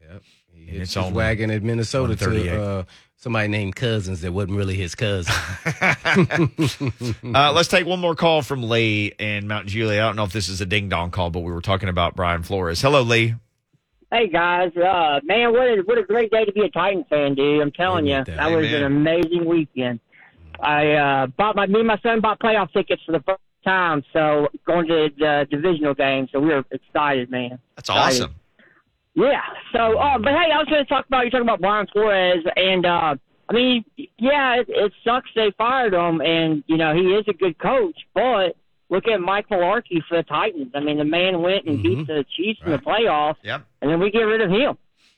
Yep. 0.00 0.22
He 0.52 0.60
And 0.62 0.68
hitched 0.70 0.82
it's 0.82 0.94
his 0.94 0.96
only 0.96 1.12
wagon 1.12 1.50
at 1.50 1.62
Minnesota 1.62 2.14
138. 2.14 2.50
to 2.56 2.62
uh, 2.62 2.82
somebody 3.16 3.48
named 3.48 3.76
Cousins 3.76 4.22
that 4.22 4.32
wasn't 4.32 4.56
really 4.56 4.74
his 4.76 4.94
cousin. 4.94 5.32
Uh, 7.34 7.52
let's 7.52 7.68
take 7.68 7.86
one 7.86 8.00
more 8.00 8.14
call 8.14 8.42
from 8.42 8.62
Lee 8.68 9.12
in 9.18 9.46
Mount 9.46 9.66
Juliet. 9.66 10.02
I 10.02 10.06
don't 10.06 10.16
know 10.16 10.24
if 10.24 10.32
this 10.32 10.48
is 10.48 10.60
a 10.60 10.66
ding 10.66 10.88
dong 10.88 11.10
call, 11.10 11.30
but 11.30 11.40
we 11.40 11.52
were 11.52 11.60
talking 11.60 11.88
about 11.88 12.16
Brian 12.16 12.42
Flores. 12.42 12.80
Hello, 12.80 13.02
Lee. 13.02 13.34
Hey 14.12 14.26
guys, 14.28 14.76
uh, 14.76 15.20
man, 15.22 15.52
what 15.52 15.68
a 15.68 15.82
what 15.84 15.96
a 15.96 16.02
great 16.02 16.32
day 16.32 16.44
to 16.44 16.52
be 16.52 16.62
a 16.62 16.68
Titan 16.68 17.04
fan, 17.08 17.36
dude! 17.36 17.62
I'm 17.62 17.70
telling 17.70 18.06
you, 18.06 18.24
that, 18.24 18.26
that. 18.26 18.50
was 18.50 18.66
an 18.72 18.82
amazing 18.82 19.44
weekend. 19.44 20.00
I 20.60 20.92
uh, 20.94 21.26
bought 21.28 21.54
my 21.54 21.66
me 21.66 21.78
and 21.78 21.86
my 21.86 21.98
son 22.02 22.20
bought 22.20 22.40
playoff 22.40 22.72
tickets 22.72 23.00
for 23.06 23.12
the 23.12 23.20
first 23.20 23.38
time, 23.64 24.02
so 24.12 24.48
going 24.66 24.88
to 24.88 25.10
the 25.16 25.46
divisional 25.48 25.94
game. 25.94 26.26
So 26.32 26.40
we 26.40 26.48
were 26.48 26.64
excited, 26.72 27.30
man. 27.30 27.60
That's 27.76 27.88
Excited. 27.88 28.22
awesome. 28.22 28.34
Yeah. 29.14 29.42
So, 29.72 29.96
uh, 29.96 30.18
but 30.18 30.32
hey, 30.32 30.50
I 30.52 30.58
was 30.58 30.66
going 30.68 30.84
to 30.84 30.88
talk 30.88 31.06
about 31.06 31.20
you're 31.20 31.30
talking 31.30 31.46
about 31.46 31.60
Brian 31.60 31.86
Flores, 31.92 32.44
and 32.56 32.84
uh, 32.84 33.14
I 33.48 33.52
mean, 33.52 33.84
yeah, 33.96 34.56
it, 34.56 34.66
it 34.70 34.92
sucks 35.04 35.30
they 35.36 35.52
fired 35.56 35.94
him, 35.94 36.20
and 36.20 36.64
you 36.66 36.78
know 36.78 36.96
he 36.96 37.12
is 37.14 37.26
a 37.28 37.32
good 37.32 37.56
coach, 37.60 37.96
but 38.12 38.56
look 38.90 39.06
at 39.08 39.20
Mike 39.20 39.48
Mularkey 39.48 40.02
for 40.08 40.16
the 40.18 40.22
Titans. 40.24 40.72
I 40.74 40.80
mean, 40.80 40.98
the 40.98 41.04
man 41.04 41.40
went 41.40 41.64
and 41.66 41.82
beat 41.82 41.98
Mhm. 41.98 42.06
the 42.06 42.24
Chiefs 42.36 42.60
in 42.64 42.72
the 42.72 42.78
playoffs, 42.78 43.36
Yep. 43.42 43.64
and 43.80 43.90
then 43.90 44.00
we 44.00 44.10
get 44.10 44.20
rid 44.22 44.40
of 44.42 44.50
him, 44.50 44.76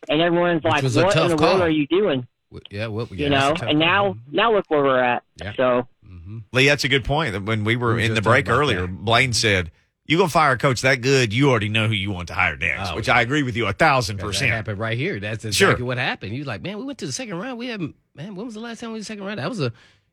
and 0.09 0.21
everyone's 0.21 0.63
like, 0.63 0.83
"What 0.85 1.17
in 1.17 1.29
the 1.29 1.37
call. 1.37 1.49
world 1.49 1.63
are 1.63 1.71
you 1.71 1.87
doing?" 1.89 2.27
yeah, 2.71 2.87
well, 2.89 3.09
yeah, 3.11 3.25
you 3.25 3.31
know, 3.31 3.55
and 3.67 3.79
now 3.79 4.15
now 4.31 4.53
look 4.55 4.67
where 4.69 4.83
we're 4.83 5.03
at. 5.03 5.23
Yeah. 5.43 5.53
So. 5.57 5.89
hmm 6.07 6.39
Lee, 6.53 6.67
that's 6.69 6.85
a 6.85 6.89
good 6.89 7.05
point. 7.05 7.45
When 7.47 7.65
we 7.65 7.77
were 7.77 7.89
We 7.89 7.95
were 7.95 7.99
in 8.01 8.15
the 8.15 8.21
break 8.23 8.49
earlier, 8.51 8.83
that. 8.83 9.05
Blaine 9.05 9.33
said, 9.33 9.71
"You 10.07 10.19
gonna 10.19 10.29
fire 10.29 10.53
a 10.53 10.59
coach 10.59 10.83
that 10.83 11.01
good? 11.01 11.33
You 11.33 11.49
already 11.49 11.71
know 11.71 11.87
who 11.89 11.95
you 11.95 12.11
want 12.11 12.29
to 12.29 12.35
hire 12.35 12.57
next." 12.59 12.91
Oh, 12.91 12.97
which 12.97 13.09
yeah. 13.09 13.17
I 13.17 13.23
agree 13.23 13.43
with 13.43 13.57
you 13.57 13.67
a 13.69 13.73
thousand 13.73 14.19
That 14.19 14.27
percent. 14.27 14.51
happened 14.51 14.79
right 14.79 14.99
here. 14.99 15.19
That's 15.19 15.43
Sure. 15.57 15.69
exactly 15.71 15.87
what 15.87 15.97
happened. 15.97 16.37
You're 16.37 16.45
like, 16.45 16.61
man, 16.61 16.77
we 16.77 16.85
went 16.85 16.99
to 16.99 17.07
the 17.07 17.13
second 17.13 17.39
round. 17.39 17.57
We 17.59 17.69
haven't, 17.69 17.95
man. 18.15 18.35
When 18.35 18.45
was 18.45 18.53
the 18.55 18.61
last 18.61 18.81
time 18.81 18.91
we 18.91 18.95
went 18.95 19.05
to 19.05 19.09
the 19.09 19.15
second 19.15 19.25
round? 19.25 19.39
That 19.39 19.49
was 19.49 19.61
a, 19.61 19.73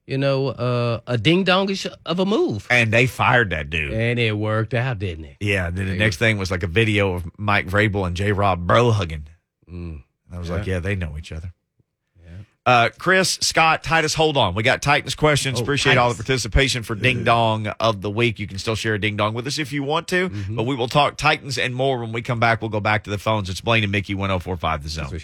you 0.09 0.17
know, 0.17 0.47
uh, 0.47 0.99
a 1.07 1.17
ding 1.17 1.45
dongish 1.45 1.85
of 2.05 2.19
a 2.19 2.25
move, 2.25 2.65
And 2.71 2.91
they 2.91 3.05
fired 3.05 3.51
that 3.51 3.69
dude. 3.69 3.93
and 3.93 4.17
it 4.19 4.35
worked 4.37 4.73
out, 4.73 4.99
didn't 4.99 5.25
it? 5.25 5.37
Yeah. 5.39 5.69
Then 5.69 5.87
the 5.87 5.95
next 5.95 6.17
thing 6.17 6.37
was 6.37 6.49
like 6.51 6.63
a 6.63 6.67
video 6.67 7.13
of 7.13 7.29
Mike 7.37 7.67
Vrabel 7.67 8.07
and 8.07 8.15
J. 8.15 8.31
Rob 8.31 8.65
Bro 8.65 8.91
hugging. 8.91 9.27
Mm. 9.71 10.03
I 10.33 10.39
was 10.39 10.49
Yeah. 10.49 10.55
like, 10.55 10.65
yeah, 10.67 10.79
they 10.79 10.95
know 10.95 11.15
each 11.17 11.31
other. 11.31 11.53
Yeah. 12.23 12.31
Uh, 12.65 12.89
Chris, 12.97 13.37
Scott, 13.41 13.83
Titus, 13.83 14.13
hold 14.13 14.35
on. 14.37 14.53
We 14.55 14.63
got 14.63 14.81
Titans 14.81 15.15
questions. 15.15 15.59
Oh, 15.59 15.63
Appreciate 15.63 15.97
all 15.97 16.09
the 16.09 16.15
participation 16.15 16.83
for 16.83 16.95
Ding 16.95 17.23
Dong 17.23 17.67
of 17.79 18.01
the 18.01 18.09
Week. 18.09 18.39
You 18.39 18.47
can 18.47 18.57
still 18.59 18.75
share 18.75 18.95
a 18.95 18.99
Ding 18.99 19.15
Dong 19.15 19.33
with 19.33 19.47
us 19.47 19.57
if 19.59 19.71
you 19.73 19.83
want 19.83 20.07
to, 20.09 20.29
Mhm. 20.29 20.55
but 20.55 20.63
we 20.63 20.75
will 20.75 20.87
talk 20.87 21.17
Titans 21.17 21.57
and 21.57 21.73
more 21.73 21.99
when 21.99 22.11
we 22.11 22.21
come 22.21 22.39
back. 22.39 22.61
We'll 22.61 22.69
go 22.69 22.79
back 22.79 23.03
to 23.05 23.09
the 23.09 23.17
phones. 23.17 23.49
It's 23.49 23.61
Blaine 23.61 23.83
and 23.83 23.91
Mickey 23.91 24.13
1045 24.15 24.83
The 24.83 24.89
Zone. 24.89 25.21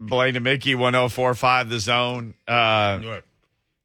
Blaine 0.00 0.36
and 0.36 0.44
Mickey 0.44 0.74
1045 0.74 1.68
The 1.70 1.80
Zone. 1.80 2.34
Uh, 2.46 3.20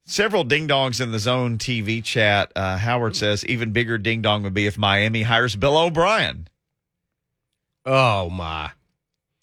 Several 0.05 0.43
ding 0.43 0.67
dongs 0.67 0.99
in 0.99 1.11
the 1.11 1.19
zone 1.19 1.57
TV 1.57 2.03
chat. 2.03 2.51
Uh, 2.55 2.75
Howard 2.75 3.15
says 3.15 3.45
even 3.45 3.71
bigger 3.71 3.97
ding 3.97 4.21
dong 4.21 4.43
would 4.43 4.53
be 4.53 4.65
if 4.67 4.77
Miami 4.77 5.21
hires 5.21 5.55
Bill 5.55 5.77
O'Brien. 5.77 6.49
Oh 7.85 8.29
my! 8.29 8.71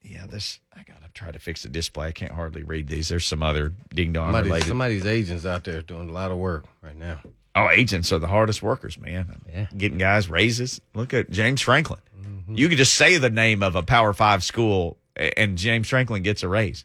Yeah, 0.02 0.26
this 0.26 0.60
I 0.76 0.82
gotta 0.82 1.10
try 1.14 1.30
to 1.30 1.38
fix 1.38 1.62
the 1.62 1.68
display. 1.70 2.08
I 2.08 2.12
can't 2.12 2.32
hardly 2.32 2.64
read 2.64 2.88
these. 2.88 3.08
There's 3.08 3.24
some 3.24 3.42
other 3.42 3.72
ding 3.94 4.12
dong 4.12 4.26
Somebody's, 4.26 4.46
related. 4.50 4.68
somebody's 4.68 5.06
agents 5.06 5.46
out 5.46 5.64
there 5.64 5.80
doing 5.80 6.08
a 6.10 6.12
lot 6.12 6.30
of 6.30 6.36
work 6.36 6.66
right 6.82 6.96
now. 6.96 7.20
Oh, 7.54 7.70
agents 7.70 8.12
are 8.12 8.18
the 8.18 8.28
hardest 8.28 8.62
workers, 8.62 8.98
man. 8.98 9.40
Yeah. 9.50 9.66
Getting 9.74 9.98
guys 9.98 10.28
raises. 10.28 10.80
Look 10.94 11.14
at 11.14 11.30
James 11.30 11.62
Franklin. 11.62 12.00
Mm-hmm. 12.20 12.56
You 12.56 12.68
could 12.68 12.78
just 12.78 12.94
say 12.94 13.16
the 13.16 13.30
name 13.30 13.62
of 13.62 13.74
a 13.74 13.82
Power 13.82 14.12
Five 14.12 14.44
school, 14.44 14.97
and 15.18 15.58
James 15.58 15.88
Franklin 15.88 16.22
gets 16.22 16.42
a 16.42 16.48
raise. 16.48 16.84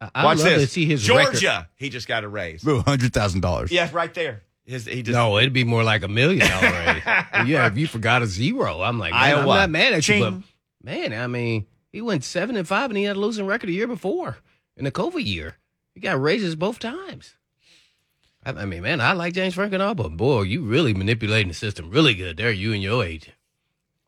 I, 0.00 0.10
I 0.14 0.24
Watch 0.24 0.38
love 0.38 0.46
this. 0.46 0.62
to 0.62 0.66
see 0.68 0.84
his 0.86 1.02
Georgia. 1.02 1.30
record. 1.46 1.66
He 1.76 1.88
just 1.88 2.06
got 2.08 2.24
a 2.24 2.28
raise. 2.28 2.66
Ooh, 2.66 2.80
hundred 2.80 3.12
thousand 3.12 3.40
dollars. 3.40 3.70
Yeah, 3.72 3.88
right 3.92 4.12
there. 4.14 4.42
His, 4.64 4.84
he 4.84 5.02
just 5.02 5.14
No, 5.14 5.38
it'd 5.38 5.52
be 5.54 5.64
more 5.64 5.82
like 5.82 6.02
a 6.02 6.08
million 6.08 6.42
already. 6.50 7.00
yeah, 7.50 7.66
if 7.66 7.78
you 7.78 7.86
forgot 7.86 8.20
a 8.22 8.26
zero, 8.26 8.82
I'm 8.82 8.98
like, 8.98 9.12
man, 9.12 9.22
Iowa. 9.22 9.40
I'm 9.40 9.46
not 9.46 9.70
mad 9.70 9.92
at 9.94 10.06
you, 10.08 10.14
Ching. 10.14 10.22
but 10.22 10.42
man, 10.90 11.12
I 11.14 11.26
mean, 11.26 11.66
he 11.90 12.02
went 12.02 12.22
seven 12.22 12.54
and 12.54 12.68
five, 12.68 12.90
and 12.90 12.98
he 12.98 13.04
had 13.04 13.16
a 13.16 13.20
losing 13.20 13.46
record 13.46 13.70
a 13.70 13.72
year 13.72 13.86
before 13.86 14.36
in 14.76 14.84
the 14.84 14.92
COVID 14.92 15.24
year. 15.24 15.56
He 15.94 16.00
got 16.00 16.20
raises 16.20 16.54
both 16.54 16.78
times. 16.78 17.34
I, 18.44 18.50
I 18.50 18.64
mean, 18.66 18.82
man, 18.82 19.00
I 19.00 19.12
like 19.14 19.32
James 19.32 19.54
Franklin, 19.54 19.80
all, 19.80 19.94
but 19.94 20.16
boy, 20.16 20.42
you 20.42 20.62
really 20.62 20.92
manipulating 20.94 21.48
the 21.48 21.54
system 21.54 21.90
really 21.90 22.14
good 22.14 22.36
there. 22.36 22.52
You 22.52 22.72
and 22.74 22.82
your 22.82 23.02
agent. 23.04 23.36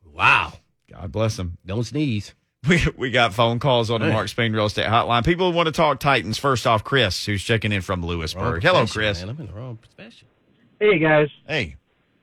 Wow, 0.05 0.53
God 0.91 1.11
bless 1.11 1.39
him. 1.39 1.57
don't 1.65 1.83
sneeze. 1.83 2.33
We, 2.67 2.79
we 2.95 3.09
got 3.09 3.33
phone 3.33 3.57
calls 3.57 3.89
on 3.89 4.01
the 4.01 4.09
Mark 4.09 4.27
Spain 4.27 4.53
Real 4.53 4.67
Estate 4.67 4.85
Hotline. 4.85 5.25
People 5.25 5.51
want 5.51 5.65
to 5.65 5.71
talk 5.71 5.99
Titans. 5.99 6.37
First 6.37 6.67
off, 6.67 6.83
Chris, 6.83 7.25
who's 7.25 7.41
checking 7.43 7.71
in 7.71 7.81
from 7.81 8.05
Lewisburg. 8.05 8.61
Hello, 8.61 8.85
Chris. 8.85 9.19
Man, 9.21 9.29
I'm 9.29 9.39
in 9.39 9.47
the 9.47 9.53
wrong 9.53 9.77
profession. 9.77 10.27
Hey 10.79 10.99
guys, 10.99 11.27
Hey, 11.47 11.75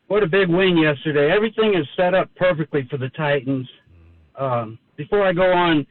what 0.07 0.23
a 0.23 0.29
big 0.29 0.49
win 0.49 0.77
yesterday. 0.77 1.33
Everything 1.33 1.75
is 1.75 1.87
set 1.97 2.15
up 2.15 2.29
perfectly 2.37 2.87
for 2.89 2.99
the 2.99 3.09
Titans. 3.11 3.69
Um, 4.37 4.79
before 4.97 5.25
I 5.27 5.33
go 5.33 5.53
on, 5.53 5.85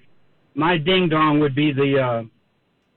my 0.55 0.77
ding 0.77 1.09
dong 1.09 1.39
would 1.41 1.53
be 1.55 1.73
the 1.73 1.99
uh, 2.01 2.23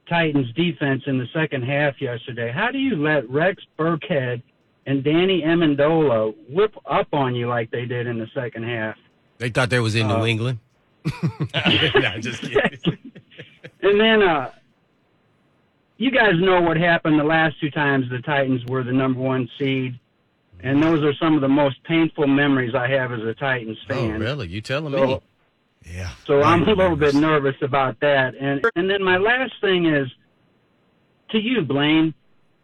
Titans 0.08 0.52
defense 0.54 1.02
in 1.06 1.18
the 1.18 1.26
second 1.34 1.62
half 1.64 2.00
yesterday. 2.00 2.52
How 2.52 2.70
do 2.70 2.78
you 2.78 2.94
let 2.94 3.28
Rex 3.28 3.60
Burkhead 3.76 4.40
and 4.86 5.02
Danny 5.02 5.42
Amendola 5.42 6.32
whip 6.48 6.74
up 6.88 7.08
on 7.12 7.34
you 7.34 7.48
like 7.48 7.70
they 7.72 7.86
did 7.86 8.06
in 8.06 8.18
the 8.18 8.28
second 8.34 8.64
half? 8.64 8.96
They 9.38 9.50
thought 9.50 9.70
they 9.70 9.80
was 9.80 9.96
in 9.96 10.06
New 10.06 10.14
Uh, 10.14 10.26
England. 10.26 10.58
no, 11.54 12.18
just 12.20 12.42
kidding. 12.42 12.98
And 13.82 13.98
then 13.98 14.22
uh 14.22 14.50
you 15.96 16.10
guys 16.10 16.32
know 16.38 16.60
what 16.60 16.76
happened 16.76 17.18
the 17.18 17.24
last 17.24 17.58
two 17.60 17.70
times 17.70 18.06
the 18.10 18.20
Titans 18.20 18.64
were 18.66 18.82
the 18.82 18.92
number 18.92 19.20
one 19.20 19.48
seed. 19.58 19.98
And 20.62 20.82
those 20.82 21.02
are 21.02 21.14
some 21.14 21.34
of 21.34 21.40
the 21.40 21.48
most 21.48 21.82
painful 21.84 22.26
memories 22.26 22.74
I 22.74 22.88
have 22.88 23.12
as 23.12 23.20
a 23.22 23.32
Titans 23.34 23.78
Oh, 23.88 23.94
fan. 23.94 24.20
really? 24.20 24.48
You 24.48 24.60
telling 24.60 24.92
So- 24.92 25.06
me? 25.06 25.20
yeah. 25.94 26.10
So 26.26 26.42
I'm 26.42 26.62
a 26.68 26.72
little 26.72 26.96
bit 26.96 27.14
nervous 27.14 27.56
about 27.62 27.98
that. 28.00 28.34
And 28.34 28.64
and 28.76 28.88
then 28.90 29.02
my 29.02 29.16
last 29.16 29.52
thing 29.62 29.86
is 29.86 30.08
to 31.30 31.38
you, 31.38 31.62
Blaine. 31.62 32.12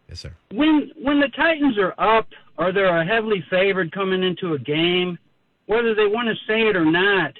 Yes, 0.09 0.19
sir. 0.21 0.33
When 0.51 0.91
when 1.01 1.19
the 1.19 1.29
Titans 1.29 1.77
are 1.79 1.95
up 1.99 2.27
or 2.57 2.71
they're 2.71 2.95
a 3.01 3.05
heavily 3.05 3.43
favored 3.49 3.91
coming 3.91 4.21
into 4.23 4.53
a 4.53 4.59
game, 4.59 5.17
whether 5.65 5.93
they 5.95 6.05
want 6.07 6.27
to 6.29 6.35
say 6.47 6.61
it 6.67 6.75
or 6.75 6.85
not, 6.85 7.33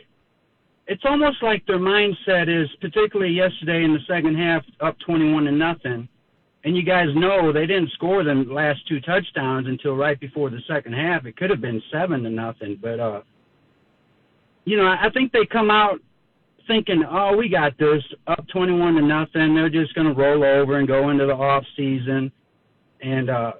it's 0.88 1.04
almost 1.06 1.44
like 1.44 1.66
their 1.66 1.80
mindset 1.80 2.48
is, 2.48 2.70
particularly 2.80 3.34
yesterday 3.34 3.84
in 3.84 3.94
the 3.94 4.00
second 4.08 4.38
half, 4.38 4.64
up 4.82 4.98
twenty-one 5.06 5.46
to 5.46 5.52
nothing. 5.52 6.08
And 6.64 6.76
you 6.76 6.84
guys 6.84 7.08
know 7.16 7.54
they 7.54 7.66
didn't 7.66 7.92
score 7.92 8.24
the 8.24 8.34
last 8.34 8.86
two 8.88 9.00
touchdowns 9.02 9.68
until 9.68 9.96
right 9.96 10.20
before 10.20 10.50
the 10.50 10.60
second 10.68 10.94
half. 10.94 11.26
It 11.26 11.38
could 11.38 11.50
have 11.50 11.62
been 11.62 11.82
seven 11.92 12.24
to 12.24 12.30
nothing, 12.30 12.78
but 12.82 13.00
uh, 13.00 13.22
you 14.66 14.76
know, 14.76 14.88
I 14.88 15.10
think 15.14 15.32
they 15.32 15.46
come 15.46 15.70
out 15.70 16.00
thinking, 16.68 17.04
"Oh, 17.10 17.36
we 17.38 17.48
got 17.48 17.78
this, 17.78 18.04
up 18.28 18.46
twenty-one 18.48 18.96
to 18.96 19.02
nothing. 19.02 19.56
They're 19.56 19.70
just 19.70 19.94
going 19.94 20.08
to 20.08 20.14
roll 20.14 20.44
over 20.44 20.80
and 20.80 20.88
go 20.88 21.10
into 21.10 21.26
the 21.26 21.34
off 21.34 21.64
season." 21.76 22.32
And 23.02 23.30
uh, 23.30 23.54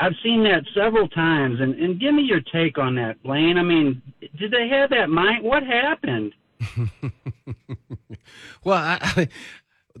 I've 0.00 0.14
seen 0.22 0.42
that 0.44 0.64
several 0.74 1.08
times. 1.08 1.60
And, 1.60 1.74
and 1.74 2.00
give 2.00 2.14
me 2.14 2.22
your 2.22 2.40
take 2.40 2.78
on 2.78 2.94
that, 2.96 3.22
Blaine. 3.22 3.58
I 3.58 3.62
mean, 3.62 4.02
did 4.38 4.50
they 4.50 4.68
have 4.68 4.90
that 4.90 5.10
mind? 5.10 5.44
What 5.44 5.62
happened? 5.62 6.32
Well, 8.64 8.78
I, 8.78 8.98
I, 9.00 9.28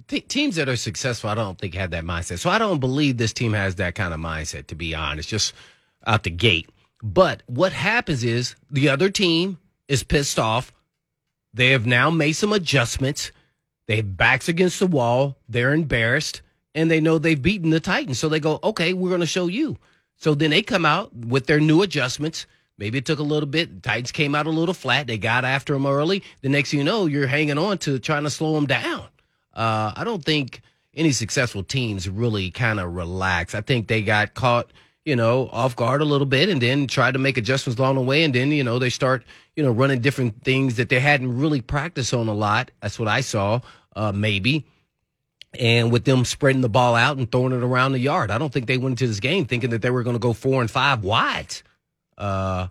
te- 0.08 0.20
teams 0.20 0.56
that 0.56 0.68
are 0.68 0.76
successful, 0.76 1.30
I 1.30 1.34
don't 1.34 1.58
think 1.58 1.74
had 1.74 1.90
that 1.92 2.04
mindset. 2.04 2.38
So 2.38 2.50
I 2.50 2.58
don't 2.58 2.80
believe 2.80 3.16
this 3.16 3.32
team 3.32 3.52
has 3.52 3.76
that 3.76 3.94
kind 3.94 4.12
of 4.12 4.20
mindset, 4.20 4.66
to 4.68 4.74
be 4.74 4.94
honest, 4.94 5.28
just 5.28 5.54
out 6.06 6.24
the 6.24 6.30
gate. 6.30 6.68
But 7.02 7.42
what 7.46 7.72
happens 7.72 8.24
is 8.24 8.54
the 8.70 8.88
other 8.88 9.08
team 9.10 9.58
is 9.88 10.02
pissed 10.02 10.38
off. 10.38 10.72
They 11.54 11.70
have 11.70 11.86
now 11.86 12.10
made 12.10 12.32
some 12.32 12.52
adjustments. 12.52 13.32
They 13.86 13.96
have 13.96 14.16
backs 14.16 14.48
against 14.48 14.78
the 14.78 14.86
wall. 14.86 15.36
They're 15.48 15.72
embarrassed, 15.72 16.42
and 16.74 16.90
they 16.90 17.00
know 17.00 17.18
they've 17.18 17.40
beaten 17.40 17.70
the 17.70 17.80
Titans. 17.80 18.18
So 18.18 18.28
they 18.28 18.40
go, 18.40 18.60
okay, 18.62 18.92
we're 18.92 19.08
going 19.08 19.20
to 19.20 19.26
show 19.26 19.46
you. 19.46 19.76
So 20.16 20.34
then 20.34 20.50
they 20.50 20.62
come 20.62 20.84
out 20.84 21.14
with 21.14 21.46
their 21.46 21.60
new 21.60 21.82
adjustments. 21.82 22.46
Maybe 22.78 22.98
it 22.98 23.06
took 23.06 23.18
a 23.18 23.24
little 23.24 23.48
bit. 23.48 23.82
Titans 23.82 24.12
came 24.12 24.34
out 24.34 24.46
a 24.46 24.50
little 24.50 24.74
flat. 24.74 25.06
They 25.06 25.18
got 25.18 25.44
after 25.44 25.72
them 25.72 25.86
early. 25.86 26.22
The 26.42 26.48
next 26.48 26.70
thing 26.70 26.78
you 26.78 26.84
know, 26.84 27.06
you're 27.06 27.26
hanging 27.26 27.58
on 27.58 27.78
to 27.78 27.98
trying 27.98 28.24
to 28.24 28.30
slow 28.30 28.54
them 28.54 28.66
down. 28.66 29.06
Uh, 29.52 29.92
I 29.96 30.04
don't 30.04 30.24
think 30.24 30.62
any 30.94 31.12
successful 31.12 31.62
teams 31.62 32.08
really 32.08 32.50
kind 32.50 32.80
of 32.80 32.94
relax. 32.94 33.54
I 33.54 33.60
think 33.60 33.88
they 33.88 34.02
got 34.02 34.34
caught, 34.34 34.72
you 35.04 35.16
know, 35.16 35.48
off 35.52 35.76
guard 35.76 36.00
a 36.00 36.06
little 36.06 36.26
bit 36.26 36.48
and 36.48 36.60
then 36.60 36.86
tried 36.86 37.12
to 37.12 37.18
make 37.18 37.36
adjustments 37.36 37.78
along 37.78 37.96
the 37.96 38.02
way. 38.02 38.24
And 38.24 38.34
then, 38.34 38.50
you 38.50 38.64
know, 38.64 38.78
they 38.78 38.90
start, 38.90 39.24
you 39.56 39.62
know, 39.62 39.70
running 39.70 40.00
different 40.00 40.42
things 40.42 40.76
that 40.76 40.88
they 40.88 41.00
hadn't 41.00 41.38
really 41.38 41.60
practiced 41.60 42.14
on 42.14 42.28
a 42.28 42.34
lot. 42.34 42.70
That's 42.80 42.98
what 42.98 43.08
I 43.08 43.20
saw, 43.20 43.60
uh, 43.96 44.12
maybe 44.12 44.64
and 45.58 45.90
with 45.90 46.04
them 46.04 46.24
spreading 46.24 46.60
the 46.60 46.68
ball 46.68 46.94
out 46.94 47.16
and 47.16 47.30
throwing 47.30 47.52
it 47.52 47.62
around 47.62 47.92
the 47.92 47.98
yard. 47.98 48.30
I 48.30 48.38
don't 48.38 48.52
think 48.52 48.66
they 48.66 48.78
went 48.78 48.92
into 48.92 49.06
this 49.06 49.20
game 49.20 49.46
thinking 49.46 49.70
that 49.70 49.82
they 49.82 49.90
were 49.90 50.02
going 50.02 50.14
to 50.14 50.20
go 50.20 50.32
four 50.32 50.60
and 50.60 50.70
five 50.70 51.02
wide. 51.02 51.54
Uh, 52.16 52.68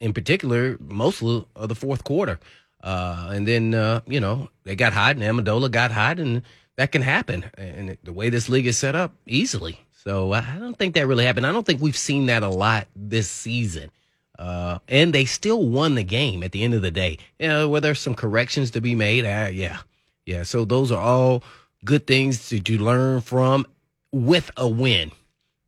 in 0.00 0.12
particular, 0.12 0.78
most 0.80 1.22
of 1.22 1.68
the 1.68 1.74
fourth 1.74 2.04
quarter. 2.04 2.38
Uh, 2.82 3.30
and 3.32 3.48
then, 3.48 3.74
uh, 3.74 4.00
you 4.06 4.20
know, 4.20 4.48
they 4.64 4.76
got 4.76 4.92
hot 4.92 5.16
and 5.16 5.22
Amendola 5.22 5.70
got 5.70 5.90
hot 5.90 6.18
and 6.18 6.42
that 6.76 6.92
can 6.92 7.02
happen. 7.02 7.44
And 7.56 7.96
the 8.02 8.12
way 8.12 8.30
this 8.30 8.48
league 8.48 8.66
is 8.66 8.76
set 8.76 8.94
up 8.94 9.14
easily. 9.26 9.80
So 9.92 10.32
I 10.32 10.58
don't 10.58 10.78
think 10.78 10.94
that 10.94 11.06
really 11.06 11.24
happened. 11.24 11.46
I 11.46 11.52
don't 11.52 11.64
think 11.64 11.80
we've 11.80 11.96
seen 11.96 12.26
that 12.26 12.42
a 12.42 12.48
lot 12.48 12.86
this 12.94 13.30
season. 13.30 13.90
Uh, 14.38 14.78
and 14.88 15.12
they 15.12 15.24
still 15.24 15.66
won 15.66 15.94
the 15.94 16.02
game 16.02 16.42
at 16.42 16.52
the 16.52 16.62
end 16.62 16.74
of 16.74 16.82
the 16.82 16.90
day. 16.90 17.18
You 17.38 17.48
know, 17.48 17.68
where 17.68 17.94
some 17.94 18.14
corrections 18.14 18.72
to 18.72 18.80
be 18.80 18.94
made. 18.94 19.24
Uh, 19.24 19.48
yeah. 19.50 19.78
Yeah. 20.26 20.42
So 20.42 20.64
those 20.64 20.92
are 20.92 21.00
all 21.00 21.42
good 21.84 22.06
things 22.06 22.50
that 22.50 22.68
you 22.68 22.78
learn 22.78 23.20
from 23.20 23.66
with 24.12 24.50
a 24.56 24.68
win. 24.68 25.12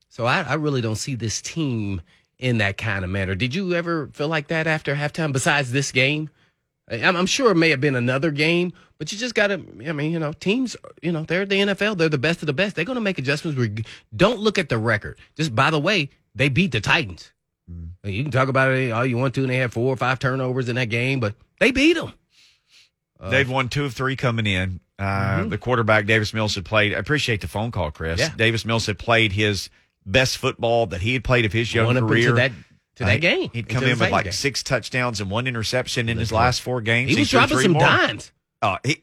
So 0.08 0.24
I, 0.24 0.42
I 0.42 0.54
really 0.54 0.80
don't 0.80 0.96
see 0.96 1.14
this 1.14 1.42
team 1.42 2.00
in 2.38 2.58
that 2.58 2.78
kind 2.78 3.04
of 3.04 3.10
manner. 3.10 3.34
Did 3.34 3.54
you 3.54 3.74
ever 3.74 4.08
feel 4.12 4.28
like 4.28 4.48
that 4.48 4.66
after 4.66 4.94
halftime 4.94 5.32
besides 5.32 5.72
this 5.72 5.92
game? 5.92 6.30
I'm, 6.88 7.16
I'm 7.16 7.26
sure 7.26 7.50
it 7.50 7.56
may 7.56 7.70
have 7.70 7.80
been 7.80 7.96
another 7.96 8.30
game, 8.30 8.72
but 8.98 9.10
you 9.10 9.18
just 9.18 9.34
got 9.34 9.48
to, 9.48 9.54
I 9.86 9.92
mean, 9.92 10.12
you 10.12 10.18
know, 10.18 10.32
teams, 10.32 10.76
you 11.02 11.10
know, 11.12 11.24
they're 11.24 11.44
the 11.44 11.56
NFL. 11.56 11.98
They're 11.98 12.08
the 12.08 12.18
best 12.18 12.42
of 12.42 12.46
the 12.46 12.52
best. 12.52 12.76
They're 12.76 12.84
going 12.84 12.96
to 12.96 13.02
make 13.02 13.18
adjustments. 13.18 13.58
Reg- 13.58 13.86
Don't 14.14 14.38
look 14.38 14.58
at 14.58 14.68
the 14.68 14.78
record. 14.78 15.18
Just 15.36 15.54
by 15.54 15.70
the 15.70 15.80
way, 15.80 16.10
they 16.34 16.48
beat 16.48 16.72
the 16.72 16.80
Titans. 16.80 17.32
Mm. 17.70 17.88
You 18.04 18.22
can 18.22 18.30
talk 18.32 18.48
about 18.48 18.70
it 18.70 18.92
all 18.92 19.04
you 19.04 19.16
want 19.16 19.34
to, 19.34 19.40
and 19.40 19.50
they 19.50 19.56
had 19.56 19.72
four 19.72 19.92
or 19.92 19.96
five 19.96 20.18
turnovers 20.18 20.68
in 20.68 20.76
that 20.76 20.86
game, 20.86 21.18
but 21.18 21.34
they 21.58 21.72
beat 21.72 21.94
them. 21.94 22.12
They've 23.20 23.48
won 23.48 23.68
two 23.68 23.84
of 23.84 23.94
three 23.94 24.16
coming 24.16 24.46
in. 24.46 24.80
Uh, 24.98 25.44
The 25.44 25.58
quarterback, 25.58 26.06
Davis 26.06 26.32
Mills, 26.34 26.54
had 26.54 26.64
played. 26.64 26.94
I 26.94 26.98
appreciate 26.98 27.40
the 27.40 27.48
phone 27.48 27.70
call, 27.70 27.90
Chris. 27.90 28.18
Yeah. 28.20 28.30
Davis 28.36 28.64
Mills 28.64 28.86
had 28.86 28.98
played 28.98 29.32
his 29.32 29.68
best 30.04 30.38
football 30.38 30.86
that 30.86 31.00
he 31.02 31.12
had 31.14 31.24
played 31.24 31.44
of 31.44 31.52
his 31.52 31.74
young 31.74 31.92
Going 31.94 32.06
career. 32.06 32.32
that 32.34 32.52
to 32.96 33.04
that 33.04 33.16
Uh, 33.16 33.18
game. 33.18 33.50
He'd 33.52 33.68
come 33.68 33.84
in 33.84 33.98
with 33.98 34.10
like 34.10 34.24
game. 34.24 34.32
six 34.32 34.62
touchdowns 34.62 35.20
and 35.20 35.30
one 35.30 35.46
interception 35.46 36.08
in 36.08 36.16
his 36.18 36.28
That's 36.30 36.36
last 36.36 36.60
four 36.62 36.80
games. 36.80 37.10
He 37.10 37.18
was 37.18 37.28
dropping 37.30 37.58
some 37.58 37.72
more. 37.72 37.82
dimes. 37.82 38.32
Oh, 38.62 38.78
he, 38.84 39.02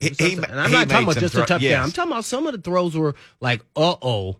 he, 0.00 0.08
he, 0.18 0.32
and 0.34 0.44
I'm 0.46 0.70
he 0.70 0.76
not 0.76 0.88
talking 0.88 1.04
about 1.04 1.16
just 1.18 1.34
a 1.34 1.38
throw- 1.38 1.46
touchdown. 1.46 1.60
yes. 1.62 1.84
I'm 1.84 1.92
talking 1.92 2.12
about 2.12 2.24
some 2.24 2.46
of 2.46 2.52
the 2.54 2.60
throws 2.60 2.96
were 2.96 3.14
like, 3.40 3.60
uh 3.76 3.96
oh, 4.00 4.36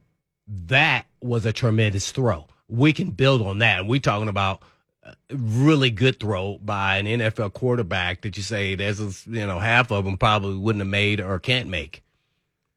that 0.66 1.06
was 1.20 1.44
a 1.46 1.52
tremendous 1.52 2.10
throw. 2.10 2.46
We 2.68 2.92
can 2.92 3.10
build 3.10 3.42
on 3.42 3.58
that. 3.58 3.80
And 3.80 3.88
we're 3.88 4.00
talking 4.00 4.28
about 4.28 4.62
a 4.62 4.66
really 5.30 5.90
good 5.90 6.20
throw 6.20 6.58
by 6.58 6.98
an 6.98 7.06
NFL 7.06 7.52
quarterback 7.52 8.22
that 8.22 8.36
you 8.36 8.42
say 8.42 8.74
there's, 8.74 9.00
a, 9.00 9.30
you 9.30 9.46
know, 9.46 9.58
half 9.58 9.90
of 9.90 10.04
them 10.04 10.16
probably 10.16 10.56
wouldn't 10.56 10.80
have 10.80 10.88
made 10.88 11.20
or 11.20 11.38
can't 11.38 11.68
make. 11.68 12.02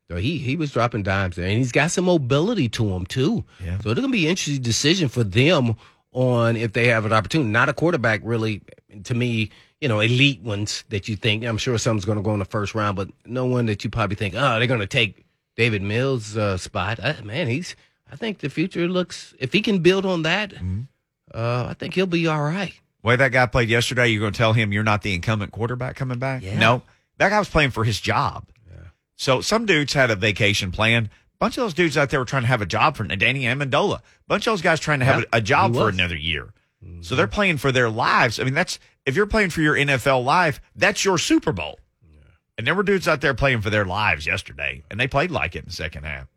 So 0.09 0.17
he 0.17 0.39
he 0.39 0.55
was 0.55 0.71
dropping 0.71 1.03
dimes 1.03 1.35
there, 1.35 1.47
and 1.47 1.57
he's 1.57 1.71
got 1.71 1.91
some 1.91 2.05
mobility 2.05 2.67
to 2.69 2.89
him 2.89 3.05
too. 3.05 3.45
Yeah. 3.63 3.77
So 3.79 3.91
it's 3.91 3.99
gonna 3.99 4.11
be 4.11 4.25
an 4.25 4.31
interesting 4.31 4.61
decision 4.61 5.07
for 5.07 5.23
them 5.23 5.75
on 6.11 6.55
if 6.55 6.73
they 6.73 6.87
have 6.87 7.05
an 7.05 7.13
opportunity. 7.13 7.49
Not 7.51 7.69
a 7.69 7.73
quarterback, 7.73 8.21
really, 8.23 8.61
to 9.03 9.13
me. 9.13 9.51
You 9.81 9.87
know, 9.87 9.99
elite 10.01 10.41
ones 10.41 10.83
that 10.89 11.07
you 11.07 11.15
think. 11.15 11.45
I'm 11.45 11.57
sure 11.57 11.77
someone's 11.77 12.05
gonna 12.05 12.23
go 12.23 12.33
in 12.33 12.39
the 12.39 12.45
first 12.45 12.73
round, 12.73 12.97
but 12.97 13.09
no 13.25 13.45
one 13.45 13.67
that 13.67 13.83
you 13.83 13.89
probably 13.91 14.15
think, 14.15 14.33
oh, 14.35 14.57
they're 14.57 14.67
gonna 14.67 14.87
take 14.87 15.25
Davis 15.55 15.79
Mills' 15.81 16.35
uh, 16.35 16.57
spot. 16.57 16.99
Uh, 17.01 17.13
man, 17.23 17.47
he's. 17.47 17.75
I 18.11 18.15
think 18.15 18.39
the 18.39 18.49
future 18.49 18.87
looks. 18.87 19.35
If 19.37 19.53
he 19.53 19.61
can 19.61 19.79
build 19.79 20.07
on 20.07 20.23
that, 20.23 20.53
uh, 21.33 21.67
I 21.69 21.73
think 21.73 21.93
he'll 21.93 22.05
be 22.05 22.27
all 22.27 22.41
right. 22.41 22.73
way 23.03 23.15
that 23.15 23.31
guy 23.31 23.45
played 23.45 23.69
yesterday, 23.69 24.07
you're 24.07 24.21
going 24.21 24.33
to 24.33 24.37
tell 24.37 24.53
him 24.53 24.71
you're 24.73 24.83
not 24.83 25.01
the 25.01 25.13
incumbent 25.13 25.51
quarterback 25.51 25.95
coming 25.95 26.19
back? 26.19 26.41
Yeah. 26.43 26.57
No, 26.59 26.81
that 27.17 27.29
guy 27.29 27.39
was 27.39 27.49
playing 27.49 27.71
for 27.71 27.83
his 27.83 27.99
job. 27.99 28.45
So 29.15 29.41
some 29.41 29.65
dudes 29.65 29.91
had 29.93 30.11
a 30.11 30.15
vacation 30.15 30.71
plan. 30.71 31.05
A 31.05 31.37
bunch 31.39 31.57
of 31.57 31.63
those 31.63 31.73
dudes 31.73 31.97
out 31.97 32.09
there 32.09 32.19
were 32.21 32.25
trying 32.25 32.43
to 32.43 32.47
have 32.47 32.61
a 32.61 32.65
job 32.65 32.95
for 32.95 33.03
Danny 33.03 33.43
Amendola. 33.43 33.97
A 33.97 34.01
bunch 34.27 34.47
of 34.47 34.53
those 34.53 34.61
guys 34.61 34.79
trying 34.79 34.99
to 34.99 35.05
have 35.05 35.19
Yeah, 35.19 35.25
a, 35.33 35.37
a 35.37 35.41
job 35.41 35.73
for 35.73 35.89
another 35.89 36.15
year. 36.15 36.53
So 37.01 37.15
they're 37.15 37.27
playing 37.27 37.57
for 37.57 37.73
their 37.73 37.89
lives. 37.89 38.39
I 38.39 38.45
mean, 38.45 38.53
that's 38.53 38.79
if 39.05 39.17
you're 39.17 39.25
playing 39.25 39.49
for 39.49 39.59
your 39.59 39.75
NFL 39.75 40.23
life, 40.23 40.61
that's 40.73 41.03
your 41.03 41.17
Super 41.17 41.51
Bowl. 41.51 41.77
And 42.57 42.65
there 42.65 42.73
were 42.75 42.83
dudes 42.83 43.07
out 43.07 43.19
there 43.19 43.33
playing 43.33 43.59
for 43.61 43.69
their 43.69 43.83
lives 43.85 44.25
yesterday, 44.25 44.83
and 44.89 44.97
they 44.99 45.07
played 45.07 45.31
like 45.31 45.55
it 45.55 45.59
in 45.59 45.65
the 45.65 45.71
second 45.73 46.05
half. 46.05 46.27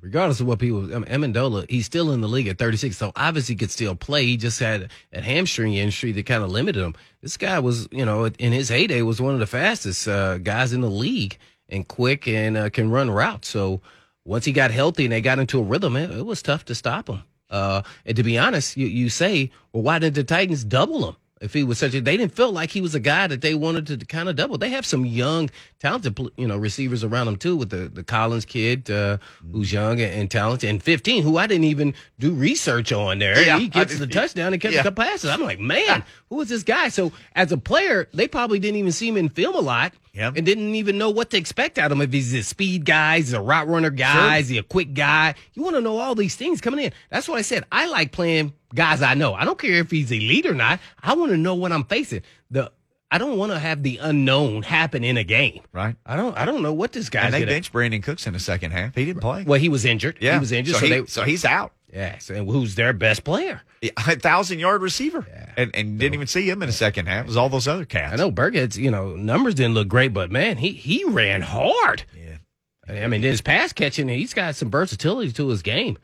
Regardless 0.00 0.40
of 0.40 0.46
what 0.46 0.58
people, 0.58 0.94
I 0.94 0.98
mean, 0.98 1.32
Amendola, 1.32 1.68
he's 1.70 1.86
still 1.86 2.12
in 2.12 2.20
the 2.20 2.28
league 2.28 2.48
at 2.48 2.58
36, 2.58 2.96
so 2.96 3.12
obviously 3.16 3.54
could 3.56 3.70
still 3.70 3.94
play. 3.94 4.24
He 4.26 4.36
just 4.36 4.58
had 4.58 4.90
a 5.12 5.20
hamstring 5.20 5.74
injury 5.74 6.12
that 6.12 6.26
kind 6.26 6.42
of 6.42 6.50
limited 6.50 6.82
him. 6.82 6.94
This 7.22 7.36
guy 7.36 7.58
was, 7.58 7.88
you 7.90 8.04
know, 8.04 8.26
in 8.26 8.52
his 8.52 8.68
heyday, 8.68 9.02
was 9.02 9.20
one 9.20 9.34
of 9.34 9.40
the 9.40 9.46
fastest 9.46 10.08
uh, 10.08 10.38
guys 10.38 10.72
in 10.72 10.80
the 10.80 10.90
league 10.90 11.38
and 11.68 11.86
quick 11.86 12.26
and 12.26 12.56
uh, 12.56 12.70
can 12.70 12.90
run 12.90 13.10
routes. 13.10 13.48
So 13.48 13.80
once 14.24 14.44
he 14.44 14.52
got 14.52 14.70
healthy 14.70 15.04
and 15.04 15.12
they 15.12 15.20
got 15.20 15.38
into 15.38 15.58
a 15.58 15.62
rhythm, 15.62 15.96
it, 15.96 16.10
it 16.10 16.26
was 16.26 16.42
tough 16.42 16.64
to 16.66 16.74
stop 16.74 17.08
him. 17.08 17.22
Uh, 17.48 17.82
and 18.06 18.16
to 18.16 18.22
be 18.22 18.38
honest, 18.38 18.76
you, 18.76 18.86
you 18.86 19.08
say, 19.08 19.50
well, 19.72 19.82
why 19.82 19.98
did 19.98 20.14
the 20.14 20.24
Titans 20.24 20.64
double 20.64 21.08
him? 21.08 21.16
If 21.40 21.54
he 21.54 21.64
was 21.64 21.78
such 21.78 21.94
a. 21.94 22.00
They 22.00 22.16
didn't 22.16 22.34
feel 22.34 22.52
like 22.52 22.70
he 22.70 22.80
was 22.80 22.94
a 22.94 23.00
guy 23.00 23.26
that 23.26 23.40
they 23.40 23.54
wanted 23.54 23.86
to 23.86 24.06
kind 24.06 24.28
of 24.28 24.36
double. 24.36 24.58
They 24.58 24.70
have 24.70 24.84
some 24.84 25.06
young, 25.06 25.50
talented, 25.78 26.18
you 26.36 26.46
know, 26.46 26.56
receivers 26.56 27.02
around 27.02 27.26
them 27.26 27.36
too. 27.36 27.56
With 27.56 27.70
the 27.70 27.88
the 27.88 28.04
Collins 28.04 28.44
kid, 28.44 28.90
uh, 28.90 29.18
who's 29.50 29.72
young 29.72 30.00
and, 30.00 30.12
and 30.12 30.30
talented, 30.30 30.68
and 30.68 30.82
15, 30.82 31.22
who 31.22 31.38
I 31.38 31.46
didn't 31.46 31.64
even 31.64 31.94
do 32.18 32.32
research 32.32 32.92
on 32.92 33.18
there. 33.18 33.42
Yeah, 33.42 33.58
he 33.58 33.68
gets 33.68 33.94
I- 33.94 33.98
the 33.98 34.06
touchdown 34.06 34.52
and 34.52 34.60
catches 34.60 34.76
yeah. 34.76 34.82
the 34.82 34.92
passes. 34.92 35.30
I'm 35.30 35.40
like, 35.40 35.58
man, 35.60 36.04
who 36.28 36.40
is 36.42 36.48
this 36.50 36.62
guy? 36.62 36.88
So 36.88 37.12
as 37.34 37.50
a 37.52 37.58
player, 37.58 38.08
they 38.12 38.28
probably 38.28 38.58
didn't 38.58 38.76
even 38.76 38.92
see 38.92 39.08
him 39.08 39.16
in 39.16 39.28
film 39.30 39.54
a 39.54 39.60
lot. 39.60 39.94
Yeah. 40.12 40.32
And 40.34 40.44
didn't 40.44 40.74
even 40.74 40.98
know 40.98 41.10
what 41.10 41.30
to 41.30 41.36
expect 41.36 41.78
out 41.78 41.92
of 41.92 41.98
him. 41.98 42.02
If 42.02 42.12
he's 42.12 42.34
a 42.34 42.42
speed 42.42 42.84
guy, 42.84 43.18
he's 43.18 43.32
a 43.32 43.40
route 43.40 43.68
runner 43.68 43.90
guy, 43.90 44.38
is 44.38 44.48
he 44.48 44.58
a 44.58 44.62
quick 44.62 44.92
guy? 44.94 45.34
You 45.54 45.62
want 45.62 45.76
to 45.76 45.80
know 45.80 45.98
all 45.98 46.14
these 46.14 46.34
things 46.36 46.60
coming 46.60 46.84
in. 46.84 46.92
That's 47.10 47.28
why 47.28 47.36
I 47.36 47.42
said 47.42 47.64
I 47.70 47.86
like 47.86 48.10
playing 48.12 48.52
guys 48.74 49.02
I 49.02 49.14
know. 49.14 49.34
I 49.34 49.44
don't 49.44 49.58
care 49.58 49.74
if 49.74 49.90
he's 49.90 50.10
elite 50.10 50.46
or 50.46 50.54
not. 50.54 50.80
I 51.02 51.14
want 51.14 51.30
to 51.32 51.36
know 51.36 51.54
what 51.54 51.70
I'm 51.72 51.84
facing. 51.84 52.22
The 52.50 52.72
I 53.12 53.18
don't 53.18 53.36
want 53.38 53.50
to 53.50 53.58
have 53.58 53.82
the 53.82 53.98
unknown 53.98 54.62
happen 54.62 55.02
in 55.02 55.16
a 55.16 55.24
game. 55.24 55.62
Right. 55.72 55.96
I 56.06 56.14
don't. 56.16 56.36
I 56.38 56.44
don't 56.44 56.62
know 56.62 56.72
what 56.72 56.92
this 56.92 57.08
guy. 57.08 57.22
And 57.22 57.34
they 57.34 57.40
gonna. 57.40 57.50
benched 57.50 57.72
Brandin 57.72 58.02
Cooks 58.04 58.26
in 58.28 58.32
the 58.34 58.38
second 58.38 58.70
half. 58.70 58.94
He 58.94 59.04
didn't 59.04 59.20
play. 59.20 59.42
Well, 59.44 59.58
he 59.58 59.68
was 59.68 59.84
injured. 59.84 60.18
yeah, 60.20 60.34
he 60.34 60.38
was 60.38 60.52
injured. 60.52 60.74
So, 60.76 60.80
So, 60.80 60.86
he- 60.86 60.92
they. 61.00 61.06
so 61.06 61.22
he's 61.24 61.44
out. 61.44 61.72
Yes. 61.92 62.30
And 62.30 62.48
who's 62.48 62.74
their 62.74 62.92
best 62.92 63.24
player? 63.24 63.62
Yeah, 63.82 63.90
A 63.96 64.16
thousand 64.16 64.58
yard 64.58 64.82
receiver, 64.82 65.26
and, 65.56 65.74
and 65.74 65.98
didn't 65.98 66.14
even 66.14 66.26
see 66.26 66.48
him 66.48 66.62
in 66.62 66.68
the 66.68 66.72
second 66.72 67.06
half. 67.06 67.24
It 67.24 67.28
was 67.28 67.36
all 67.36 67.48
those 67.48 67.66
other 67.66 67.84
cats. 67.84 68.12
I 68.12 68.16
know 68.16 68.30
Burkhead's. 68.30 68.78
You 68.78 68.90
know 68.90 69.16
numbers 69.16 69.54
didn't 69.54 69.74
look 69.74 69.88
great, 69.88 70.12
but 70.12 70.30
man, 70.30 70.58
he 70.58 70.72
he 70.72 71.04
ran 71.04 71.42
hard. 71.42 72.04
Yeah. 72.16 73.04
I 73.04 73.06
mean, 73.06 73.22
his 73.22 73.40
pass 73.40 73.72
catching, 73.72 74.08
he's 74.08 74.34
got 74.34 74.56
some 74.56 74.70
versatility 74.70 75.32
to 75.32 75.48
his 75.48 75.62
game. 75.62 75.96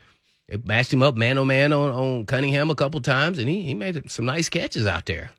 It 0.47 0.65
matched 0.65 0.93
him 0.93 1.03
up 1.03 1.15
man 1.15 1.37
on 1.37 1.47
man 1.47 1.73
on 1.73 1.91
on 1.91 2.25
Cunningham 2.25 2.69
a 2.69 2.75
couple 2.75 3.01
times, 3.01 3.37
and 3.39 3.47
he 3.47 3.61
he 3.63 3.73
made 3.73 4.09
some 4.09 4.25
nice 4.25 4.49
catches 4.49 4.87
out 4.87 5.05
there. 5.05 5.31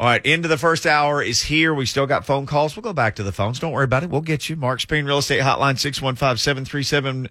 All 0.00 0.06
right, 0.06 0.22
end 0.24 0.44
of 0.44 0.48
the 0.48 0.58
first 0.58 0.86
hour 0.86 1.22
is 1.22 1.42
here. 1.42 1.74
We 1.74 1.84
still 1.84 2.06
got 2.06 2.24
phone 2.24 2.46
calls. 2.46 2.76
We'll 2.76 2.84
go 2.84 2.92
back 2.92 3.16
to 3.16 3.24
the 3.24 3.32
phones. 3.32 3.58
Don't 3.58 3.72
worry 3.72 3.84
about 3.84 4.04
it. 4.04 4.10
We'll 4.10 4.20
get 4.20 4.48
you. 4.48 4.54
Mark 4.56 4.80
Spain 4.80 5.04
Real 5.04 5.18
Estate 5.18 5.40
Hotline 5.40 5.78
615 5.78 6.36
737 6.38 7.28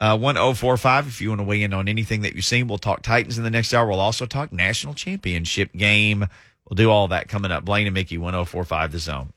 Uh, 0.00 0.18
1045. 0.18 1.06
If 1.06 1.20
you 1.20 1.30
want 1.30 1.40
to 1.40 1.44
weigh 1.44 1.62
in 1.62 1.72
on 1.72 1.88
anything 1.88 2.22
that 2.22 2.34
you've 2.34 2.44
seen, 2.44 2.66
we'll 2.66 2.78
talk 2.78 3.02
Titans 3.02 3.38
in 3.38 3.44
the 3.44 3.50
next 3.50 3.72
hour. 3.72 3.88
We'll 3.88 4.00
also 4.00 4.26
talk 4.26 4.52
national 4.52 4.94
championship 4.94 5.72
game. 5.72 6.26
We'll 6.68 6.74
do 6.74 6.90
all 6.90 7.08
that 7.08 7.28
coming 7.28 7.52
up. 7.52 7.64
Blaine 7.64 7.86
and 7.86 7.94
Mickey 7.94 8.18
1045 8.18 8.92
The 8.92 8.98
Zone. 8.98 9.32